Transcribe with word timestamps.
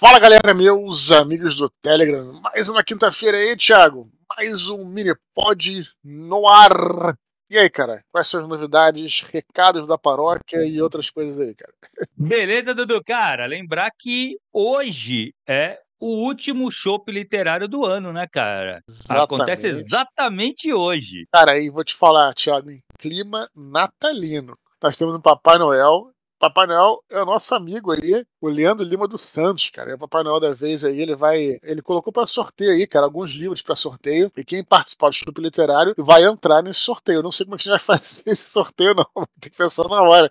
Fala 0.00 0.20
galera, 0.20 0.54
meus 0.54 1.10
amigos 1.10 1.56
do 1.56 1.68
Telegram. 1.68 2.40
Mais 2.40 2.68
uma 2.68 2.84
quinta-feira 2.84 3.36
aí, 3.36 3.56
Thiago. 3.56 4.08
Mais 4.36 4.70
um 4.70 4.84
mini 4.84 5.12
pod 5.34 5.90
no 6.04 6.46
ar. 6.46 7.18
E 7.50 7.58
aí, 7.58 7.68
cara, 7.68 8.04
quais 8.12 8.28
são 8.28 8.42
as 8.42 8.48
novidades, 8.48 9.22
recados 9.22 9.88
da 9.88 9.98
paróquia 9.98 10.64
e 10.64 10.80
outras 10.80 11.10
coisas 11.10 11.36
aí, 11.40 11.52
cara? 11.52 11.72
Beleza, 12.16 12.76
Dudu? 12.76 13.02
Cara, 13.02 13.44
lembrar 13.46 13.90
que 13.98 14.36
hoje 14.52 15.34
é 15.48 15.80
o 15.98 16.22
último 16.22 16.70
chopp 16.70 17.10
literário 17.10 17.66
do 17.66 17.84
ano, 17.84 18.12
né, 18.12 18.28
cara? 18.30 18.80
Exatamente. 18.88 19.24
Acontece 19.24 19.66
exatamente 19.66 20.72
hoje. 20.72 21.26
Cara, 21.32 21.54
aí 21.54 21.70
vou 21.70 21.82
te 21.82 21.96
falar, 21.96 22.32
Thiago, 22.34 22.70
em 22.70 22.80
clima 23.00 23.50
natalino. 23.52 24.56
Nós 24.80 24.96
temos 24.96 25.16
um 25.16 25.20
Papai 25.20 25.58
Noel 25.58 26.12
Papai 26.38 26.66
Noel 26.66 27.02
é 27.10 27.20
o 27.20 27.26
nosso 27.26 27.54
amigo 27.54 27.90
aí, 27.90 28.24
o 28.40 28.48
Leandro 28.48 28.84
Lima 28.84 29.08
dos 29.08 29.22
Santos, 29.22 29.70
cara. 29.70 29.90
É 29.90 29.94
o 29.94 29.98
Papai 29.98 30.22
Noel 30.22 30.38
da 30.38 30.54
vez 30.54 30.84
aí, 30.84 31.00
ele 31.00 31.16
vai. 31.16 31.58
Ele 31.62 31.82
colocou 31.82 32.12
para 32.12 32.26
sorteio 32.26 32.72
aí, 32.72 32.86
cara, 32.86 33.06
alguns 33.06 33.32
livros 33.32 33.60
para 33.60 33.74
sorteio. 33.74 34.30
E 34.36 34.44
quem 34.44 34.62
participar 34.62 35.08
do 35.08 35.14
Chup 35.14 35.40
Literário 35.40 35.94
vai 35.98 36.24
entrar 36.24 36.62
nesse 36.62 36.80
sorteio. 36.80 37.18
Eu 37.18 37.22
não 37.22 37.32
sei 37.32 37.44
como 37.44 37.56
é 37.56 37.58
que 37.58 37.68
a 37.68 37.72
gente 37.72 37.86
vai 37.86 37.98
fazer 37.98 38.22
esse 38.26 38.50
sorteio, 38.50 38.94
não. 38.94 39.26
Tem 39.40 39.50
que 39.50 39.56
pensar 39.56 39.88
na 39.88 40.02
hora. 40.02 40.30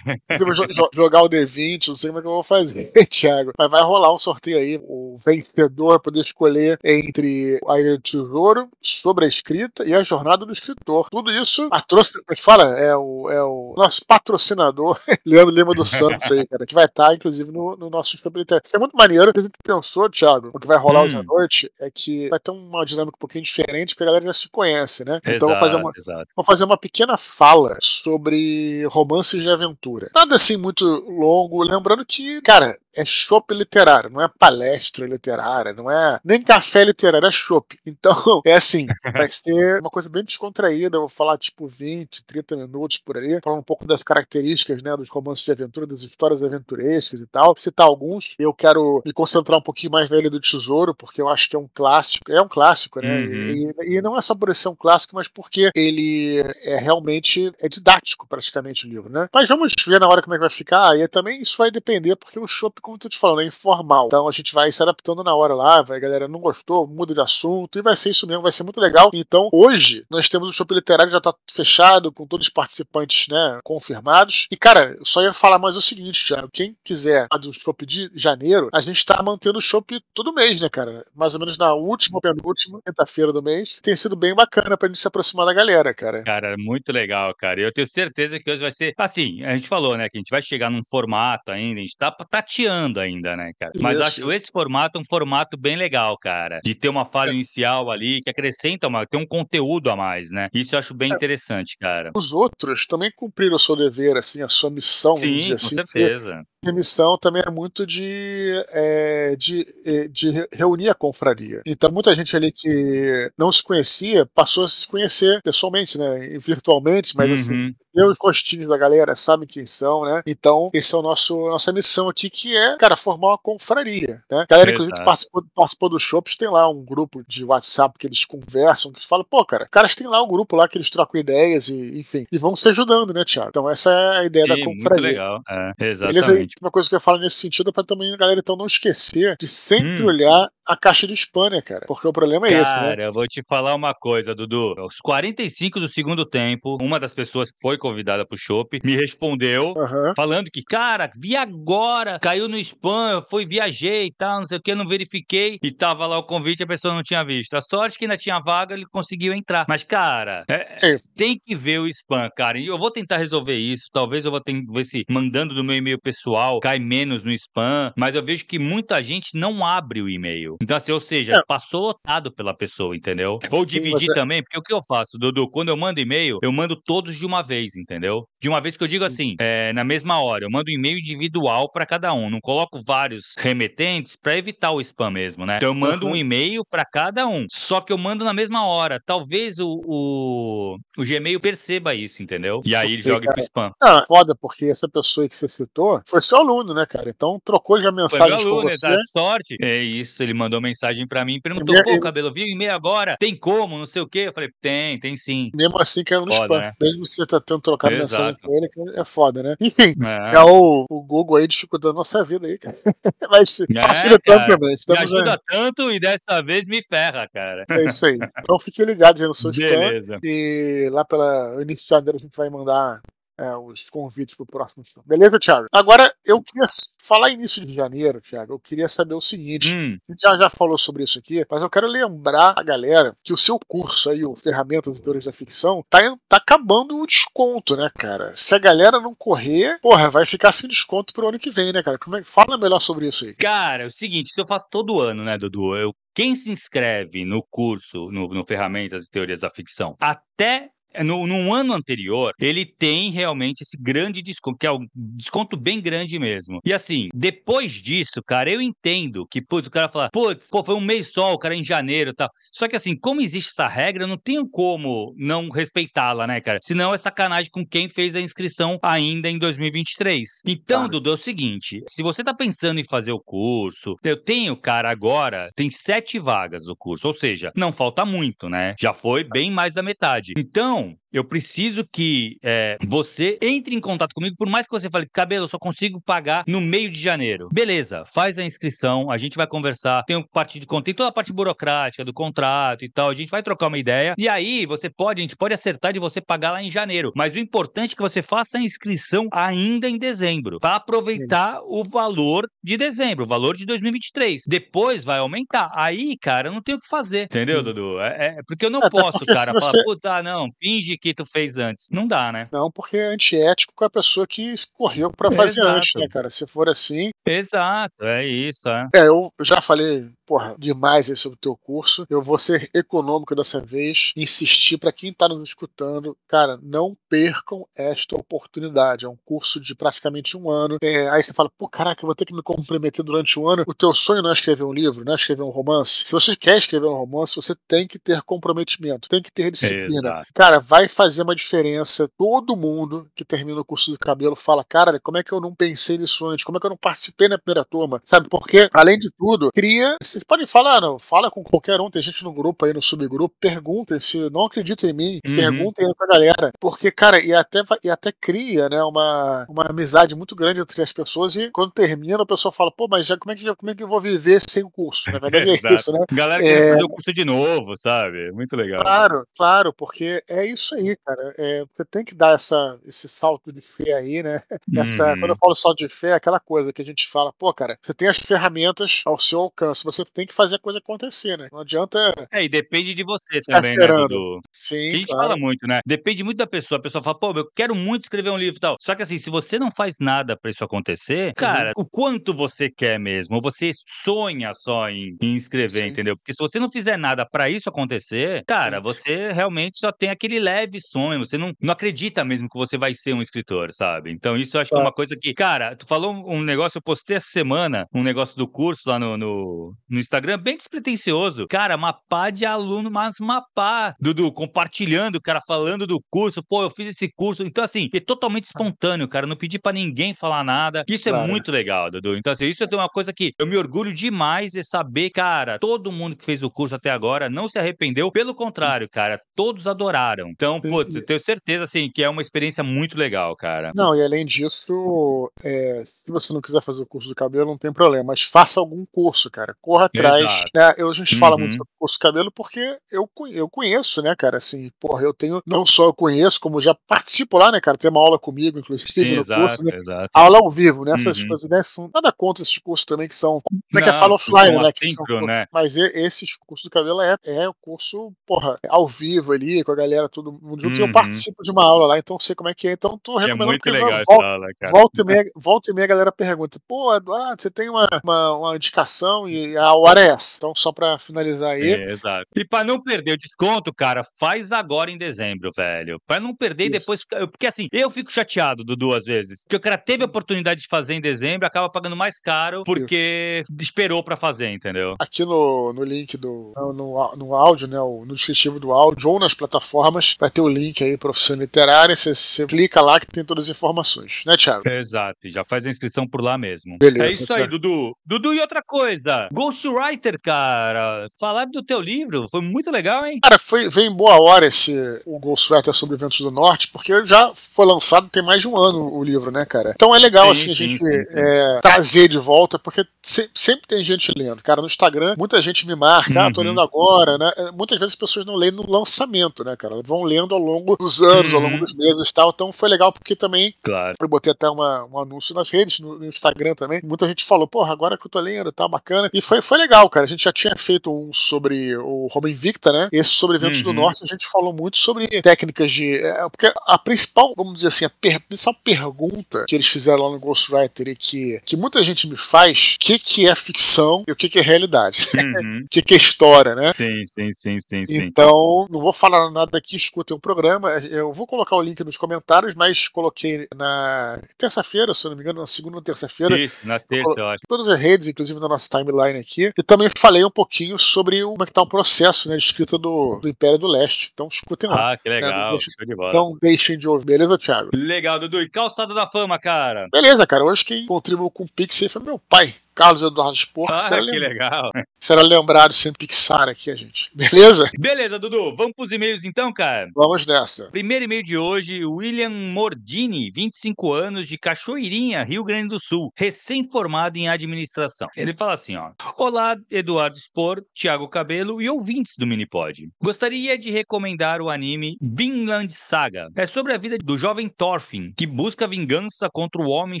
Se 0.32 0.42
eu 0.42 0.88
jogar 0.92 1.22
o 1.22 1.28
D20, 1.28 1.88
não 1.88 1.96
sei 1.96 2.10
como 2.10 2.18
é 2.18 2.22
que 2.22 2.28
eu 2.28 2.32
vou 2.32 2.42
fazer, 2.42 2.90
Thiago. 3.10 3.52
Mas 3.58 3.70
vai 3.70 3.82
rolar 3.82 4.14
um 4.14 4.18
sorteio 4.18 4.58
aí. 4.58 4.80
O 4.84 5.16
vencedor 5.24 6.00
poder 6.00 6.20
escolher 6.20 6.78
entre 6.82 7.60
a 7.68 7.78
Ilha 7.78 7.96
do 7.96 8.00
Tesouro, 8.00 8.68
sobre 8.80 9.24
a 9.24 9.28
escrita 9.28 9.84
e 9.84 9.94
a 9.94 10.02
jornada 10.02 10.46
do 10.46 10.52
escritor. 10.52 11.08
Tudo 11.10 11.30
isso, 11.30 11.68
a 11.70 11.80
como 11.80 12.02
é 12.30 12.34
que 12.34 12.42
fala? 12.42 12.78
É 12.78 12.96
o, 12.96 13.30
é 13.30 13.42
o 13.42 13.74
nosso 13.76 14.04
patrocinador, 14.06 14.98
Leandro 15.24 15.54
Lima 15.54 15.73
do 15.74 15.84
Santos 15.84 16.30
aí, 16.32 16.46
cara, 16.46 16.66
que 16.66 16.74
vai 16.74 16.84
estar, 16.84 17.08
tá, 17.08 17.14
inclusive, 17.14 17.50
no, 17.50 17.76
no 17.76 17.90
nosso 17.90 18.16
Stability. 18.16 18.54
Isso 18.64 18.76
é 18.76 18.78
muito 18.78 18.96
maneiro. 18.96 19.30
O 19.30 19.32
que 19.32 19.40
a 19.40 19.42
gente 19.42 19.52
pensou, 19.62 20.10
Thiago, 20.10 20.50
o 20.52 20.58
que 20.58 20.66
vai 20.66 20.78
rolar 20.78 21.02
hum. 21.02 21.04
hoje 21.04 21.16
à 21.16 21.22
noite 21.22 21.72
é 21.80 21.90
que 21.90 22.28
vai 22.28 22.38
ter 22.38 22.50
uma 22.50 22.84
dinâmica 22.84 23.16
um 23.16 23.20
pouquinho 23.20 23.44
diferente, 23.44 23.94
porque 23.94 24.04
a 24.04 24.06
galera 24.06 24.26
já 24.26 24.32
se 24.32 24.48
conhece, 24.48 25.04
né? 25.04 25.20
Então 25.26 25.48
exato, 25.48 25.48
vou 25.48 25.58
fazer, 25.58 25.76
uma, 25.76 26.26
vou 26.36 26.44
fazer 26.44 26.64
uma 26.64 26.76
pequena 26.76 27.16
fala 27.16 27.76
sobre 27.80 28.84
romances 28.86 29.42
de 29.42 29.50
aventura. 29.50 30.10
Nada 30.14 30.36
assim 30.36 30.56
muito 30.56 30.84
longo, 30.84 31.62
lembrando 31.62 32.04
que, 32.04 32.40
cara, 32.42 32.78
é 32.96 33.04
chopp 33.04 33.52
literário, 33.52 34.10
não 34.10 34.20
é 34.20 34.28
palestra 34.28 35.06
literária, 35.06 35.72
não 35.72 35.90
é 35.90 36.20
nem 36.24 36.42
café 36.42 36.84
literário, 36.84 37.26
é 37.26 37.30
chopp. 37.30 37.78
Então, 37.84 38.14
é 38.46 38.54
assim, 38.54 38.86
vai 39.12 39.28
ser 39.28 39.80
uma 39.80 39.90
coisa 39.90 40.08
bem 40.08 40.24
descontraída, 40.24 40.96
eu 40.96 41.00
vou 41.00 41.08
falar 41.08 41.36
tipo 41.38 41.66
20, 41.66 42.24
30 42.24 42.56
minutos 42.56 42.98
por 42.98 43.16
aí, 43.16 43.40
falar 43.42 43.56
um 43.56 43.62
pouco 43.62 43.84
das 43.84 44.02
características, 44.02 44.82
né, 44.82 44.96
dos 44.96 45.08
romances 45.08 45.44
de 45.44 45.50
aventura, 45.52 45.63
das 45.86 46.02
histórias 46.02 46.42
aventurescas 46.42 47.20
e 47.20 47.26
tal, 47.26 47.54
citar 47.56 47.86
alguns. 47.86 48.34
Eu 48.38 48.52
quero 48.52 49.02
me 49.04 49.12
concentrar 49.12 49.58
um 49.58 49.62
pouquinho 49.62 49.92
mais 49.92 50.10
na 50.10 50.18
Ilha 50.18 50.30
do 50.30 50.40
Tesouro, 50.40 50.94
porque 50.94 51.20
eu 51.20 51.28
acho 51.28 51.48
que 51.48 51.56
é 51.56 51.58
um 51.58 51.68
clássico, 51.72 52.30
é 52.30 52.40
um 52.40 52.48
clássico, 52.48 53.00
né, 53.00 53.20
uhum. 53.20 53.74
e, 53.82 53.96
e, 53.96 54.02
não 54.02 54.16
é 54.16 54.20
só 54.20 54.34
por 54.34 54.54
ser 54.54 54.68
um 54.68 54.74
clássico, 54.74 55.14
mas 55.14 55.28
porque 55.28 55.70
ele 55.74 56.38
é 56.64 56.76
realmente, 56.76 57.52
é 57.60 57.68
didático 57.68 58.26
praticamente 58.26 58.86
o 58.86 58.90
livro, 58.90 59.10
né. 59.10 59.28
Mas 59.32 59.48
vamos 59.48 59.72
ver 59.86 60.00
na 60.00 60.08
hora 60.08 60.22
como 60.22 60.34
é 60.34 60.36
que 60.36 60.40
vai 60.40 60.50
ficar, 60.50 60.98
e 60.98 61.06
também 61.08 61.40
isso 61.40 61.56
vai 61.58 61.70
depender, 61.70 62.16
porque 62.16 62.38
o 62.38 62.46
chopp 62.46 62.80
como 62.80 62.98
tu 62.98 63.08
te 63.08 63.18
falando, 63.18 63.42
é 63.42 63.46
informal. 63.46 64.06
Então 64.06 64.28
a 64.28 64.32
gente 64.32 64.54
vai 64.54 64.70
se 64.70 64.82
adaptando 64.82 65.24
na 65.24 65.34
hora 65.34 65.54
lá, 65.54 65.82
vai, 65.82 65.96
a 65.96 66.00
galera 66.00 66.28
não 66.28 66.40
gostou, 66.40 66.86
muda 66.86 67.14
de 67.14 67.20
assunto, 67.20 67.78
e 67.78 67.82
vai 67.82 67.96
ser 67.96 68.10
isso 68.10 68.26
mesmo, 68.26 68.42
vai 68.42 68.52
ser 68.52 68.62
muito 68.62 68.80
legal. 68.80 69.10
Então, 69.14 69.48
hoje, 69.52 70.04
nós 70.10 70.28
temos 70.28 70.48
o 70.48 70.52
shopping 70.52 70.74
literário 70.74 71.12
já 71.12 71.20
tá 71.20 71.34
fechado, 71.50 72.12
com 72.12 72.26
todos 72.26 72.46
os 72.46 72.52
participantes, 72.52 73.28
né, 73.28 73.60
confirmados. 73.62 74.46
E, 74.50 74.56
cara, 74.56 74.96
eu 74.98 75.04
só 75.04 75.22
ia 75.22 75.32
falar 75.32 75.53
mais 75.58 75.76
o 75.76 75.80
seguinte, 75.80 76.28
já, 76.28 76.46
quem 76.52 76.76
quiser 76.84 77.26
a 77.30 77.38
do 77.38 77.52
shopping 77.52 77.86
de 77.86 78.10
janeiro, 78.14 78.68
a 78.72 78.80
gente 78.80 79.04
tá 79.04 79.22
mantendo 79.22 79.58
o 79.58 79.62
shopping 79.62 80.00
todo 80.12 80.32
mês, 80.32 80.60
né, 80.60 80.68
cara? 80.68 81.04
Mais 81.14 81.34
ou 81.34 81.40
menos 81.40 81.56
na 81.58 81.74
última, 81.74 82.20
penúltima, 82.20 82.80
quinta-feira 82.84 83.32
do 83.32 83.42
mês. 83.42 83.78
Tem 83.82 83.94
sido 83.94 84.16
bem 84.16 84.34
bacana 84.34 84.76
pra 84.76 84.88
gente 84.88 84.98
se 84.98 85.08
aproximar 85.08 85.46
da 85.46 85.52
galera, 85.52 85.94
cara. 85.94 86.22
Cara, 86.22 86.56
muito 86.58 86.92
legal, 86.92 87.34
cara. 87.34 87.60
Eu 87.60 87.72
tenho 87.72 87.86
certeza 87.86 88.38
que 88.38 88.50
hoje 88.50 88.60
vai 88.60 88.72
ser, 88.72 88.94
assim, 88.98 89.42
a 89.44 89.56
gente 89.56 89.68
falou, 89.68 89.96
né, 89.96 90.08
que 90.08 90.18
a 90.18 90.20
gente 90.20 90.30
vai 90.30 90.42
chegar 90.42 90.70
num 90.70 90.82
formato 90.84 91.50
ainda, 91.50 91.80
a 91.80 91.82
gente 91.82 91.96
tá 91.96 92.10
tateando 92.10 93.00
ainda, 93.00 93.36
né, 93.36 93.52
cara? 93.58 93.72
Mas 93.76 93.98
isso, 93.98 94.06
acho 94.06 94.20
isso. 94.20 94.30
esse 94.30 94.52
formato 94.52 94.98
um 94.98 95.04
formato 95.04 95.56
bem 95.56 95.76
legal, 95.76 96.16
cara. 96.18 96.60
De 96.64 96.74
ter 96.74 96.88
uma 96.88 97.04
falha 97.04 97.30
é. 97.30 97.34
inicial 97.34 97.90
ali 97.90 98.20
que 98.22 98.30
acrescenta 98.30 98.88
uma, 98.88 99.06
tem 99.06 99.20
um 99.20 99.26
conteúdo 99.26 99.90
a 99.90 99.96
mais, 99.96 100.30
né? 100.30 100.48
Isso 100.52 100.74
eu 100.74 100.78
acho 100.78 100.94
bem 100.94 101.12
é. 101.12 101.14
interessante, 101.14 101.76
cara. 101.78 102.10
Os 102.14 102.32
outros 102.32 102.86
também 102.86 103.10
cumpriram 103.14 103.56
o 103.56 103.58
seu 103.58 103.76
dever, 103.76 104.16
assim, 104.16 104.42
a 104.42 104.48
sua 104.48 104.70
missão, 104.70 105.16
Sim, 105.16 105.43
com 105.48 105.54
assim, 105.54 105.74
certeza. 105.74 106.46
A 106.66 106.72
missão 106.72 107.18
também 107.18 107.42
é 107.46 107.50
muito 107.50 107.86
de, 107.86 108.64
é, 108.70 109.36
de, 109.36 109.66
é, 109.84 110.08
de 110.08 110.48
reunir 110.52 110.88
a 110.88 110.94
confraria. 110.94 111.62
Então, 111.66 111.90
muita 111.90 112.14
gente 112.14 112.36
ali 112.36 112.50
que 112.52 113.30
não 113.36 113.50
se 113.50 113.62
conhecia 113.62 114.26
passou 114.34 114.64
a 114.64 114.68
se 114.68 114.86
conhecer 114.86 115.40
pessoalmente, 115.42 115.98
né? 115.98 116.38
Virtualmente, 116.38 117.16
mas 117.16 117.30
assim, 117.30 117.54
uhum. 117.54 117.66
assim, 117.66 117.74
vê 117.94 118.04
os 118.04 118.16
rostinhos 118.20 118.68
da 118.68 118.76
galera, 118.76 119.14
sabe 119.14 119.46
quem 119.46 119.64
são, 119.64 120.04
né? 120.04 120.22
Então, 120.26 120.70
esse 120.74 120.94
é 120.94 121.00
nosso 121.00 121.48
nossa 121.48 121.72
missão 121.72 122.08
aqui, 122.08 122.28
que 122.28 122.56
é, 122.56 122.76
cara, 122.76 122.96
formar 122.96 123.28
uma 123.28 123.38
confraria, 123.38 124.22
né? 124.30 124.44
Galera, 124.48 124.72
inclusive, 124.72 124.96
que 124.96 125.04
participou, 125.04 125.44
participou 125.54 125.88
do 125.88 125.98
Shops, 125.98 126.36
tem 126.36 126.48
lá 126.48 126.68
um 126.68 126.84
grupo 126.84 127.22
de 127.26 127.44
WhatsApp 127.44 127.96
que 127.98 128.06
eles 128.06 128.24
conversam, 128.24 128.92
que 128.92 129.06
fala, 129.06 129.24
pô, 129.24 129.44
cara, 129.44 129.68
caras 129.70 129.94
tem 129.94 130.06
lá 130.06 130.22
um 130.22 130.28
grupo 130.28 130.56
lá 130.56 130.66
que 130.66 130.76
eles 130.76 130.90
trocam 130.90 131.20
ideias 131.20 131.68
e, 131.68 131.98
enfim, 131.98 132.26
e 132.30 132.38
vão 132.38 132.56
se 132.56 132.68
ajudando, 132.68 133.14
né, 133.14 133.24
Thiago? 133.24 133.50
Então, 133.50 133.70
essa 133.70 133.90
é 133.90 134.18
a 134.18 134.24
ideia 134.24 134.46
Sim, 134.46 134.50
da 134.50 134.64
confraria. 134.64 135.02
Muito 135.02 135.02
legal, 135.02 135.42
é, 135.48 135.72
exatamente. 135.78 136.53
Uma 136.60 136.70
coisa 136.70 136.88
que 136.88 136.94
eu 136.94 137.00
falo 137.00 137.18
nesse 137.18 137.36
sentido 137.36 137.70
é 137.70 137.72
pra 137.72 137.84
também 137.84 138.12
a 138.12 138.16
galera 138.16 138.40
então 138.40 138.56
não 138.56 138.66
esquecer 138.66 139.36
de 139.38 139.46
sempre 139.46 140.02
hum. 140.02 140.06
olhar 140.06 140.48
a 140.66 140.76
caixa 140.76 141.06
de 141.06 141.14
spam, 141.14 141.50
né, 141.50 141.60
cara? 141.60 141.84
Porque 141.86 142.08
o 142.08 142.12
problema 142.12 142.46
é 142.46 142.50
cara, 142.50 142.62
esse, 142.62 142.74
né? 142.76 142.88
Cara, 142.88 143.04
eu 143.04 143.12
vou 143.12 143.26
te 143.28 143.42
falar 143.46 143.74
uma 143.74 143.92
coisa, 143.92 144.34
Dudu. 144.34 144.74
Aos 144.78 144.96
45 145.02 145.78
do 145.78 145.88
segundo 145.88 146.24
tempo, 146.24 146.78
uma 146.80 146.98
das 146.98 147.12
pessoas 147.12 147.50
que 147.50 147.60
foi 147.60 147.76
convidada 147.76 148.26
pro 148.26 148.38
shopping 148.38 148.80
me 148.82 148.96
respondeu 148.96 149.74
uhum. 149.76 150.12
falando 150.16 150.50
que, 150.50 150.62
cara, 150.62 151.10
vi 151.16 151.36
agora, 151.36 152.18
caiu 152.18 152.48
no 152.48 152.56
spam, 152.58 153.10
eu 153.12 153.26
fui, 153.28 153.44
viajei 153.44 154.06
e 154.06 154.12
tal, 154.12 154.38
não 154.38 154.46
sei 154.46 154.58
o 154.58 154.62
que, 154.62 154.74
não 154.74 154.86
verifiquei 154.86 155.58
e 155.62 155.70
tava 155.70 156.06
lá 156.06 156.18
o 156.18 156.22
convite 156.22 156.62
a 156.62 156.66
pessoa 156.66 156.94
não 156.94 157.02
tinha 157.02 157.22
visto. 157.24 157.54
A 157.54 157.60
sorte 157.60 157.98
que 157.98 158.04
ainda 158.04 158.16
tinha 158.16 158.40
vaga, 158.40 158.74
ele 158.74 158.86
conseguiu 158.86 159.34
entrar. 159.34 159.66
Mas, 159.68 159.84
cara, 159.84 160.44
é, 160.48 160.94
é. 160.94 160.98
tem 161.14 161.38
que 161.44 161.54
ver 161.54 161.80
o 161.80 161.86
spam, 161.88 162.28
cara. 162.34 162.58
E 162.58 162.66
eu 162.66 162.78
vou 162.78 162.90
tentar 162.90 163.18
resolver 163.18 163.56
isso. 163.56 163.84
Talvez 163.92 164.24
eu 164.24 164.30
vou 164.30 164.40
ter, 164.40 164.62
ver 164.66 164.84
se 164.84 165.04
mandando 165.10 165.54
do 165.54 165.62
meu 165.62 165.76
e-mail 165.76 166.00
pessoal 166.00 166.43
cai 166.60 166.78
menos 166.78 167.22
no 167.22 167.32
spam, 167.32 167.92
mas 167.96 168.14
eu 168.14 168.24
vejo 168.24 168.46
que 168.46 168.58
muita 168.58 169.02
gente 169.02 169.30
não 169.34 169.64
abre 169.64 170.00
o 170.00 170.08
e-mail. 170.08 170.56
Então, 170.60 170.76
assim, 170.76 170.92
ou 170.92 171.00
seja, 171.00 171.36
é. 171.36 171.42
passou 171.46 171.82
lotado 171.82 172.32
pela 172.32 172.54
pessoa, 172.54 172.96
entendeu? 172.96 173.38
Ou 173.50 173.64
dividir 173.64 174.06
você... 174.06 174.14
também, 174.14 174.42
porque 174.42 174.58
o 174.58 174.62
que 174.62 174.72
eu 174.72 174.82
faço, 174.86 175.18
Dudu? 175.18 175.48
Quando 175.50 175.68
eu 175.68 175.76
mando 175.76 176.00
e-mail, 176.00 176.38
eu 176.42 176.52
mando 176.52 176.76
todos 176.76 177.16
de 177.16 177.26
uma 177.26 177.42
vez, 177.42 177.76
entendeu? 177.76 178.26
De 178.40 178.48
uma 178.48 178.60
vez 178.60 178.76
que 178.76 178.82
eu 178.82 178.88
digo 178.88 179.08
Sim. 179.08 179.14
assim, 179.14 179.34
é, 179.40 179.72
na 179.72 179.84
mesma 179.84 180.20
hora, 180.20 180.44
eu 180.44 180.50
mando 180.50 180.70
um 180.70 180.74
e-mail 180.74 180.98
individual 180.98 181.70
para 181.70 181.86
cada 181.86 182.12
um. 182.12 182.30
Não 182.30 182.40
coloco 182.40 182.80
vários 182.86 183.34
remetentes 183.38 184.16
para 184.16 184.36
evitar 184.36 184.70
o 184.70 184.80
spam 184.80 185.10
mesmo, 185.10 185.46
né? 185.46 185.56
Então 185.56 185.68
eu 185.70 185.74
mando 185.74 186.06
uhum. 186.06 186.12
um 186.12 186.16
e-mail 186.16 186.62
para 186.68 186.84
cada 186.84 187.26
um. 187.26 187.46
Só 187.50 187.80
que 187.80 187.92
eu 187.92 187.98
mando 187.98 188.24
na 188.24 188.32
mesma 188.32 188.66
hora. 188.66 189.00
Talvez 189.04 189.58
o, 189.58 189.80
o, 189.86 190.76
o 190.98 191.04
Gmail 191.04 191.40
perceba 191.40 191.94
isso, 191.94 192.22
entendeu? 192.22 192.60
E 192.64 192.74
aí 192.74 192.92
ele 192.92 193.02
joga 193.02 193.32
pro 193.32 193.42
spam. 193.42 193.72
Ah, 193.82 194.04
foda, 194.06 194.34
porque 194.34 194.66
essa 194.66 194.88
pessoa 194.88 195.28
que 195.28 195.36
você 195.36 195.48
citou 195.48 196.00
foi 196.06 196.20
seu 196.24 196.38
aluno, 196.38 196.74
né, 196.74 196.86
cara? 196.86 197.08
Então 197.08 197.40
trocou 197.44 197.80
já 197.80 197.92
mensagem 197.92 198.44
com 198.44 198.62
você. 198.62 198.88
Dá 198.88 198.96
sorte. 199.16 199.56
É 199.60 199.76
isso, 199.76 200.22
ele 200.22 200.34
mandou 200.34 200.60
mensagem 200.60 201.06
para 201.06 201.24
mim, 201.24 201.40
perguntou, 201.40 201.74
pô, 201.84 202.00
cabelo, 202.00 202.32
viu 202.32 202.46
e-mail 202.46 202.72
agora? 202.72 203.16
Tem 203.18 203.36
como? 203.36 203.78
Não 203.78 203.86
sei 203.86 204.02
o 204.02 204.08
quê. 204.08 204.24
Eu 204.26 204.32
falei, 204.32 204.50
tem, 204.60 204.98
tem 204.98 205.16
sim. 205.16 205.50
Mesmo 205.54 205.78
assim 205.78 206.04
caiu 206.04 206.24
no 206.24 206.32
foda, 206.32 206.44
spam. 206.44 206.60
Né? 206.60 206.72
Mesmo 206.80 207.06
você 207.06 207.26
tá 207.26 207.40
tendo 207.40 207.60
trocado 207.60 207.94
Exato. 207.94 208.22
mensagem 208.22 208.40
com 208.42 208.56
ele, 208.56 208.98
é 209.00 209.04
foda, 209.04 209.42
né? 209.42 209.56
Enfim, 209.60 209.94
é, 210.02 210.34
é 210.36 210.40
o, 210.40 210.86
o, 210.88 211.02
Google 211.02 211.36
aí 211.36 211.46
dificultando 211.46 211.92
a 211.92 211.98
nossa 211.98 212.24
vida 212.24 212.46
aí, 212.46 212.58
cara. 212.58 212.76
Mas 213.30 213.60
é, 213.60 213.86
facilitando 213.86 214.46
também. 214.46 214.74
Estamos 214.74 215.10
me 215.10 215.18
ajuda 215.18 215.32
aí. 215.32 215.38
tanto 215.46 215.90
e 215.90 216.00
dessa 216.00 216.42
vez 216.42 216.66
me 216.66 216.82
ferra, 216.82 217.28
cara. 217.32 217.64
É 217.70 217.84
isso 217.84 218.06
aí. 218.06 218.18
Então 218.40 218.58
fiquem 218.58 218.84
ligados 218.84 219.20
aí 219.20 219.28
no 219.28 219.34
seu 219.34 219.50
Beleza. 219.50 220.18
E 220.22 220.88
lá 220.92 221.04
pela 221.04 221.58
início 221.60 221.84
de 221.84 221.90
janeiro 221.90 222.16
a 222.16 222.20
gente 222.20 222.36
vai 222.36 222.50
mandar 222.50 223.00
é, 223.38 223.56
os 223.56 223.88
convites 223.90 224.34
para 224.34 224.44
o 224.44 224.46
próximo 224.46 224.84
show. 224.84 225.02
Beleza, 225.04 225.38
Thiago? 225.38 225.66
Agora, 225.72 226.12
eu 226.24 226.40
queria 226.42 226.66
falar 226.98 227.30
início 227.30 227.64
de 227.64 227.74
janeiro, 227.74 228.20
Thiago. 228.20 228.54
Eu 228.54 228.58
queria 228.58 228.88
saber 228.88 229.14
o 229.14 229.20
seguinte: 229.20 229.74
hum. 229.76 229.98
a 230.08 230.12
gente 230.12 230.20
já, 230.20 230.36
já 230.36 230.50
falou 230.50 230.78
sobre 230.78 231.02
isso 231.02 231.18
aqui, 231.18 231.44
mas 231.50 231.62
eu 231.62 231.70
quero 231.70 231.86
lembrar 231.86 232.54
a 232.56 232.62
galera 232.62 233.14
que 233.22 233.32
o 233.32 233.36
seu 233.36 233.58
curso 233.66 234.10
aí, 234.10 234.24
o 234.24 234.34
Ferramentas 234.34 234.98
e 234.98 235.02
Teorias 235.02 235.24
da 235.24 235.32
Ficção, 235.32 235.84
tá, 235.90 235.98
tá 236.28 236.36
acabando 236.36 236.96
o 236.98 237.06
desconto, 237.06 237.76
né, 237.76 237.90
cara? 237.98 238.34
Se 238.36 238.54
a 238.54 238.58
galera 238.58 239.00
não 239.00 239.14
correr, 239.14 239.78
porra, 239.80 240.08
vai 240.08 240.24
ficar 240.26 240.52
sem 240.52 240.68
desconto 240.68 241.12
pro 241.12 241.28
ano 241.28 241.38
que 241.38 241.50
vem, 241.50 241.72
né, 241.72 241.82
cara? 241.82 241.98
Como 241.98 242.16
é, 242.16 242.24
fala 242.24 242.56
melhor 242.56 242.80
sobre 242.80 243.08
isso 243.08 243.24
aí. 243.24 243.34
Cara, 243.34 243.84
é 243.84 243.86
o 243.86 243.90
seguinte: 243.90 244.30
isso 244.30 244.40
eu 244.40 244.46
faço 244.46 244.68
todo 244.70 245.00
ano, 245.00 245.24
né, 245.24 245.36
Dudu? 245.36 245.76
Eu, 245.76 245.94
quem 246.14 246.36
se 246.36 246.50
inscreve 246.50 247.24
no 247.24 247.42
curso, 247.42 248.10
no, 248.10 248.28
no 248.28 248.44
Ferramentas 248.44 249.04
e 249.04 249.10
Teorias 249.10 249.40
da 249.40 249.50
Ficção, 249.50 249.96
até 249.98 250.70
no, 251.02 251.26
no 251.26 251.52
ano 251.52 251.72
anterior, 251.72 252.32
ele 252.38 252.64
tem 252.64 253.10
realmente 253.10 253.62
esse 253.62 253.76
grande 253.76 254.22
desconto, 254.22 254.58
que 254.58 254.66
é 254.66 254.72
um 254.72 254.86
desconto 254.94 255.56
bem 255.56 255.80
grande 255.80 256.18
mesmo. 256.18 256.60
E 256.64 256.72
assim, 256.72 257.08
depois 257.14 257.72
disso, 257.72 258.22
cara, 258.26 258.50
eu 258.50 258.60
entendo 258.60 259.26
que, 259.26 259.42
putz, 259.42 259.66
o 259.66 259.70
cara 259.70 259.88
fala, 259.88 260.10
putz, 260.12 260.48
pô, 260.50 260.62
foi 260.62 260.74
um 260.74 260.80
mês 260.80 261.12
só, 261.12 261.32
o 261.32 261.38
cara 261.38 261.54
é 261.54 261.58
em 261.58 261.64
janeiro 261.64 262.10
e 262.10 262.14
tal. 262.14 262.28
Só 262.52 262.68
que 262.68 262.76
assim, 262.76 262.96
como 262.96 263.20
existe 263.20 263.50
essa 263.50 263.68
regra, 263.68 264.06
não 264.06 264.16
tenho 264.16 264.48
como 264.48 265.14
não 265.16 265.48
respeitá-la, 265.48 266.26
né, 266.26 266.40
cara? 266.40 266.58
Senão 266.62 266.92
é 266.92 266.98
sacanagem 266.98 267.50
com 267.50 267.66
quem 267.66 267.88
fez 267.88 268.14
a 268.14 268.20
inscrição 268.20 268.78
ainda 268.82 269.28
em 269.28 269.38
2023. 269.38 270.40
Então, 270.46 270.80
claro. 270.80 270.92
Dudu, 270.92 271.10
é 271.10 271.14
o 271.14 271.16
seguinte: 271.16 271.82
se 271.88 272.02
você 272.02 272.22
tá 272.22 272.34
pensando 272.34 272.78
em 272.80 272.84
fazer 272.84 273.12
o 273.12 273.20
curso, 273.20 273.94
eu 274.02 274.16
tenho, 274.16 274.56
cara, 274.56 274.90
agora, 274.90 275.50
tem 275.54 275.70
sete 275.70 276.18
vagas 276.18 276.64
do 276.64 276.76
curso, 276.76 277.06
ou 277.08 277.12
seja, 277.12 277.52
não 277.56 277.72
falta 277.72 278.04
muito, 278.04 278.48
né? 278.48 278.74
Já 278.78 278.92
foi 278.92 279.24
bem 279.24 279.50
mais 279.50 279.74
da 279.74 279.82
metade. 279.82 280.32
Então, 280.36 280.83
home. 280.84 280.98
Eu 281.14 281.22
preciso 281.22 281.86
que 281.86 282.38
é, 282.42 282.76
você 282.84 283.38
entre 283.40 283.72
em 283.72 283.80
contato 283.80 284.12
comigo, 284.12 284.34
por 284.36 284.48
mais 284.48 284.66
que 284.66 284.72
você 284.72 284.90
fale, 284.90 285.06
cabelo, 285.06 285.44
eu 285.44 285.48
só 285.48 285.60
consigo 285.60 286.00
pagar 286.00 286.42
no 286.48 286.60
meio 286.60 286.90
de 286.90 287.00
janeiro. 287.00 287.48
Beleza, 287.52 288.02
faz 288.12 288.36
a 288.36 288.42
inscrição, 288.42 289.12
a 289.12 289.16
gente 289.16 289.36
vai 289.36 289.46
conversar, 289.46 290.02
tem 290.02 290.16
a 290.16 290.24
parte 290.24 290.58
de 290.58 290.66
conta, 290.66 290.86
tem 290.86 290.94
toda 290.94 291.10
a 291.10 291.12
parte 291.12 291.32
burocrática 291.32 292.04
do 292.04 292.12
contrato 292.12 292.84
e 292.84 292.90
tal, 292.90 293.10
a 293.10 293.14
gente 293.14 293.30
vai 293.30 293.44
trocar 293.44 293.68
uma 293.68 293.78
ideia. 293.78 294.16
E 294.18 294.28
aí 294.28 294.66
você 294.66 294.90
pode, 294.90 295.20
a 295.20 295.22
gente 295.22 295.36
pode 295.36 295.54
acertar 295.54 295.92
de 295.92 296.00
você 296.00 296.20
pagar 296.20 296.50
lá 296.50 296.60
em 296.60 296.68
janeiro. 296.68 297.12
Mas 297.14 297.32
o 297.34 297.38
importante 297.38 297.92
é 297.92 297.96
que 297.96 298.02
você 298.02 298.20
faça 298.20 298.58
a 298.58 298.60
inscrição 298.60 299.28
ainda 299.32 299.88
em 299.88 299.96
dezembro, 299.96 300.58
para 300.58 300.74
aproveitar 300.74 301.58
Sim. 301.58 301.66
o 301.68 301.84
valor 301.84 302.48
de 302.60 302.76
dezembro, 302.76 303.24
o 303.24 303.28
valor 303.28 303.56
de 303.56 303.64
2023. 303.64 304.42
Depois 304.48 305.04
vai 305.04 305.18
aumentar. 305.18 305.70
Aí, 305.74 306.16
cara, 306.20 306.48
eu 306.48 306.52
não 306.52 306.60
tenho 306.60 306.78
o 306.78 306.80
que 306.80 306.88
fazer. 306.88 307.26
Entendeu, 307.26 307.58
Sim. 307.58 307.64
Dudu? 307.66 308.00
É, 308.00 308.26
é, 308.26 308.36
porque 308.48 308.66
eu 308.66 308.70
não 308.70 308.82
é, 308.82 308.90
posso, 308.90 309.24
cara, 309.24 309.46
falar, 309.46 309.60
você... 309.60 309.84
putz, 309.84 310.04
ah, 310.06 310.20
não, 310.20 310.48
finge 310.60 310.98
que 311.04 311.12
tu 311.12 311.26
fez 311.26 311.58
antes. 311.58 311.88
Não 311.90 312.06
dá, 312.06 312.32
né? 312.32 312.48
Não, 312.50 312.70
porque 312.70 312.96
é 312.96 313.08
antiético 313.08 313.74
com 313.76 313.84
a 313.84 313.90
pessoa 313.90 314.26
que 314.26 314.40
escorreu 314.40 315.10
para 315.10 315.30
fazer 315.30 315.60
Exato. 315.60 315.76
antes, 315.76 315.92
né, 315.96 316.08
cara? 316.08 316.30
Se 316.30 316.46
for 316.46 316.66
assim. 316.66 317.10
Exato, 317.26 318.02
é 318.02 318.26
isso. 318.26 318.66
É, 318.70 318.88
é 318.94 319.08
eu 319.08 319.30
já 319.42 319.60
falei 319.60 320.08
porra, 320.26 320.54
demais 320.58 321.10
aí 321.10 321.16
sobre 321.16 321.36
o 321.36 321.40
teu 321.40 321.56
curso. 321.56 322.06
Eu 322.08 322.22
vou 322.22 322.38
ser 322.38 322.70
econômico 322.74 323.34
dessa 323.34 323.60
vez, 323.60 324.12
insistir 324.16 324.78
para 324.78 324.92
quem 324.92 325.12
tá 325.12 325.28
nos 325.28 325.48
escutando, 325.48 326.16
cara, 326.26 326.58
não 326.62 326.96
percam 327.08 327.66
esta 327.76 328.16
oportunidade. 328.16 329.04
É 329.04 329.08
um 329.08 329.18
curso 329.24 329.60
de 329.60 329.74
praticamente 329.74 330.36
um 330.36 330.50
ano. 330.50 330.78
É, 330.82 331.08
aí 331.10 331.22
você 331.22 331.32
fala, 331.32 331.50
pô, 331.56 331.68
caraca, 331.68 332.02
eu 332.02 332.06
vou 332.06 332.14
ter 332.14 332.24
que 332.24 332.34
me 332.34 332.42
comprometer 332.42 333.04
durante 333.04 333.38
um 333.38 333.48
ano. 333.48 333.64
O 333.66 333.74
teu 333.74 333.92
sonho 333.94 334.22
não 334.22 334.30
é 334.30 334.32
escrever 334.32 334.64
um 334.64 334.72
livro, 334.72 335.04
não 335.04 335.12
é 335.12 335.16
escrever 335.16 335.42
um 335.42 335.50
romance. 335.50 336.04
Se 336.04 336.12
você 336.12 336.34
quer 336.36 336.56
escrever 336.56 336.86
um 336.86 336.94
romance, 336.94 337.36
você 337.36 337.54
tem 337.68 337.86
que 337.86 337.98
ter 337.98 338.22
comprometimento, 338.22 339.08
tem 339.08 339.22
que 339.22 339.32
ter 339.32 339.50
disciplina. 339.50 340.08
Exato. 340.08 340.28
Cara, 340.34 340.58
vai 340.60 340.88
fazer 340.88 341.22
uma 341.22 341.34
diferença. 341.34 342.08
Todo 342.16 342.56
mundo 342.56 343.08
que 343.14 343.24
termina 343.24 343.60
o 343.60 343.64
curso 343.64 343.90
do 343.90 343.98
cabelo 343.98 344.36
fala, 344.36 344.64
cara, 344.64 344.98
como 345.00 345.18
é 345.18 345.22
que 345.22 345.32
eu 345.32 345.40
não 345.40 345.54
pensei 345.54 345.98
nisso 345.98 346.26
antes? 346.26 346.44
Como 346.44 346.58
é 346.58 346.60
que 346.60 346.66
eu 346.66 346.70
não 346.70 346.76
participei 346.76 347.28
na 347.28 347.38
primeira 347.38 347.64
turma? 347.64 348.02
Sabe? 348.04 348.28
Porque, 348.28 348.68
além 348.72 348.98
de 348.98 349.10
tudo, 349.10 349.50
cria 349.52 349.96
vocês 350.14 350.24
podem 350.24 350.46
falar, 350.46 350.80
não, 350.80 350.98
fala 350.98 351.30
com 351.30 351.42
qualquer 351.42 351.80
um, 351.80 351.90
tem 351.90 352.00
gente 352.00 352.22
no 352.22 352.32
grupo 352.32 352.64
aí, 352.64 352.72
no 352.72 352.80
subgrupo, 352.80 353.34
perguntem 353.40 353.98
se 353.98 354.30
não 354.30 354.46
acreditem 354.46 354.90
em 354.90 354.92
mim, 354.92 355.20
uhum. 355.26 355.36
perguntem 355.36 355.86
aí 355.86 355.94
pra 355.96 356.06
galera. 356.06 356.52
Porque, 356.60 356.90
cara, 356.90 357.18
e 357.18 357.34
até, 357.34 357.62
e 357.82 357.90
até 357.90 358.12
cria, 358.12 358.68
né, 358.68 358.82
uma, 358.84 359.44
uma 359.48 359.64
amizade 359.64 360.14
muito 360.14 360.36
grande 360.36 360.60
entre 360.60 360.80
as 360.82 360.92
pessoas 360.92 361.34
e 361.36 361.50
quando 361.50 361.72
termina, 361.72 362.22
a 362.22 362.26
pessoa 362.26 362.52
fala, 362.52 362.70
pô, 362.70 362.86
mas 362.88 363.06
já 363.06 363.16
como 363.16 363.32
é 363.32 363.36
que, 363.36 363.42
já, 363.42 363.56
como 363.56 363.70
é 363.70 363.74
que 363.74 363.82
eu 363.82 363.88
vou 363.88 364.00
viver 364.00 364.40
sem 364.48 364.62
o 364.62 364.70
curso? 364.70 365.10
Na 365.10 365.18
verdade 365.18 365.50
é 365.66 365.74
isso, 365.74 365.92
né? 365.92 365.98
Galera 366.12 366.42
quer 366.42 366.62
é... 366.62 366.70
fazer 366.70 366.84
o 366.84 366.88
curso 366.88 367.12
de 367.12 367.24
novo, 367.24 367.76
sabe? 367.76 368.30
Muito 368.30 368.54
legal. 368.54 368.82
Claro, 368.82 369.26
claro, 369.36 369.72
porque 369.72 370.22
é 370.28 370.46
isso 370.46 370.74
aí, 370.76 370.96
cara. 371.04 371.34
É, 371.36 371.64
você 371.74 371.84
tem 371.84 372.04
que 372.04 372.14
dar 372.14 372.34
essa, 372.34 372.78
esse 372.86 373.08
salto 373.08 373.52
de 373.52 373.60
fé 373.60 373.94
aí, 373.94 374.22
né? 374.22 374.42
Essa, 374.84 375.12
uhum. 375.12 375.20
Quando 375.20 375.30
eu 375.30 375.36
falo 375.36 375.54
salto 375.54 375.78
de 375.78 375.88
fé, 375.88 376.08
é 376.08 376.12
aquela 376.14 376.38
coisa 376.38 376.72
que 376.72 376.82
a 376.82 376.84
gente 376.84 377.08
fala, 377.08 377.32
pô, 377.32 377.52
cara, 377.54 377.78
você 377.80 377.94
tem 377.94 378.08
as 378.08 378.18
ferramentas 378.18 379.02
ao 379.06 379.18
seu 379.18 379.40
alcance, 379.40 379.84
você 379.84 380.03
tem 380.12 380.26
que 380.26 380.34
fazer 380.34 380.56
a 380.56 380.58
coisa 380.58 380.78
acontecer, 380.78 381.38
né? 381.38 381.48
Não 381.52 381.60
adianta. 381.60 381.98
É, 382.30 382.44
e 382.44 382.48
depende 382.48 382.94
de 382.94 383.04
você 383.04 383.40
também, 383.46 383.76
né, 383.76 383.86
Dudu? 383.86 384.40
Sim. 384.52 384.88
A 384.88 384.92
gente 384.92 385.06
claro. 385.06 385.28
fala 385.28 385.36
muito, 385.36 385.66
né? 385.66 385.80
Depende 385.86 386.24
muito 386.24 386.38
da 386.38 386.46
pessoa. 386.46 386.78
A 386.78 386.82
pessoa 386.82 387.02
fala, 387.02 387.18
pô, 387.18 387.32
eu 387.36 387.48
quero 387.54 387.74
muito 387.74 388.04
escrever 388.04 388.30
um 388.30 388.36
livro 388.36 388.56
e 388.56 388.60
tal. 388.60 388.76
Só 388.80 388.94
que 388.94 389.02
assim, 389.02 389.18
se 389.18 389.30
você 389.30 389.58
não 389.58 389.70
faz 389.70 389.96
nada 390.00 390.36
para 390.36 390.50
isso 390.50 390.64
acontecer, 390.64 391.28
uhum. 391.28 391.34
cara, 391.36 391.72
o 391.76 391.84
quanto 391.84 392.34
você 392.34 392.70
quer 392.70 392.98
mesmo, 392.98 393.40
você 393.40 393.70
sonha 394.04 394.52
só 394.54 394.88
em, 394.88 395.16
em 395.20 395.36
escrever, 395.36 395.84
Sim. 395.84 395.86
entendeu? 395.86 396.16
Porque 396.16 396.32
se 396.32 396.38
você 396.38 396.58
não 396.58 396.70
fizer 396.70 396.96
nada 396.96 397.26
para 397.26 397.48
isso 397.48 397.68
acontecer, 397.68 398.44
cara, 398.46 398.80
você 398.80 399.32
realmente 399.32 399.78
só 399.78 399.92
tem 399.92 400.10
aquele 400.10 400.38
leve 400.38 400.80
sonho, 400.80 401.24
você 401.24 401.38
não, 401.38 401.52
não 401.60 401.72
acredita 401.72 402.24
mesmo 402.24 402.48
que 402.48 402.58
você 402.58 402.76
vai 402.76 402.94
ser 402.94 403.14
um 403.14 403.22
escritor, 403.22 403.72
sabe? 403.72 404.10
Então 404.10 404.36
isso 404.36 404.56
eu 404.56 404.60
acho 404.60 404.70
que 404.70 404.76
é 404.76 404.80
uma 404.80 404.92
coisa 404.92 405.16
que, 405.20 405.32
cara, 405.34 405.76
tu 405.76 405.86
falou 405.86 406.12
um 406.12 406.42
negócio, 406.42 406.78
eu 406.78 406.82
postei 406.82 407.16
essa 407.16 407.28
semana, 407.28 407.86
um 407.94 408.02
negócio 408.02 408.36
do 408.36 408.48
curso 408.48 408.82
lá 408.86 408.98
no, 408.98 409.16
no, 409.16 409.76
no 409.94 410.00
Instagram, 410.00 410.38
bem 410.38 410.56
despretensioso. 410.56 411.46
Cara, 411.48 411.76
uma 411.76 411.92
pá 411.92 412.30
de 412.30 412.44
aluno, 412.44 412.90
mas 412.90 413.20
uma 413.20 413.42
pá. 413.54 413.94
Dudu, 414.00 414.32
compartilhando, 414.32 415.20
cara, 415.20 415.40
falando 415.46 415.86
do 415.86 416.00
curso. 416.10 416.42
Pô, 416.42 416.62
eu 416.62 416.70
fiz 416.70 416.88
esse 416.88 417.08
curso. 417.14 417.42
Então, 417.44 417.64
assim, 417.64 417.88
é 417.94 418.00
totalmente 418.00 418.44
espontâneo, 418.44 419.08
cara. 419.08 419.26
Não 419.26 419.36
pedi 419.36 419.58
para 419.58 419.72
ninguém 419.72 420.12
falar 420.12 420.44
nada. 420.44 420.84
Isso 420.88 421.08
é 421.08 421.12
claro. 421.12 421.28
é 421.28 421.30
muito 421.30 421.50
legal, 421.50 421.90
Dudu. 421.90 422.16
Então, 422.16 422.32
assim, 422.32 422.46
isso 422.46 422.64
é 422.64 422.68
uma 422.74 422.88
coisa 422.88 423.12
que 423.12 423.32
eu 423.38 423.46
me 423.46 423.56
orgulho 423.56 423.94
demais 423.94 424.54
é 424.54 424.62
saber, 424.62 425.10
cara, 425.10 425.58
todo 425.58 425.92
mundo 425.92 426.16
que 426.16 426.24
fez 426.24 426.42
o 426.42 426.50
curso 426.50 426.74
até 426.74 426.90
agora 426.90 427.30
não 427.30 427.48
se 427.48 427.58
arrependeu. 427.58 428.10
Pelo 428.10 428.34
contrário, 428.34 428.88
cara, 428.90 429.20
todos 429.34 429.66
adoraram. 429.66 430.28
Então, 430.28 430.60
pô, 430.60 430.82
eu 430.82 431.04
tenho 431.04 431.20
certeza, 431.20 431.64
assim, 431.64 431.90
que 431.92 432.02
é 432.02 432.08
uma 432.08 432.22
experiência 432.22 432.64
muito 432.64 432.98
legal, 432.98 433.36
cara. 433.36 433.72
Não, 433.74 433.94
e 433.94 434.02
além 434.02 434.26
disso, 434.26 435.30
é, 435.44 435.82
se 435.84 436.10
você 436.10 436.32
não 436.32 436.40
quiser 436.40 436.62
fazer 436.62 436.82
o 436.82 436.86
curso 436.86 437.08
do 437.08 437.14
cabelo, 437.14 437.46
não 437.46 437.58
tem 437.58 437.72
problema. 437.72 438.04
Mas 438.08 438.22
faça 438.22 438.60
algum 438.60 438.84
curso, 438.90 439.30
cara. 439.30 439.54
Corra 439.60 439.83
atrás 439.84 440.44
né? 440.54 440.74
Eu, 440.76 440.90
a 440.90 440.94
gente 440.94 441.14
uhum. 441.14 441.20
fala 441.20 441.36
muito 441.36 441.52
sobre 441.52 441.68
curso 441.78 441.98
cabelo 441.98 442.30
porque 442.32 442.78
eu, 442.90 443.08
eu 443.30 443.48
conheço, 443.48 444.02
né, 444.02 444.14
cara? 444.16 444.38
Assim, 444.38 444.70
porra, 444.80 445.02
eu 445.02 445.12
tenho, 445.12 445.42
não 445.46 445.64
só 445.66 445.86
eu 445.86 445.94
conheço, 445.94 446.40
como 446.40 446.60
já 446.60 446.74
participo 446.86 447.38
lá, 447.38 447.52
né, 447.52 447.60
cara? 447.60 447.76
Tem 447.76 447.90
uma 447.90 448.00
aula 448.00 448.18
comigo, 448.18 448.58
inclusive, 448.58 448.90
Sim, 448.90 449.14
no 449.14 449.20
exato, 449.20 449.40
curso, 449.40 449.64
né? 449.64 449.76
Exato. 449.76 450.10
Aula 450.14 450.38
ao 450.38 450.50
vivo, 450.50 450.84
né? 450.84 450.92
Essas 450.94 451.20
uhum. 451.20 451.28
coisas, 451.28 451.50
né? 451.50 451.62
São, 451.62 451.90
nada 451.94 452.12
contra 452.12 452.42
esses 452.42 452.58
cursos 452.58 452.86
também 452.86 453.08
que 453.08 453.18
são. 453.18 453.40
Como 453.42 453.60
é 453.76 453.82
que 453.82 453.88
é? 453.88 453.92
Fala 453.92 454.14
offline, 454.14 454.58
né? 454.58 454.72
Que 454.72 454.88
são, 454.88 455.04
né? 455.26 455.46
Mas 455.52 455.76
esses 455.76 456.36
cursos 456.36 456.64
do 456.64 456.70
cabelo 456.70 457.00
é, 457.00 457.16
é 457.24 457.48
o 457.48 457.54
curso, 457.54 458.12
porra, 458.26 458.58
ao 458.68 458.86
vivo 458.86 459.32
ali, 459.32 459.62
com 459.62 459.72
a 459.72 459.76
galera, 459.76 460.08
todo 460.08 460.32
mundo 460.32 460.62
junto. 460.62 460.74
Uhum. 460.74 460.76
E 460.76 460.80
eu 460.80 460.86
uhum. 460.86 460.92
participo 460.92 461.42
de 461.42 461.50
uma 461.50 461.64
aula 461.64 461.86
lá, 461.86 461.98
então 461.98 462.18
sei 462.18 462.34
como 462.34 462.48
é 462.48 462.54
que 462.54 462.68
é. 462.68 462.72
Então 462.72 462.98
tô 462.98 463.18
é 463.18 463.26
recomendando 463.26 463.44
é 463.44 463.46
muito 463.46 463.70
legal 463.70 464.04
volta, 464.06 464.24
aula, 464.24 464.46
cara. 464.58 464.72
Volta 464.72 465.00
e, 465.00 465.04
meia, 465.04 465.30
volta 465.34 465.70
e 465.70 465.74
meia 465.74 465.84
a 465.84 465.88
galera 465.88 466.12
pergunta: 466.12 466.60
pô, 466.66 466.94
Eduardo, 466.94 467.42
você 467.42 467.50
tem 467.50 467.68
uma, 467.68 467.88
uma, 468.02 468.36
uma 468.36 468.56
indicação 468.56 469.28
e 469.28 469.56
a 469.56 469.73
hora 469.74 470.00
é 470.00 470.08
essa. 470.08 470.36
Então, 470.38 470.52
só 470.54 470.72
pra 470.72 470.98
finalizar 470.98 471.48
Sim, 471.48 471.56
aí. 471.56 471.72
Exato. 471.90 472.26
E 472.34 472.44
para 472.44 472.64
não 472.64 472.82
perder 472.82 473.12
o 473.12 473.18
desconto, 473.18 473.72
cara, 473.72 474.02
faz 474.18 474.52
agora 474.52 474.90
em 474.90 474.98
dezembro, 474.98 475.50
velho. 475.54 475.98
Para 476.06 476.20
não 476.20 476.34
perder 476.34 476.64
Isso. 476.64 476.80
depois. 476.80 477.04
Porque 477.04 477.46
assim, 477.46 477.68
eu 477.72 477.90
fico 477.90 478.12
chateado, 478.12 478.64
Dudu, 478.64 478.94
às 478.94 479.04
vezes. 479.04 479.44
Que 479.48 479.56
o 479.56 479.60
cara 479.60 479.78
teve 479.78 480.02
a 480.02 480.06
oportunidade 480.06 480.62
de 480.62 480.68
fazer 480.68 480.94
em 480.94 481.00
dezembro, 481.00 481.46
acaba 481.46 481.68
pagando 481.68 481.96
mais 481.96 482.20
caro 482.20 482.64
porque 482.64 483.42
Isso. 483.42 483.56
esperou 483.60 484.02
para 484.02 484.16
fazer, 484.16 484.50
entendeu? 484.50 484.96
Aqui 484.98 485.24
no, 485.24 485.72
no 485.72 485.84
link 485.84 486.16
do. 486.16 486.52
No, 486.56 487.16
no 487.16 487.34
áudio, 487.34 487.68
né? 487.68 487.78
No 487.78 488.14
descritivo 488.14 488.58
do 488.58 488.72
áudio 488.72 489.10
ou 489.10 489.18
nas 489.18 489.34
plataformas, 489.34 490.16
vai 490.18 490.30
ter 490.30 490.40
o 490.40 490.48
link 490.48 490.82
aí, 490.82 490.96
profissão 490.96 491.36
literária. 491.36 491.94
Você, 491.94 492.14
você 492.14 492.46
clica 492.46 492.80
lá 492.80 492.98
que 493.00 493.06
tem 493.06 493.24
todas 493.24 493.44
as 493.44 493.56
informações, 493.56 494.22
né, 494.26 494.36
Thiago? 494.36 494.68
Exato. 494.68 495.28
Já 495.30 495.44
faz 495.44 495.66
a 495.66 495.70
inscrição 495.70 496.06
por 496.06 496.20
lá 496.20 496.36
mesmo. 496.38 496.78
Beleza. 496.78 497.06
É 497.06 497.10
isso 497.10 497.34
aí, 497.34 497.48
Dudu. 497.48 497.96
Dudu, 498.04 498.34
e 498.34 498.40
outra 498.40 498.62
coisa. 498.62 499.28
Ghostwriter, 499.64 500.20
cara 500.20 501.06
falar 501.18 501.46
do 501.46 501.62
teu 501.62 501.80
livro. 501.80 502.28
Foi 502.30 502.40
muito 502.40 502.70
legal, 502.70 503.06
hein? 503.06 503.18
Cara, 503.22 503.38
foi, 503.38 503.68
veio 503.68 503.90
em 503.90 503.94
boa 503.94 504.20
hora 504.20 504.46
esse 504.46 504.74
o 505.06 505.18
Ghostwriter 505.18 505.72
sobre 505.72 505.96
Ventos 505.96 506.20
do 506.20 506.30
Norte, 506.30 506.68
porque 506.68 507.04
já 507.06 507.32
foi 507.34 507.66
lançado 507.66 508.08
tem 508.08 508.22
mais 508.22 508.42
de 508.42 508.48
um 508.48 508.56
ano 508.56 508.92
o 508.92 509.02
livro, 509.02 509.30
né, 509.30 509.44
cara? 509.44 509.72
Então 509.74 509.94
é 509.94 509.98
legal, 509.98 510.34
sim, 510.34 510.52
assim, 510.52 510.54
sim, 510.54 510.64
a 510.64 510.68
gente 510.68 510.78
sim, 510.78 511.02
é, 511.14 511.60
trazer 511.60 512.08
de 512.08 512.18
volta, 512.18 512.58
porque 512.58 512.86
se, 513.02 513.30
sempre 513.34 513.66
tem 513.66 513.82
gente 513.84 514.12
lendo. 514.16 514.42
Cara, 514.42 514.60
no 514.60 514.66
Instagram, 514.66 515.14
muita 515.18 515.40
gente 515.40 515.66
me 515.66 515.74
marca, 515.74 516.12
uhum. 516.12 516.26
ah, 516.26 516.32
tô 516.32 516.40
uhum. 516.40 516.48
lendo 516.48 516.60
agora, 516.60 517.16
né? 517.18 517.32
É, 517.36 517.52
muitas 517.52 517.78
vezes 517.78 517.92
as 517.92 517.98
pessoas 517.98 518.26
não 518.26 518.34
leem 518.34 518.52
no 518.52 518.70
lançamento, 518.70 519.44
né, 519.44 519.56
cara? 519.56 519.80
Vão 519.84 520.02
lendo 520.02 520.34
ao 520.34 520.40
longo 520.40 520.76
dos 520.76 521.02
anos, 521.02 521.32
uhum. 521.32 521.38
ao 521.38 521.42
longo 521.42 521.54
uhum. 521.54 521.60
dos 521.60 521.74
meses 521.76 522.08
e 522.08 522.14
tal. 522.14 522.30
Então 522.34 522.52
foi 522.52 522.68
legal 522.68 522.92
porque 522.92 523.16
também 523.16 523.54
claro. 523.62 523.94
eu 524.00 524.08
botei 524.08 524.32
até 524.32 524.48
uma, 524.48 524.84
um 524.86 524.98
anúncio 524.98 525.34
nas 525.34 525.50
redes, 525.50 525.80
no, 525.80 525.98
no 525.98 526.06
Instagram 526.06 526.54
também. 526.54 526.80
Muita 526.84 527.06
gente 527.06 527.24
falou, 527.24 527.46
porra, 527.46 527.72
agora 527.72 527.96
que 527.96 528.06
eu 528.06 528.10
tô 528.10 528.20
lendo, 528.20 528.52
tá 528.52 528.66
bacana. 528.68 529.10
E 529.12 529.20
foi, 529.20 529.40
foi 529.40 529.53
foi 529.54 529.58
legal, 529.58 529.88
cara. 529.88 530.04
A 530.04 530.08
gente 530.08 530.24
já 530.24 530.32
tinha 530.32 530.54
feito 530.56 530.92
um 530.92 531.12
sobre 531.12 531.76
o 531.76 532.08
Robin 532.08 532.34
Victa, 532.34 532.72
né? 532.72 532.88
Esse 532.92 533.10
sobre 533.10 533.36
eventos 533.36 533.58
uhum. 533.58 533.66
do 533.66 533.72
Norte, 533.72 534.02
a 534.02 534.06
gente 534.06 534.26
falou 534.28 534.52
muito 534.52 534.76
sobre 534.78 535.06
técnicas 535.22 535.70
de. 535.70 535.94
É, 535.94 536.28
porque 536.28 536.52
a 536.66 536.76
principal, 536.76 537.32
vamos 537.36 537.54
dizer 537.54 537.68
assim, 537.68 537.84
a 537.84 537.90
per, 537.90 538.20
principal 538.20 538.54
pergunta 538.64 539.44
que 539.46 539.54
eles 539.54 539.68
fizeram 539.68 540.02
lá 540.02 540.10
no 540.10 540.18
Ghostwriter 540.18 540.88
e 540.88 540.96
que, 540.96 541.40
que 541.44 541.56
muita 541.56 541.84
gente 541.84 542.08
me 542.08 542.16
faz: 542.16 542.74
o 542.74 542.78
que, 542.80 542.98
que 542.98 543.28
é 543.28 543.34
ficção 543.36 544.02
e 544.08 544.10
o 544.10 544.16
que, 544.16 544.28
que 544.28 544.40
é 544.40 544.42
realidade? 544.42 545.06
Uhum. 545.14 545.62
O 545.64 545.68
que, 545.70 545.82
que 545.82 545.94
é 545.94 545.98
história, 545.98 546.56
né? 546.56 546.72
Sim, 546.74 547.04
sim, 547.14 547.30
sim, 547.38 547.56
sim, 547.60 547.84
sim. 547.84 548.04
Então, 548.06 548.66
não 548.68 548.80
vou 548.80 548.92
falar 548.92 549.30
nada 549.30 549.56
aqui, 549.56 549.76
escutem 549.76 550.16
o 550.16 550.20
programa. 550.20 550.70
Eu 550.90 551.12
vou 551.12 551.28
colocar 551.28 551.54
o 551.54 551.62
link 551.62 551.84
nos 551.84 551.96
comentários, 551.96 552.56
mas 552.56 552.88
coloquei 552.88 553.46
na 553.54 554.20
terça-feira, 554.36 554.92
se 554.92 555.06
eu 555.06 555.10
não 555.10 555.16
me 555.16 555.22
engano, 555.22 555.40
na 555.40 555.46
segunda 555.46 555.76
ou 555.76 555.82
terça-feira. 555.82 556.36
Isso, 556.36 556.66
na 556.66 556.80
terça, 556.80 557.14
eu 557.16 557.28
acho. 557.28 557.42
Todas 557.48 557.68
as 557.68 557.80
redes, 557.80 558.08
inclusive 558.08 558.40
na 558.40 558.48
nossa 558.48 558.68
timeline 558.68 559.20
aqui. 559.20 559.43
E 559.56 559.62
também 559.62 559.88
falei 559.96 560.24
um 560.24 560.30
pouquinho 560.30 560.78
sobre 560.78 561.22
como 561.22 561.42
é 561.42 561.46
que 561.46 561.52
tá 561.52 561.62
o 561.62 561.68
processo 561.68 562.28
né, 562.28 562.36
de 562.36 562.42
escrita 562.42 562.78
do, 562.78 563.18
do 563.20 563.28
Império 563.28 563.58
do 563.58 563.66
Leste. 563.66 564.10
Então, 564.12 564.28
escutem 564.28 564.70
lá. 564.70 564.92
Ah, 564.92 564.96
que 564.96 565.08
legal. 565.08 565.30
Né? 565.30 565.50
Deixem, 565.50 565.86
de 565.86 565.96
não 565.96 566.38
deixem 566.40 566.78
de 566.78 566.88
ouvir, 566.88 567.06
beleza, 567.06 567.38
Thiago? 567.38 567.70
Legal, 567.74 568.18
Dudu. 568.18 568.40
E 568.40 568.48
calçada 568.48 568.94
da 568.94 569.06
fama, 569.06 569.38
cara? 569.38 569.88
Beleza, 569.90 570.26
cara. 570.26 570.44
Hoje 570.44 570.64
quem 570.64 570.86
contribuiu 570.86 571.30
com 571.30 571.44
o 571.44 571.48
Pix 571.48 571.84
foi 571.90 572.02
meu 572.02 572.18
pai. 572.18 572.54
Carlos 572.74 573.02
Eduardo 573.02 573.36
Spor. 573.36 573.70
Ah, 573.70 573.80
será 573.80 574.04
que 574.04 574.18
legal. 574.18 574.70
Será 574.98 575.22
lembrado 575.22 575.72
sem 575.72 575.92
Pixar 575.92 576.48
aqui, 576.48 576.70
a 576.70 576.74
gente. 576.74 577.08
Beleza? 577.14 577.70
Beleza, 577.78 578.18
Dudu. 578.18 578.56
Vamos 578.56 578.72
pros 578.74 578.90
e-mails 578.90 579.22
então, 579.22 579.52
cara? 579.52 579.88
Vamos 579.94 580.26
nessa. 580.26 580.70
Primeiro 580.70 581.04
e-mail 581.04 581.22
de 581.22 581.36
hoje, 581.38 581.84
William 581.84 582.30
Mordini, 582.30 583.30
25 583.30 583.92
anos, 583.92 584.26
de 584.26 584.36
Cachoeirinha, 584.36 585.22
Rio 585.22 585.44
Grande 585.44 585.68
do 585.68 585.80
Sul, 585.80 586.10
recém-formado 586.16 587.16
em 587.16 587.28
administração. 587.28 588.08
Ele 588.16 588.34
fala 588.34 588.54
assim, 588.54 588.74
ó. 588.74 588.90
Olá, 589.16 589.56
Eduardo 589.70 590.18
Spor, 590.18 590.60
Thiago 590.74 591.08
Cabelo 591.08 591.62
e 591.62 591.70
ouvintes 591.70 592.14
do 592.18 592.26
Minipod. 592.26 592.88
Gostaria 593.00 593.56
de 593.56 593.70
recomendar 593.70 594.40
o 594.40 594.50
anime 594.50 594.96
Vinland 595.00 595.72
Saga. 595.72 596.28
É 596.34 596.46
sobre 596.46 596.72
a 596.72 596.78
vida 596.78 596.96
do 596.98 597.16
jovem 597.16 597.48
Thorfinn, 597.48 598.12
que 598.16 598.26
busca 598.26 598.66
vingança 598.66 599.28
contra 599.32 599.62
o 599.62 599.68
homem 599.68 600.00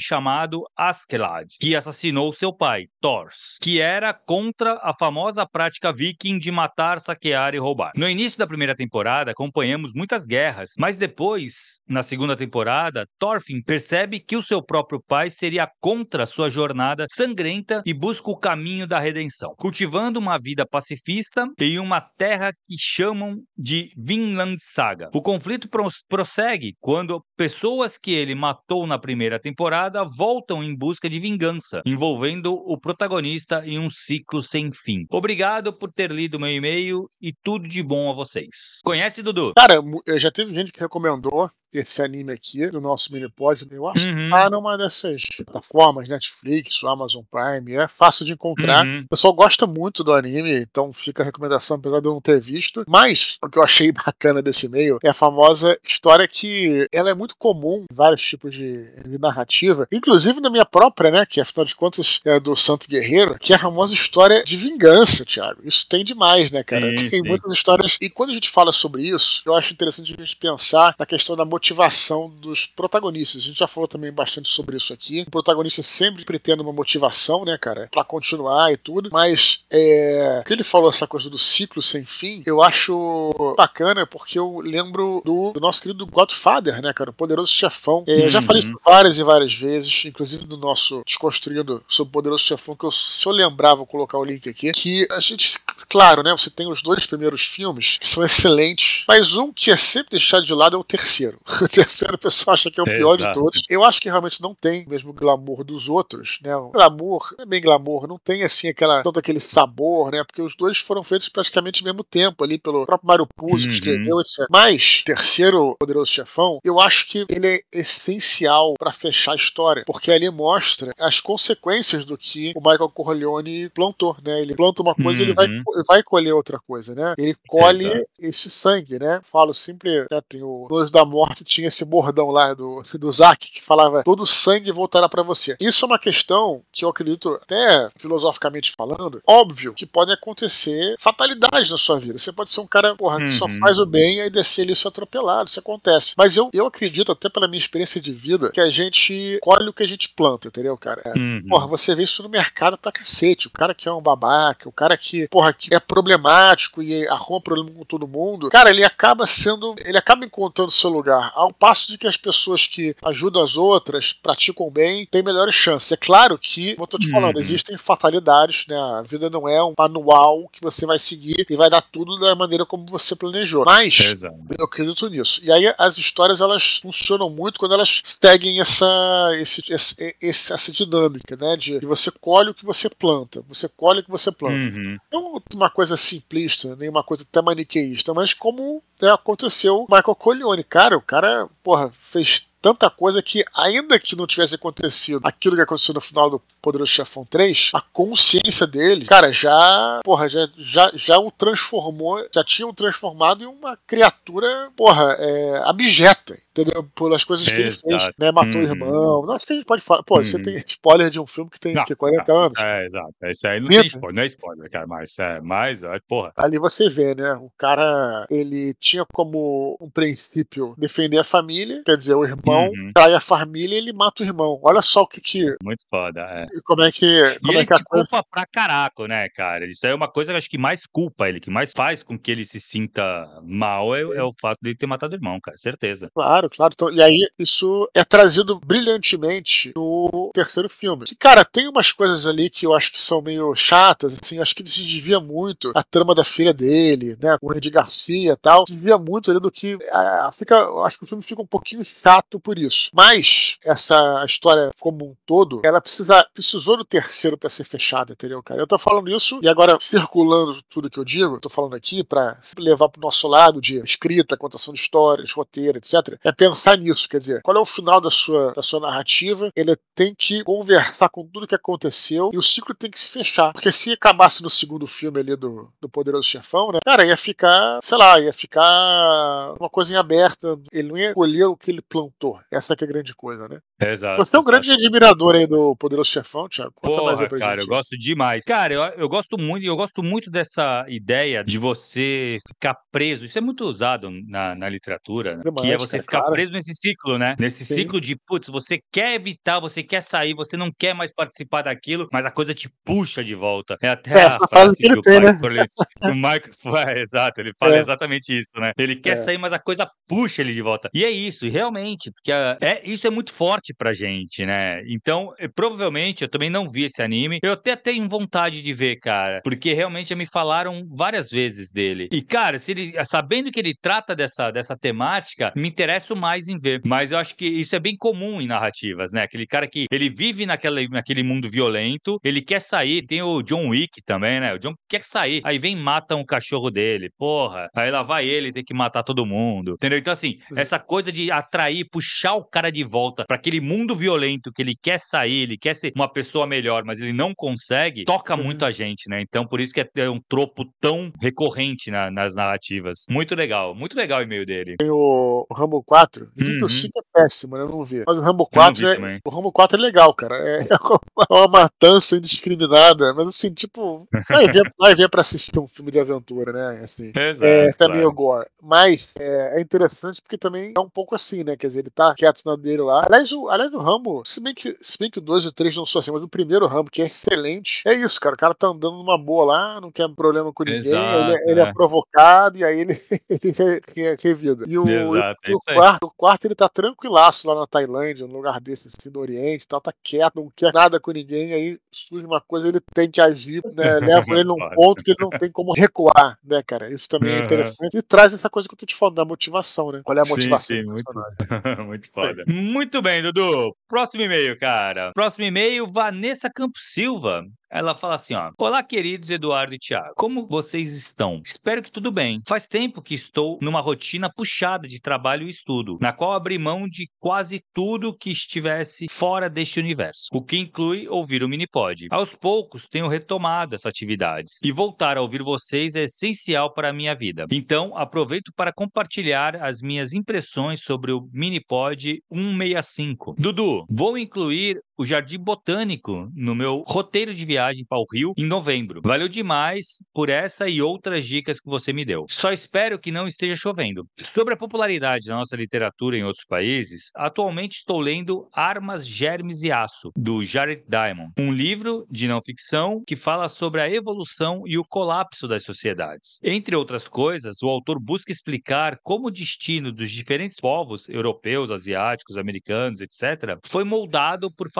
chamado 0.00 0.64
Askeladd, 0.76 1.46
que 1.60 1.76
assassinou 1.76 2.32
seu 2.32 2.52
pai 2.52 2.63
pai, 2.64 2.86
Thors, 2.98 3.58
que 3.60 3.78
era 3.78 4.14
contra 4.14 4.80
a 4.82 4.94
famosa 4.94 5.46
prática 5.46 5.92
viking 5.92 6.38
de 6.38 6.50
matar, 6.50 6.98
saquear 6.98 7.54
e 7.54 7.58
roubar. 7.58 7.92
No 7.94 8.08
início 8.08 8.38
da 8.38 8.46
primeira 8.46 8.74
temporada, 8.74 9.32
acompanhamos 9.32 9.92
muitas 9.94 10.24
guerras, 10.24 10.70
mas 10.78 10.96
depois, 10.96 11.82
na 11.86 12.02
segunda 12.02 12.34
temporada, 12.34 13.06
Thorfinn 13.18 13.62
percebe 13.62 14.18
que 14.18 14.34
o 14.34 14.42
seu 14.42 14.62
próprio 14.62 14.98
pai 15.06 15.28
seria 15.28 15.68
contra 15.78 16.24
sua 16.24 16.48
jornada 16.48 17.04
sangrenta 17.10 17.82
e 17.84 17.92
busca 17.92 18.30
o 18.30 18.38
caminho 18.38 18.86
da 18.86 18.98
redenção, 18.98 19.54
cultivando 19.58 20.18
uma 20.18 20.38
vida 20.38 20.66
pacifista 20.66 21.46
em 21.60 21.78
uma 21.78 22.00
terra 22.00 22.50
que 22.66 22.76
chamam 22.78 23.42
de 23.54 23.90
Vinland 23.94 24.56
Saga. 24.58 25.10
O 25.12 25.20
conflito 25.20 25.68
prossegue 26.08 26.74
quando 26.80 27.22
pessoas 27.36 27.98
que 27.98 28.14
ele 28.14 28.34
matou 28.34 28.86
na 28.86 28.98
primeira 28.98 29.38
temporada 29.38 30.02
voltam 30.02 30.64
em 30.64 30.74
busca 30.74 31.10
de 31.10 31.20
vingança, 31.20 31.82
envolvendo 31.84 32.53
o 32.54 32.78
protagonista 32.78 33.62
em 33.66 33.78
um 33.78 33.90
ciclo 33.90 34.42
sem 34.42 34.70
fim. 34.72 35.04
Obrigado 35.10 35.72
por 35.72 35.92
ter 35.92 36.10
lido 36.10 36.38
meu 36.38 36.50
e-mail 36.50 37.08
e 37.20 37.32
tudo 37.32 37.68
de 37.68 37.82
bom 37.82 38.10
a 38.10 38.14
vocês. 38.14 38.80
Conhece, 38.84 39.22
Dudu? 39.22 39.52
Cara, 39.56 39.80
já 40.18 40.30
teve 40.30 40.54
gente 40.54 40.72
que 40.72 40.80
recomendou 40.80 41.50
esse 41.74 42.02
anime 42.02 42.32
aqui 42.32 42.66
do 42.68 42.80
nosso 42.80 43.12
Minipod. 43.12 43.66
Eu 43.70 43.88
acho 43.88 44.08
uhum. 44.08 44.24
que 44.24 44.30
tá 44.30 44.48
numa 44.48 44.78
dessas 44.78 45.22
plataformas, 45.44 46.08
Netflix, 46.08 46.82
Amazon 46.84 47.22
Prime. 47.30 47.74
É 47.74 47.88
fácil 47.88 48.24
de 48.24 48.32
encontrar. 48.32 48.86
Uhum. 48.86 49.00
O 49.00 49.08
pessoal 49.08 49.34
gosta 49.34 49.66
muito 49.66 50.04
do 50.04 50.12
anime, 50.12 50.60
então 50.60 50.92
fica 50.92 51.22
a 51.22 51.26
recomendação, 51.26 51.76
apesar 51.76 52.00
de 52.00 52.06
eu 52.06 52.12
não 52.12 52.20
ter 52.20 52.40
visto. 52.40 52.84
Mas 52.88 53.38
o 53.42 53.48
que 53.48 53.58
eu 53.58 53.62
achei 53.62 53.90
bacana 53.92 54.40
desse 54.40 54.66
e-mail 54.66 54.98
é 55.02 55.10
a 55.10 55.14
famosa 55.14 55.78
história 55.82 56.26
que 56.28 56.86
ela 56.92 57.10
é 57.10 57.14
muito 57.14 57.36
comum 57.36 57.84
em 57.90 57.94
vários 57.94 58.22
tipos 58.22 58.54
de, 58.54 58.84
de 59.02 59.18
narrativa, 59.18 59.86
inclusive 59.90 60.40
na 60.40 60.50
minha 60.50 60.64
própria, 60.64 61.10
né? 61.10 61.26
Que 61.26 61.40
afinal 61.40 61.64
de 61.64 61.74
contas 61.74 62.20
é 62.24 62.38
do 62.38 62.54
Santo 62.54 62.88
Guerreiro, 62.88 63.36
que 63.38 63.52
é 63.52 63.56
a 63.56 63.58
famosa 63.58 63.92
história 63.92 64.44
de 64.44 64.56
vingança, 64.56 65.24
Thiago. 65.24 65.60
Isso 65.64 65.86
tem 65.88 66.04
demais, 66.04 66.50
né, 66.50 66.62
cara? 66.62 66.88
Sim, 66.90 67.10
tem 67.10 67.22
sim. 67.22 67.28
muitas 67.28 67.52
histórias. 67.52 67.96
E 68.00 68.08
quando 68.08 68.30
a 68.30 68.34
gente 68.34 68.50
fala 68.50 68.72
sobre 68.72 69.02
isso, 69.02 69.42
eu 69.44 69.54
acho 69.54 69.72
interessante 69.72 70.14
a 70.16 70.24
gente 70.24 70.36
pensar 70.36 70.94
na 70.98 71.06
questão 71.06 71.36
da 71.36 71.44
motivação 71.44 71.63
motivação 71.64 72.30
dos 72.40 72.66
protagonistas. 72.66 73.42
A 73.42 73.44
gente 73.46 73.58
já 73.58 73.66
falou 73.66 73.88
também 73.88 74.12
bastante 74.12 74.50
sobre 74.50 74.76
isso 74.76 74.92
aqui. 74.92 75.22
O 75.26 75.30
protagonista 75.30 75.82
sempre 75.82 76.24
pretende 76.24 76.60
uma 76.60 76.72
motivação, 76.72 77.44
né, 77.44 77.56
cara, 77.56 77.88
para 77.90 78.04
continuar 78.04 78.70
e 78.70 78.76
tudo. 78.76 79.08
Mas 79.10 79.64
é, 79.72 80.42
que 80.46 80.52
ele 80.52 80.62
falou 80.62 80.90
essa 80.90 81.06
coisa 81.06 81.30
do 81.30 81.38
ciclo 81.38 81.80
sem 81.80 82.04
fim, 82.04 82.42
eu 82.44 82.62
acho 82.62 83.54
bacana 83.56 84.06
porque 84.06 84.38
eu 84.38 84.60
lembro 84.60 85.22
do, 85.24 85.52
do 85.52 85.60
nosso 85.60 85.80
querido 85.80 86.06
Godfather, 86.06 86.82
né, 86.82 86.92
cara, 86.92 87.10
o 87.10 87.14
poderoso 87.14 87.50
chefão. 87.50 88.04
É, 88.06 88.14
uhum. 88.14 88.20
Eu 88.20 88.30
já 88.30 88.42
falei 88.42 88.62
isso 88.62 88.80
várias 88.84 89.18
e 89.18 89.22
várias 89.22 89.54
vezes, 89.54 90.04
inclusive 90.04 90.46
no 90.46 90.58
nosso 90.58 91.02
desconstruindo 91.06 91.82
sobre 91.88 92.10
o 92.10 92.12
poderoso 92.12 92.44
chefão, 92.44 92.76
que 92.76 92.84
eu, 92.84 92.92
se 92.92 93.26
eu 93.26 93.32
lembrava, 93.32 93.76
vou 93.76 93.86
colocar 93.86 94.18
o 94.18 94.24
link 94.24 94.48
aqui, 94.48 94.70
que 94.72 95.06
a 95.10 95.20
gente, 95.20 95.58
claro, 95.88 96.22
né, 96.22 96.30
você 96.32 96.50
tem 96.50 96.70
os 96.70 96.82
dois 96.82 97.06
primeiros 97.06 97.42
filmes 97.42 97.96
que 97.98 98.06
são 98.06 98.22
excelentes, 98.22 99.04
mas 99.08 99.36
um 99.36 99.50
que 99.50 99.70
é 99.70 99.76
sempre 99.76 100.10
deixado 100.10 100.44
de 100.44 100.52
lado 100.52 100.76
é 100.76 100.78
o 100.78 100.84
terceiro. 100.84 101.38
O 101.62 101.68
terceiro 101.68 102.14
o 102.14 102.18
pessoal 102.18 102.54
acha 102.54 102.70
que 102.70 102.80
é 102.80 102.82
o 102.82 102.86
pior 102.86 103.16
de 103.16 103.32
todos. 103.32 103.62
Eu 103.68 103.84
acho 103.84 104.00
que 104.00 104.08
realmente 104.08 104.40
não 104.40 104.54
tem 104.54 104.84
o 104.84 104.90
mesmo 104.90 105.12
glamour 105.12 105.64
dos 105.64 105.88
outros, 105.88 106.38
né? 106.42 106.56
O 106.56 106.70
glamour, 106.70 107.34
é 107.38 107.46
bem 107.46 107.60
glamour, 107.60 108.06
não 108.06 108.18
tem 108.18 108.42
assim 108.42 108.68
aquela, 108.68 109.02
todo 109.02 109.18
aquele 109.18 109.40
sabor, 109.40 110.12
né? 110.12 110.24
Porque 110.24 110.42
os 110.42 110.56
dois 110.56 110.78
foram 110.78 111.02
feitos 111.02 111.28
praticamente 111.28 111.82
ao 111.82 111.86
mesmo 111.86 112.04
tempo 112.04 112.44
ali 112.44 112.58
pelo 112.58 112.86
próprio 112.86 113.06
Mario 113.06 113.26
Puzo, 113.36 113.64
uhum. 113.64 113.70
que 113.70 113.74
escreveu, 113.74 114.20
etc. 114.20 114.46
Mas, 114.50 115.02
terceiro 115.04 115.76
Poderoso 115.78 116.10
Chefão, 116.10 116.58
eu 116.64 116.80
acho 116.80 117.06
que 117.06 117.24
ele 117.28 117.46
é 117.46 117.60
essencial 117.72 118.74
para 118.78 118.92
fechar 118.92 119.32
a 119.32 119.36
história, 119.36 119.84
porque 119.86 120.10
ali 120.10 120.28
mostra 120.30 120.92
as 120.98 121.20
consequências 121.20 122.04
do 122.04 122.16
que 122.16 122.52
o 122.56 122.60
Michael 122.60 122.90
Corleone 122.90 123.68
plantou, 123.70 124.16
né? 124.22 124.40
Ele 124.40 124.54
planta 124.54 124.82
uma 124.82 124.94
coisa, 124.94 125.22
uhum. 125.22 125.28
ele 125.28 125.34
vai, 125.34 125.48
uhum. 125.48 125.62
vai 125.86 126.02
colher 126.02 126.32
outra 126.32 126.58
coisa, 126.58 126.94
né? 126.94 127.14
Ele 127.18 127.36
colhe 127.46 127.86
Exato. 127.86 128.06
esse 128.18 128.50
sangue, 128.50 128.98
né? 128.98 129.20
Falo 129.22 129.52
sempre, 129.52 130.06
né, 130.10 130.20
tem 130.28 130.42
o 130.42 130.66
Nojo 130.70 130.90
da 130.90 131.04
Morte 131.04 131.43
tinha 131.44 131.68
esse 131.68 131.84
bordão 131.84 132.30
lá 132.30 132.54
do, 132.54 132.82
do 132.98 133.12
Zack 133.12 133.50
que 133.50 133.62
falava 133.62 134.02
todo 134.02 134.26
sangue 134.26 134.72
voltará 134.72 135.08
para 135.08 135.22
você. 135.22 135.56
Isso 135.60 135.84
é 135.84 135.88
uma 135.88 135.98
questão 135.98 136.62
que 136.72 136.84
eu 136.84 136.88
acredito, 136.88 137.38
até 137.42 137.88
filosoficamente 137.96 138.72
falando, 138.76 139.22
óbvio 139.26 139.74
que 139.74 139.86
podem 139.86 140.14
acontecer 140.14 140.96
fatalidades 140.98 141.70
na 141.70 141.78
sua 141.78 141.98
vida. 141.98 142.18
Você 142.18 142.32
pode 142.32 142.50
ser 142.50 142.60
um 142.60 142.66
cara, 142.66 142.94
porra, 142.96 143.18
que 143.18 143.30
só 143.30 143.46
uhum. 143.46 143.58
faz 143.58 143.78
o 143.78 143.86
bem 143.86 144.20
e 144.20 144.30
descer 144.30 144.62
ali 144.62 144.72
isso 144.72 144.88
atropelado, 144.88 145.48
isso 145.48 145.60
acontece. 145.60 146.14
Mas 146.16 146.36
eu, 146.36 146.50
eu 146.52 146.66
acredito, 146.66 147.12
até 147.12 147.28
pela 147.28 147.46
minha 147.46 147.58
experiência 147.58 148.00
de 148.00 148.12
vida, 148.12 148.50
que 148.50 148.60
a 148.60 148.70
gente 148.70 149.38
colhe 149.42 149.68
o 149.68 149.72
que 149.72 149.82
a 149.82 149.88
gente 149.88 150.08
planta, 150.08 150.48
entendeu, 150.48 150.76
cara? 150.76 151.02
É, 151.04 151.18
uhum. 151.18 151.44
Porra, 151.48 151.66
você 151.66 151.94
vê 151.94 152.02
isso 152.02 152.22
no 152.22 152.28
mercado 152.28 152.78
pra 152.78 152.92
cacete. 152.92 153.46
O 153.46 153.50
cara 153.50 153.74
que 153.74 153.88
é 153.88 153.92
um 153.92 154.02
babaca, 154.02 154.68
o 154.68 154.72
cara 154.72 154.96
que, 154.96 155.28
porra, 155.28 155.52
que 155.52 155.74
é 155.74 155.80
problemático 155.80 156.82
e 156.82 157.06
arruma 157.08 157.40
problema 157.40 157.70
com 157.70 157.84
todo 157.84 158.08
mundo, 158.08 158.48
cara, 158.48 158.70
ele 158.70 158.84
acaba 158.84 159.26
sendo, 159.26 159.74
ele 159.84 159.98
acaba 159.98 160.24
encontrando 160.24 160.70
seu 160.70 160.90
lugar 160.90 161.23
ao 161.34 161.52
passo 161.52 161.90
de 161.90 161.98
que 161.98 162.06
as 162.06 162.16
pessoas 162.16 162.66
que 162.66 162.94
ajudam 163.04 163.42
as 163.42 163.56
outras, 163.56 164.12
praticam 164.12 164.70
bem, 164.70 165.06
têm 165.06 165.22
melhores 165.22 165.54
chances. 165.54 165.90
É 165.92 165.96
claro 165.96 166.38
que, 166.38 166.74
como 166.74 166.84
eu 166.84 166.88
tô 166.88 166.98
te 166.98 167.08
falando, 167.10 167.36
uhum. 167.36 167.40
existem 167.40 167.76
fatalidades, 167.76 168.66
né? 168.66 168.76
A 168.76 169.02
vida 169.02 169.30
não 169.30 169.48
é 169.48 169.62
um 169.62 169.74
manual 169.76 170.48
que 170.52 170.60
você 170.60 170.86
vai 170.86 170.98
seguir 170.98 171.46
e 171.48 171.56
vai 171.56 171.70
dar 171.70 171.82
tudo 171.82 172.16
da 172.18 172.34
maneira 172.34 172.66
como 172.66 172.86
você 172.86 173.14
planejou. 173.14 173.64
Mas 173.64 174.00
Exato. 174.00 174.36
eu 174.58 174.64
acredito 174.64 175.08
nisso. 175.08 175.40
E 175.42 175.50
aí 175.50 175.72
as 175.78 175.98
histórias 175.98 176.40
elas 176.40 176.78
funcionam 176.78 177.30
muito 177.30 177.58
quando 177.58 177.74
elas 177.74 178.00
seguem 178.04 178.60
essa, 178.60 179.30
esse, 179.38 179.62
esse, 179.70 180.52
essa 180.52 180.72
dinâmica, 180.72 181.36
né? 181.36 181.56
De, 181.56 181.78
de, 181.78 181.86
você 181.86 182.10
colhe 182.10 182.50
o 182.50 182.54
que 182.54 182.64
você 182.64 182.88
planta, 182.88 183.42
você 183.48 183.68
colhe 183.68 184.00
o 184.00 184.04
que 184.04 184.10
você 184.10 184.30
planta. 184.30 184.68
Uhum. 184.68 184.98
Não 185.12 185.42
uma 185.54 185.70
coisa 185.70 185.96
simplista, 185.96 186.76
nem 186.76 186.88
uma 186.88 187.02
coisa 187.02 187.22
até 187.22 187.40
maniqueísta, 187.42 188.12
mas 188.14 188.34
como 188.34 188.82
né, 189.00 189.12
aconteceu 189.12 189.86
Michael 189.90 190.14
Corleone. 190.14 190.64
Cara, 190.64 190.96
o 190.96 191.02
cara, 191.02 191.13
porra, 191.62 191.92
fez 192.00 192.48
tanta 192.64 192.88
coisa 192.88 193.22
que, 193.22 193.44
ainda 193.54 193.98
que 193.98 194.16
não 194.16 194.26
tivesse 194.26 194.54
acontecido 194.54 195.20
aquilo 195.22 195.54
que 195.54 195.60
aconteceu 195.60 195.92
no 195.92 196.00
final 196.00 196.30
do 196.30 196.42
Poderoso 196.62 196.92
Chefão 196.92 197.26
3, 197.26 197.72
a 197.74 197.80
consciência 197.80 198.66
dele, 198.66 199.04
cara, 199.04 199.30
já, 199.30 200.00
porra, 200.02 200.30
já, 200.30 200.48
já, 200.56 200.90
já 200.94 201.18
o 201.18 201.30
transformou, 201.30 202.26
já 202.32 202.42
tinha 202.42 202.66
o 202.66 202.72
transformado 202.72 203.44
em 203.44 203.46
uma 203.46 203.76
criatura, 203.86 204.70
porra, 204.74 205.14
é, 205.18 205.60
abjeta 205.64 206.38
entendeu? 206.56 206.84
Pelas 206.94 207.24
coisas 207.24 207.46
que 207.46 207.54
Exato. 207.54 207.88
ele 207.88 208.00
fez, 208.00 208.12
né? 208.18 208.30
Matou 208.32 208.60
uhum. 208.60 208.66
o 208.66 208.70
irmão. 208.70 209.26
Não, 209.26 209.34
acho 209.34 209.46
que 209.46 209.52
a 209.52 209.56
gente 209.56 209.66
pode 209.66 209.82
falar. 209.82 210.02
Pô, 210.04 210.16
uhum. 210.18 210.24
você 210.24 210.40
tem 210.40 210.62
spoiler 210.66 211.10
de 211.10 211.20
um 211.20 211.26
filme 211.26 211.50
que 211.50 211.58
tem 211.58 211.74
que 211.84 211.94
40 211.94 212.32
não, 212.32 212.40
anos. 212.44 212.58
É, 212.58 212.84
exato. 212.84 213.12
Esse 213.24 213.46
aí 213.46 213.60
não 213.60 213.68
tem 213.68 213.86
spoiler, 213.86 214.14
não 214.14 214.22
é 214.22 214.26
spoiler, 214.26 214.70
cara, 214.70 214.86
mas 214.86 215.18
é 215.18 215.40
mais, 215.40 215.82
é, 215.82 215.98
porra. 216.08 216.32
Ali 216.36 216.58
você 216.58 216.88
vê, 216.88 217.14
né? 217.14 217.34
O 217.34 217.50
cara, 217.58 218.26
ele 218.30 218.74
tinha 218.74 219.04
como 219.12 219.76
um 219.80 219.90
princípio 219.90 220.74
defender 220.78 221.18
a 221.18 221.24
família, 221.24 221.82
quer 221.84 221.96
dizer, 221.96 222.14
o 222.14 222.24
irmão 222.24 222.68
uhum. 222.68 222.92
trai 222.94 223.14
a 223.14 223.20
família 223.20 223.74
e 223.74 223.78
ele 223.78 223.92
mata 223.92 224.22
o 224.22 224.26
irmão. 224.26 224.60
Olha 224.62 224.82
só 224.82 225.02
o 225.02 225.08
que 225.08 225.20
que. 225.20 225.56
Muito 225.62 225.84
foda, 225.90 226.20
é. 226.20 226.46
E 226.52 226.60
como 226.62 226.82
é 226.82 226.92
que. 226.92 227.38
Como 227.40 227.52
e 227.52 227.56
é 227.56 227.58
ele 227.58 227.66
que 227.66 227.76
se 227.76 227.84
coisa... 227.84 228.08
culpa 228.10 228.26
pra 228.30 228.46
caraco, 228.46 229.06
né, 229.06 229.28
cara? 229.30 229.66
Isso 229.66 229.84
aí 229.86 229.92
é 229.92 229.94
uma 229.94 230.10
coisa 230.10 230.32
que 230.32 230.38
acho 230.38 230.50
que 230.50 230.58
mais 230.58 230.86
culpa 230.86 231.28
ele, 231.28 231.40
que 231.40 231.50
mais 231.50 231.72
faz 231.72 232.02
com 232.02 232.18
que 232.18 232.30
ele 232.30 232.44
se 232.44 232.60
sinta 232.60 233.02
mal 233.42 233.94
é, 233.94 234.02
é 234.02 234.22
o 234.22 234.32
fato 234.40 234.58
de 234.62 234.74
ter 234.76 234.86
matado 234.86 235.14
o 235.14 235.16
irmão, 235.16 235.38
cara, 235.42 235.56
certeza. 235.56 236.08
Claro, 236.14 236.43
claro. 236.48 236.72
Então, 236.74 236.92
e 236.92 237.02
aí, 237.02 237.28
isso 237.38 237.88
é 237.94 238.04
trazido 238.04 238.58
brilhantemente 238.64 239.72
no 239.74 240.30
terceiro 240.34 240.68
filme. 240.68 241.04
E, 241.10 241.14
cara, 241.14 241.44
tem 241.44 241.68
umas 241.68 241.92
coisas 241.92 242.26
ali 242.26 242.50
que 242.50 242.66
eu 242.66 242.74
acho 242.74 242.92
que 242.92 242.98
são 242.98 243.20
meio 243.20 243.54
chatas, 243.54 244.18
assim, 244.22 244.40
acho 244.40 244.54
que 244.54 244.62
ele 244.62 244.68
se 244.68 244.82
desvia 244.82 245.20
muito 245.20 245.72
a 245.74 245.82
trama 245.82 246.14
da 246.14 246.24
filha 246.24 246.52
dele, 246.52 247.16
né, 247.20 247.36
com 247.38 247.46
o 247.46 247.52
Randy 247.52 247.70
Garcia 247.70 248.32
e 248.32 248.36
tal, 248.36 248.64
se 248.66 248.74
desvia 248.74 248.98
muito 248.98 249.30
ali 249.30 249.40
do 249.40 249.50
que 249.50 249.78
a, 249.92 250.30
fica, 250.32 250.56
acho 250.84 250.98
que 250.98 251.04
o 251.04 251.06
filme 251.06 251.22
fica 251.22 251.42
um 251.42 251.46
pouquinho 251.46 251.84
chato 251.84 252.38
por 252.40 252.58
isso. 252.58 252.90
Mas 252.92 253.56
essa 253.64 254.24
história 254.26 254.70
como 254.80 255.04
um 255.04 255.14
todo, 255.26 255.60
ela 255.64 255.80
precisa, 255.80 256.26
precisou 256.32 256.76
do 256.76 256.84
terceiro 256.84 257.36
para 257.38 257.48
ser 257.48 257.64
fechada, 257.64 258.12
entendeu, 258.12 258.42
cara? 258.42 258.60
Eu 258.60 258.66
tô 258.66 258.78
falando 258.78 259.10
isso 259.10 259.40
e 259.42 259.48
agora 259.48 259.76
circulando 259.80 260.60
tudo 260.68 260.90
que 260.90 260.98
eu 260.98 261.04
digo, 261.04 261.40
tô 261.40 261.48
falando 261.48 261.74
aqui 261.74 262.02
para 262.02 262.38
levar 262.58 262.88
pro 262.88 263.00
nosso 263.00 263.26
lado 263.28 263.60
de 263.60 263.78
escrita, 263.80 264.36
contação 264.36 264.72
de 264.72 264.80
histórias, 264.80 265.32
roteiro, 265.32 265.78
etc. 265.78 266.18
É 266.22 266.32
pensar 266.36 266.76
nisso, 266.76 267.08
quer 267.08 267.18
dizer, 267.18 267.40
qual 267.42 267.56
é 267.56 267.60
o 267.60 267.66
final 267.66 268.00
da 268.00 268.10
sua, 268.10 268.52
da 268.52 268.62
sua 268.62 268.80
narrativa? 268.80 269.50
Ele 269.56 269.76
tem 269.94 270.14
que 270.16 270.42
conversar 270.44 271.08
com 271.08 271.26
tudo 271.26 271.46
que 271.46 271.54
aconteceu 271.54 272.30
e 272.32 272.38
o 272.38 272.42
ciclo 272.42 272.74
tem 272.74 272.90
que 272.90 272.98
se 272.98 273.08
fechar. 273.08 273.52
Porque 273.52 273.70
se 273.72 273.92
acabasse 273.92 274.42
no 274.42 274.50
segundo 274.50 274.86
filme 274.86 275.20
ali 275.20 275.36
do, 275.36 275.72
do 275.80 275.88
Poderoso 275.88 276.28
Chefão, 276.28 276.72
né? 276.72 276.78
Cara, 276.84 277.04
ia 277.04 277.16
ficar, 277.16 277.78
sei 277.82 277.98
lá, 277.98 278.18
ia 278.20 278.32
ficar 278.32 279.54
uma 279.58 279.70
coisa 279.70 279.94
em 279.94 279.96
aberta. 279.96 280.58
Ele 280.72 280.88
não 280.88 280.98
ia 280.98 281.14
colher 281.14 281.46
o 281.46 281.56
que 281.56 281.70
ele 281.70 281.82
plantou. 281.82 282.40
Essa 282.50 282.76
que 282.76 282.84
é 282.84 282.86
a 282.86 282.90
grande 282.90 283.14
coisa, 283.14 283.48
né? 283.48 283.60
Exato. 283.80 284.24
Você 284.24 284.36
é 284.36 284.40
um 284.40 284.44
grande 284.44 284.70
admirador 284.70 285.34
aí 285.34 285.46
do 285.46 285.76
Poderoso 285.76 286.10
Chefão, 286.10 286.48
Thiago. 286.48 286.72
Conta 286.74 286.98
Porra, 286.98 287.04
mais 287.04 287.20
aí 287.20 287.28
pra 287.28 287.38
cara, 287.38 287.60
gente. 287.60 287.70
eu 287.70 287.76
gosto 287.76 287.98
demais. 287.98 288.44
Cara, 288.44 288.74
eu, 288.74 288.82
eu 288.82 289.08
gosto 289.08 289.38
muito, 289.38 289.64
eu 289.64 289.76
gosto 289.76 290.02
muito 290.02 290.30
dessa 290.30 290.84
ideia 290.88 291.44
de 291.44 291.58
você 291.58 292.38
ficar 292.46 292.76
preso. 292.90 293.24
Isso 293.24 293.38
é 293.38 293.40
muito 293.40 293.64
usado 293.64 294.10
na, 294.10 294.54
na 294.54 294.68
literatura, 294.68 295.36
né? 295.36 295.42
Demais, 295.44 295.66
que 295.66 295.72
é 295.72 295.78
você 295.78 295.98
cara, 295.98 296.02
ficar 296.02 296.23
preso 296.30 296.52
nesse 296.52 296.74
ciclo, 296.74 297.18
né? 297.18 297.34
Nesse 297.38 297.64
Sim. 297.64 297.74
ciclo 297.74 298.00
de, 298.00 298.16
putz, 298.26 298.48
você 298.48 298.78
quer 298.92 299.14
evitar, 299.14 299.60
você 299.60 299.82
quer 299.82 300.02
sair, 300.02 300.34
você 300.34 300.56
não 300.56 300.70
quer 300.76 300.94
mais 300.94 301.12
participar 301.12 301.62
daquilo, 301.62 302.08
mas 302.12 302.24
a 302.24 302.30
coisa 302.30 302.54
te 302.54 302.68
puxa 302.84 303.22
de 303.22 303.34
volta. 303.34 303.76
É 303.82 303.88
até 303.88 304.12
é, 304.12 304.24
essa 304.24 304.46
frase 304.46 304.76
que 304.76 304.86
ele 304.86 305.00
tem, 305.00 305.20
né? 305.20 305.38
o 306.02 306.14
Michael, 306.14 306.88
é, 306.88 307.00
exato, 307.00 307.40
ele 307.40 307.52
fala 307.58 307.76
é. 307.76 307.80
exatamente 307.80 308.36
isso, 308.36 308.48
né? 308.56 308.72
Ele 308.78 308.96
quer 308.96 309.12
é. 309.12 309.16
sair, 309.16 309.38
mas 309.38 309.52
a 309.52 309.58
coisa 309.58 309.88
puxa 310.08 310.42
ele 310.42 310.52
de 310.52 310.62
volta. 310.62 310.90
E 310.94 311.04
é 311.04 311.10
isso, 311.10 311.48
realmente, 311.48 312.10
porque 312.12 312.32
a, 312.32 312.56
é, 312.60 312.82
isso 312.84 313.06
é 313.06 313.10
muito 313.10 313.32
forte 313.32 313.74
pra 313.76 313.92
gente, 313.92 314.44
né? 314.44 314.82
Então, 314.86 315.32
eu, 315.38 315.50
provavelmente, 315.52 316.22
eu 316.22 316.28
também 316.28 316.50
não 316.50 316.68
vi 316.68 316.84
esse 316.84 317.02
anime. 317.02 317.38
Eu 317.42 317.52
até 317.52 317.76
tenho 317.76 318.08
vontade 318.08 318.62
de 318.62 318.74
ver, 318.74 318.96
cara, 318.96 319.40
porque 319.42 319.72
realmente 319.72 320.14
me 320.14 320.26
falaram 320.26 320.84
várias 320.90 321.30
vezes 321.30 321.70
dele. 321.70 322.08
E, 322.10 322.22
cara, 322.22 322.58
se 322.58 322.72
ele, 322.72 323.04
sabendo 323.04 323.50
que 323.50 323.60
ele 323.60 323.74
trata 323.74 324.14
dessa, 324.14 324.50
dessa 324.50 324.76
temática, 324.76 325.52
me 325.56 325.70
mais 326.14 326.48
em 326.48 326.56
ver. 326.58 326.80
Mas 326.84 327.12
eu 327.12 327.18
acho 327.18 327.34
que 327.34 327.46
isso 327.46 327.74
é 327.74 327.80
bem 327.80 327.96
comum 327.96 328.40
em 328.40 328.46
narrativas, 328.46 329.12
né? 329.12 329.22
Aquele 329.22 329.46
cara 329.46 329.66
que 329.66 329.86
ele 329.90 330.08
vive 330.08 330.46
naquele, 330.46 330.88
naquele 330.88 331.22
mundo 331.22 331.48
violento, 331.48 332.18
ele 332.22 332.40
quer 332.40 332.60
sair. 332.60 333.04
Tem 333.06 333.22
o 333.22 333.42
John 333.42 333.68
Wick 333.68 334.02
também, 334.04 334.40
né? 334.40 334.54
O 334.54 334.58
John 334.58 334.74
quer 334.88 335.02
sair. 335.02 335.40
Aí 335.44 335.58
vem 335.58 335.76
mata 335.76 336.16
um 336.16 336.24
cachorro 336.24 336.70
dele, 336.70 337.10
porra. 337.18 337.68
Aí 337.74 337.90
lá 337.90 338.02
vai 338.02 338.26
ele 338.26 338.52
ter 338.52 338.62
que 338.62 338.74
matar 338.74 339.02
todo 339.02 339.26
mundo. 339.26 339.74
Entendeu? 339.74 339.98
Então, 339.98 340.12
assim, 340.12 340.38
essa 340.56 340.78
coisa 340.78 341.10
de 341.10 341.30
atrair, 341.30 341.86
puxar 341.90 342.34
o 342.34 342.44
cara 342.44 342.70
de 342.70 342.84
volta 342.84 343.24
para 343.26 343.36
aquele 343.36 343.60
mundo 343.60 343.94
violento 343.94 344.52
que 344.52 344.62
ele 344.62 344.74
quer 344.80 344.98
sair, 344.98 345.42
ele 345.42 345.56
quer 345.56 345.74
ser 345.74 345.92
uma 345.94 346.10
pessoa 346.10 346.46
melhor, 346.46 346.84
mas 346.84 347.00
ele 347.00 347.12
não 347.12 347.32
consegue, 347.34 348.04
toca 348.04 348.36
muito 348.36 348.62
uhum. 348.62 348.68
a 348.68 348.70
gente, 348.70 349.08
né? 349.08 349.20
Então, 349.20 349.46
por 349.46 349.60
isso 349.60 349.72
que 349.72 349.86
é 349.96 350.10
um 350.10 350.20
tropo 350.28 350.64
tão 350.80 351.12
recorrente 351.20 351.90
na, 351.90 352.10
nas 352.10 352.34
narrativas. 352.34 353.04
Muito 353.08 353.34
legal, 353.34 353.74
muito 353.74 353.96
legal 353.96 354.20
o 354.20 354.22
e-mail 354.22 354.46
dele. 354.46 354.76
Tem 354.78 354.90
o, 354.90 355.46
o 355.48 355.54
Rambo 355.54 355.82
4, 355.84 356.03
dizem 356.36 356.54
uhum. 356.54 356.60
que 356.60 356.64
o 356.64 356.68
5 356.68 356.92
é 356.98 357.20
péssimo, 357.20 357.56
né? 357.56 357.62
Eu 357.62 357.68
não 357.68 357.84
vi. 357.84 358.04
Mas 358.06 358.16
o 358.16 358.20
Rambo 358.20 358.46
4 358.46 358.88
é, 358.88 359.20
o 359.24 359.30
Rambo 359.30 359.52
4 359.52 359.76
é 359.76 359.80
legal, 359.80 360.14
cara. 360.14 360.36
É, 360.36 360.64
é 360.70 361.32
uma 361.32 361.48
matança 361.48 362.16
indiscriminada, 362.16 363.12
mas 363.14 363.28
assim, 363.28 363.52
tipo, 363.52 364.06
vai 364.28 364.46
ver, 364.48 364.72
vai 364.78 364.94
ver 364.94 365.08
pra 365.08 365.20
assistir 365.20 365.58
um 365.58 365.68
filme 365.68 365.90
de 365.90 366.00
aventura, 366.00 366.52
né? 366.52 366.80
Assim, 366.82 367.12
Exato, 367.14 367.44
é, 367.44 367.72
também 367.72 368.00
claro. 368.00 368.08
o 368.08 368.12
gore. 368.12 368.46
Mas 368.62 369.12
é, 369.18 369.58
é, 369.58 369.60
interessante 369.60 370.22
porque 370.22 370.38
também 370.38 370.72
é 370.76 370.80
um 370.80 370.88
pouco 370.88 371.14
assim, 371.14 371.44
né? 371.44 371.56
Quer 371.56 371.66
dizer, 371.66 371.80
ele 371.80 371.90
tá 371.90 372.14
quieto 372.14 372.42
na 372.46 372.56
dele 372.56 372.82
lá. 372.82 373.04
Aliás, 373.06 373.30
o, 373.32 373.48
aliás, 373.48 373.72
o 373.72 373.78
Rambo, 373.78 374.22
se 374.24 374.40
bem, 374.40 374.54
que, 374.54 374.76
se 374.80 374.98
bem 374.98 375.10
que 375.10 375.18
o 375.18 375.22
2 375.22 375.44
e 375.44 375.48
o 375.48 375.52
3 375.52 375.76
não 375.76 375.86
são 375.86 375.98
assim, 375.98 376.10
mas 376.10 376.22
o 376.22 376.28
primeiro 376.28 376.66
Rambo, 376.66 376.90
que 376.90 377.02
é 377.02 377.06
excelente, 377.06 377.82
é 377.86 377.94
isso, 377.94 378.20
cara. 378.20 378.34
O 378.34 378.38
cara 378.38 378.54
tá 378.54 378.68
andando 378.68 378.96
numa 378.96 379.18
boa 379.18 379.44
lá, 379.44 379.80
não 379.80 379.90
quer 379.90 380.08
problema 380.14 380.52
com 380.52 380.64
ninguém, 380.64 380.92
Exato, 380.92 381.18
ele, 381.18 381.36
é, 381.36 381.50
ele 381.50 381.60
é. 381.60 381.64
é 381.64 381.72
provocado 381.72 382.58
e 382.58 382.64
aí 382.64 382.80
ele, 382.80 383.00
ele 383.28 384.16
revida. 384.22 384.64
E 384.66 384.78
o, 384.78 384.88
Exato, 384.88 385.40
e, 385.48 385.54
o, 385.54 385.58
quarto, 385.84 386.04
o 386.04 386.10
quarto, 386.10 386.44
ele 386.46 386.54
tá 386.54 386.68
tranquilaço 386.68 387.48
lá 387.48 387.54
na 387.54 387.66
Tailândia, 387.66 388.26
num 388.26 388.34
lugar 388.34 388.60
desse, 388.60 388.88
assim, 388.88 389.10
do 389.10 389.20
Oriente, 389.20 389.66
tal, 389.66 389.80
tá 389.80 389.92
quieto, 390.02 390.36
não 390.36 390.50
quer 390.54 390.72
nada 390.72 390.98
com 390.98 391.12
ninguém, 391.12 391.52
aí 391.52 391.78
surge 391.92 392.26
uma 392.26 392.40
coisa, 392.40 392.68
ele 392.68 392.80
tem 392.94 393.10
que 393.10 393.20
agir, 393.20 393.62
né? 393.76 393.98
Leva 394.00 394.34
ele 394.34 394.44
num 394.44 394.56
ponto 394.74 395.02
que 395.04 395.10
ele 395.10 395.18
não 395.20 395.30
tem 395.30 395.50
como 395.50 395.72
recuar, 395.72 396.38
né, 396.44 396.62
cara? 396.66 396.92
Isso 396.92 397.08
também 397.08 397.34
é 397.34 397.38
interessante. 397.40 397.96
E 397.96 398.02
traz 398.02 398.32
essa 398.32 398.50
coisa 398.50 398.68
que 398.68 398.74
eu 398.74 398.78
tô 398.78 398.86
te 398.86 398.94
falando, 398.94 399.16
da 399.16 399.24
motivação, 399.24 399.92
né? 399.92 400.00
Qual 400.04 400.16
é 400.16 400.20
a 400.20 400.24
motivação 400.24 400.76
sim, 400.76 400.82
sim, 400.82 400.88
muito, 400.88 401.04
muito 401.86 402.10
foda. 402.10 402.44
Muito 402.46 403.02
bem, 403.02 403.22
Dudu. 403.22 403.76
Próximo 403.88 404.22
e-mail, 404.22 404.58
cara. 404.58 405.12
Próximo 405.12 405.44
e-mail, 405.44 405.86
Vanessa 405.90 406.50
Campos 406.50 406.82
Silva. 406.92 407.44
Ela 407.74 407.96
fala 407.96 408.14
assim, 408.14 408.34
ó: 408.34 408.52
Olá, 408.56 408.84
queridos 408.84 409.30
Eduardo 409.30 409.74
e 409.74 409.78
Thiago. 409.78 410.14
Como 410.14 410.46
vocês 410.46 410.96
estão? 410.96 411.40
Espero 411.44 411.82
que 411.82 411.90
tudo 411.90 412.12
bem. 412.12 412.40
Faz 412.46 412.68
tempo 412.68 413.02
que 413.02 413.14
estou 413.14 413.58
numa 413.60 413.80
rotina 413.80 414.30
puxada 414.32 414.86
de 414.86 415.00
trabalho 415.00 415.44
e 415.44 415.50
estudo, 415.50 415.98
na 416.00 416.12
qual 416.12 416.34
abri 416.34 416.56
mão 416.56 416.86
de 416.88 417.08
quase 417.18 417.60
tudo 417.74 418.16
que 418.16 418.30
estivesse 418.30 419.06
fora 419.10 419.50
deste 419.50 419.80
universo, 419.80 420.28
o 420.32 420.40
que 420.40 420.56
inclui 420.56 421.08
ouvir 421.08 421.42
o 421.42 421.48
Minipod. 421.48 422.06
Aos 422.12 422.32
poucos 422.32 422.86
tenho 422.88 423.08
retomado 423.08 423.74
essas 423.74 423.86
atividades 423.86 424.60
e 424.62 424.70
voltar 424.70 425.16
a 425.16 425.20
ouvir 425.20 425.42
vocês 425.42 425.96
é 425.96 426.04
essencial 426.04 426.72
para 426.72 426.90
a 426.90 426.92
minha 426.92 427.16
vida. 427.16 427.44
Então, 427.50 427.96
aproveito 427.96 428.52
para 428.54 428.72
compartilhar 428.72 429.56
as 429.56 429.80
minhas 429.82 430.12
impressões 430.12 430.80
sobre 430.84 431.10
o 431.10 431.28
Minipod 431.32 432.20
165. 432.32 433.34
Dudu, 433.36 433.84
vou 433.90 434.16
incluir 434.16 434.78
o 434.96 435.04
Jardim 435.04 435.38
Botânico 435.38 436.28
no 436.34 436.54
meu 436.54 436.84
roteiro 436.86 437.34
de 437.34 437.44
viagem 437.44 437.84
para 437.84 437.98
o 437.98 438.06
Rio 438.12 438.32
em 438.36 438.46
novembro. 438.46 439.00
Valeu 439.04 439.28
demais 439.28 439.98
por 440.12 440.28
essa 440.28 440.68
e 440.68 440.80
outras 440.80 441.26
dicas 441.26 441.60
que 441.60 441.68
você 441.68 441.92
me 441.92 442.04
deu. 442.04 442.24
Só 442.28 442.52
espero 442.52 442.98
que 442.98 443.10
não 443.10 443.26
esteja 443.26 443.56
chovendo. 443.56 444.06
Sobre 444.20 444.54
a 444.54 444.56
popularidade 444.56 445.26
da 445.26 445.36
nossa 445.36 445.56
literatura 445.56 446.16
em 446.16 446.24
outros 446.24 446.44
países, 446.44 447.10
atualmente 447.14 447.76
estou 447.76 447.98
lendo 447.98 448.48
Armas, 448.52 449.06
Germes 449.06 449.62
e 449.62 449.72
Aço, 449.72 450.10
do 450.16 450.42
Jared 450.44 450.84
Diamond, 450.88 451.32
um 451.38 451.52
livro 451.52 452.06
de 452.10 452.28
não 452.28 452.40
ficção 452.40 453.02
que 453.06 453.16
fala 453.16 453.48
sobre 453.48 453.80
a 453.80 453.90
evolução 453.90 454.62
e 454.66 454.78
o 454.78 454.84
colapso 454.84 455.48
das 455.48 455.64
sociedades. 455.64 456.38
Entre 456.42 456.76
outras 456.76 457.08
coisas, 457.08 457.62
o 457.62 457.68
autor 457.68 457.98
busca 458.00 458.30
explicar 458.30 458.98
como 459.02 459.28
o 459.28 459.30
destino 459.30 459.92
dos 459.92 460.10
diferentes 460.10 460.58
povos 460.60 461.08
europeus, 461.08 461.70
asiáticos, 461.70 462.36
americanos, 462.36 463.00
etc., 463.00 463.58
foi 463.64 463.84
moldado 463.84 464.52
por 464.52 464.70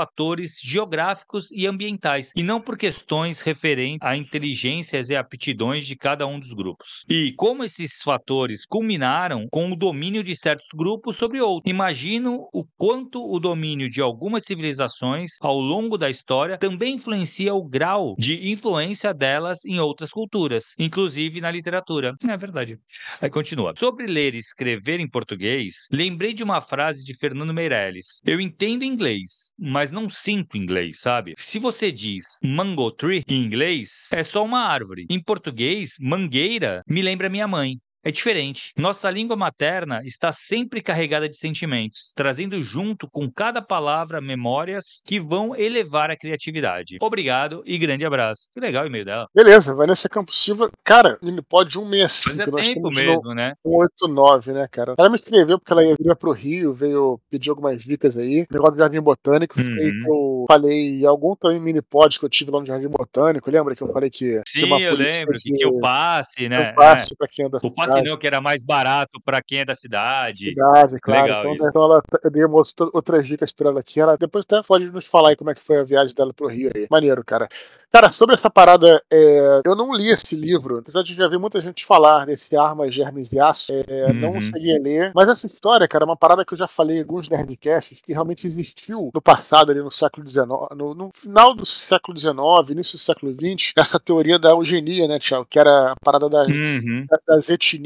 geográficos 0.63 1.51
e 1.53 1.67
ambientais, 1.67 2.33
e 2.37 2.43
não 2.43 2.61
por 2.61 2.77
questões 2.77 3.41
referentes 3.41 3.99
a 4.03 4.17
inteligências 4.17 5.09
e 5.09 5.17
aptidões 5.17 5.87
de 5.87 5.97
cada 5.97 6.27
um 6.27 6.39
dos 6.39 6.53
grupos. 6.53 7.05
E 7.09 7.33
como 7.37 7.65
esses 7.65 8.01
fatores 8.03 8.65
culminaram 8.67 9.47
com 9.51 9.71
o 9.71 9.77
domínio 9.77 10.23
de 10.23 10.35
certos 10.37 10.69
grupos 10.75 11.17
sobre 11.17 11.41
outros. 11.41 11.71
Imagino 11.71 12.49
o 12.53 12.65
quanto 12.77 13.25
o 13.25 13.39
domínio 13.39 13.89
de 13.89 14.01
algumas 14.01 14.45
civilizações 14.45 15.33
ao 15.41 15.59
longo 15.59 15.97
da 15.97 16.11
história 16.11 16.59
também 16.59 16.95
influencia 16.95 17.55
o 17.55 17.63
grau 17.63 18.15
de 18.19 18.51
influência 18.51 19.13
delas 19.13 19.65
em 19.65 19.79
outras 19.79 20.11
culturas, 20.11 20.75
inclusive 20.79 21.41
na 21.41 21.51
literatura. 21.51 22.15
É 22.27 22.37
verdade. 22.37 22.79
Aí 23.21 23.31
continua. 23.31 23.75
Sobre 23.77 24.07
ler 24.07 24.35
e 24.35 24.39
escrever 24.39 25.01
em 25.01 25.09
português, 25.09 25.89
lembrei 25.91 26.33
de 26.33 26.43
uma 26.43 26.61
frase 26.61 27.05
de 27.05 27.15
Fernando 27.17 27.55
Meirelles. 27.55 28.21
Eu 28.25 28.41
entendo 28.41 28.85
inglês, 28.85 29.51
mas 29.59 29.93
não 29.95 30.09
sinto 30.09 30.57
inglês, 30.57 31.01
sabe? 31.01 31.33
Se 31.39 31.59
você 31.59 31.91
diz 31.91 32.25
mango 32.43 32.91
tree 32.91 33.23
em 33.27 33.43
inglês, 33.43 34.09
é 34.13 34.23
só 34.23 34.45
uma 34.45 34.61
árvore. 34.61 35.07
Em 35.09 35.23
português, 35.23 35.93
mangueira 36.01 36.83
me 36.89 37.01
lembra 37.01 37.31
minha 37.31 37.49
mãe. 37.49 37.79
É 38.05 38.11
diferente. 38.11 38.73
Nossa 38.77 39.11
língua 39.11 39.35
materna 39.35 40.03
está 40.05 40.31
sempre 40.31 40.83
carregada 40.83 41.29
de 41.29 41.37
sentimentos, 41.37 42.13
trazendo 42.15 42.61
junto 42.61 43.09
com 43.09 43.31
cada 43.31 43.63
palavra 43.63 44.21
memórias 44.21 45.01
que 45.05 45.19
vão 45.19 45.57
elevar 45.57 46.11
a 46.11 46.17
criatividade. 46.17 46.99
Obrigado 47.01 47.63
e 47.65 47.79
grande 47.79 48.05
abraço. 48.05 48.49
Que 48.53 48.61
legal 48.61 48.85
o 48.85 48.87
e-mail 48.87 49.07
dela. 49.07 49.27
Beleza, 49.35 49.75
Vanessa 49.75 50.09
Campos 50.09 50.39
Silva. 50.39 50.71
Cara, 50.85 51.19
pode 51.49 51.73
165. 51.73 52.37
Mas 52.37 52.41
é 52.41 52.51
nós 52.51 52.69
tempo 52.69 52.89
mesmo, 52.95 53.29
no 53.31 53.35
né? 53.35 53.55
189, 53.65 54.53
né, 54.53 54.69
cara? 54.71 54.95
Ela 54.99 55.09
me 55.09 55.17
escreveu 55.17 55.59
porque 55.59 55.73
ela 55.73 55.85
ia 55.85 55.97
vir 55.99 56.15
pro 56.17 56.33
Rio, 56.33 56.75
veio 56.75 57.19
pedir 57.31 57.51
algumas 57.51 57.83
dicas 57.83 58.19
aí. 58.19 58.47
Negócio 58.51 58.75
do 58.75 58.79
Jardim 58.79 59.01
Botânico. 59.01 59.59
Uhum. 59.59 59.65
que 59.65 60.03
eu 60.07 60.45
falei 60.49 61.01
em 61.01 61.07
algum 61.07 61.35
também 61.35 61.61
mini 61.61 61.81
pod 61.81 62.19
que 62.19 62.25
eu 62.25 62.29
tive 62.29 62.51
lá 62.51 62.61
no 62.61 62.67
Jardim 62.67 62.89
Botânico. 62.89 63.51
Lembra 63.51 63.75
que 63.75 63.83
eu 63.83 63.93
falei 63.93 64.11
que 64.11 64.43
Sim, 64.47 64.69
eu 64.83 64.95
lembro 64.95 65.35
que, 65.35 65.51
de 65.51 65.57
que 65.57 65.67
o 65.67 65.79
passe, 65.79 66.49
né? 66.49 66.71
eu 66.71 66.75
passe 66.75 67.17
pra 67.17 67.27
quem 67.27 67.47
é 67.47 67.49
da 67.49 67.59
é. 67.63 67.67
O 67.67 67.71
passe 67.71 67.94
não, 68.03 68.17
que 68.19 68.27
era 68.27 68.41
mais 68.41 68.63
barato 68.63 69.21
para 69.25 69.43
quem 69.43 69.61
é 69.61 69.65
da 69.65 69.75
cidade. 69.75 70.51
Cidade, 70.51 70.99
claro. 71.01 71.23
Legal 71.23 71.41
então, 71.43 71.55
isso. 71.55 71.69
então 71.69 71.85
ela, 71.85 72.03
eu 72.23 72.31
dei 72.31 72.45
umas 72.45 72.69
outra- 72.79 72.91
outras 72.93 73.27
dicas 73.27 73.53
pra 73.53 73.71
ela 73.71 73.81
aqui. 73.81 74.01
Ela 74.01 74.17
depois 74.17 74.45
até 74.49 74.63
pode 74.67 74.87
nos 74.91 75.07
falar 75.07 75.31
aí 75.31 75.37
como 75.37 75.51
é 75.51 75.55
que 75.55 75.63
foi 75.63 75.79
a 75.79 75.85
viagem 75.85 76.15
dela 76.15 76.33
pro 76.33 76.49
Rio 76.49 76.71
aí. 76.75 76.87
Maneiro, 76.91 77.23
cara. 77.25 77.49
Cara, 77.93 78.11
sobre 78.11 78.35
essa 78.35 78.51
parada, 78.51 79.01
é, 79.11 79.61
eu 79.65 79.77
não 79.77 79.95
li 79.95 80.09
esse 80.09 80.35
livro, 80.35 80.79
apesar 80.79 81.03
de 81.03 81.15
já 81.15 81.29
ver 81.29 81.39
muita 81.39 81.61
gente 81.61 81.85
falar 81.87 82.27
desse 82.27 82.57
Armas, 82.57 82.93
Germes 82.93 83.33
e 83.33 83.39
Aço, 83.39 83.73
é, 83.73 84.13
não 84.13 84.33
Uhum. 84.33 84.41
cheguei 84.41 84.77
a 84.77 84.81
ler. 84.83 85.13
Mas 85.15 85.29
essa 85.29 85.47
história, 85.47 85.87
cara, 85.87 86.03
é 86.05 86.07
uma 86.07 86.17
parada 86.17 86.45
que 86.45 86.53
eu 86.55 86.59
já 86.59 86.67
falei 86.67 86.97
em 86.97 87.01
alguns 87.01 87.29
Nerdcasts, 87.29 88.01
que 88.01 88.13
realmente 88.13 88.47
existiu 88.49 89.11
no 89.15 89.23
passado, 89.23 89.71
ali 89.71 89.81
no 89.81 89.93
século 89.93 90.27
XIX, 90.27 90.47
no, 90.77 90.93
no 90.95 91.11
final 91.15 91.55
do 91.55 91.65
século 91.65 92.19
XIX, 92.19 92.71
início 92.71 92.97
do 92.99 93.01
século 93.01 93.33
XX, 93.33 93.73
essa 93.77 94.01
teoria 94.01 94.41
da 94.41 94.51
eugenia, 94.51 95.07
né, 95.07 95.19
Tiago? 95.21 95.47
Que 95.49 95.59
era 95.61 95.93
a 95.93 95.97
parada 96.05 96.29
da, 96.29 96.43
Uhum. 96.43 97.07
da- 97.09 97.19
das 97.29 97.49
etnias 97.49 97.84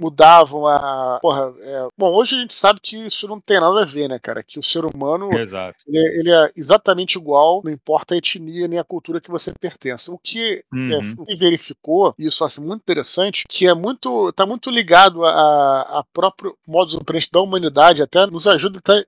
mudavam 0.00 0.66
a. 0.66 1.18
Porra, 1.20 1.52
é... 1.60 1.88
Bom, 1.96 2.14
hoje 2.14 2.36
a 2.36 2.40
gente 2.40 2.54
sabe 2.54 2.80
que 2.80 2.96
isso 2.96 3.26
não 3.28 3.40
tem 3.40 3.60
nada 3.60 3.82
a 3.82 3.84
ver, 3.84 4.08
né, 4.08 4.18
cara? 4.18 4.42
Que 4.42 4.58
o 4.58 4.62
ser 4.62 4.84
humano 4.84 5.28
ele 5.86 5.98
é, 5.98 6.18
ele 6.20 6.30
é 6.32 6.50
exatamente 6.56 7.16
igual, 7.16 7.60
não 7.64 7.70
importa 7.72 8.14
a 8.14 8.16
etnia 8.18 8.68
nem 8.68 8.78
a 8.78 8.84
cultura 8.84 9.20
que 9.20 9.30
você 9.30 9.52
pertence. 9.58 10.10
O 10.10 10.18
que, 10.18 10.62
é, 10.62 10.62
Uhum. 10.74 11.14
o 11.18 11.24
que 11.26 11.34
verificou, 11.36 12.14
e 12.18 12.26
isso 12.26 12.42
eu 12.42 12.46
acho 12.46 12.60
muito 12.62 12.80
interessante, 12.82 13.44
que 13.48 13.66
é 13.66 13.74
muito. 13.74 14.32
tá 14.32 14.44
muito 14.46 14.70
ligado 14.70 15.24
a, 15.24 15.80
a 16.00 16.04
próprio 16.12 16.56
modus 16.66 16.94
operandi 16.94 17.28
da 17.32 17.40
humanidade, 17.40 18.02
até 18.02 18.26
nos 18.26 18.46
ajuda 18.46 18.78
até 18.78 19.04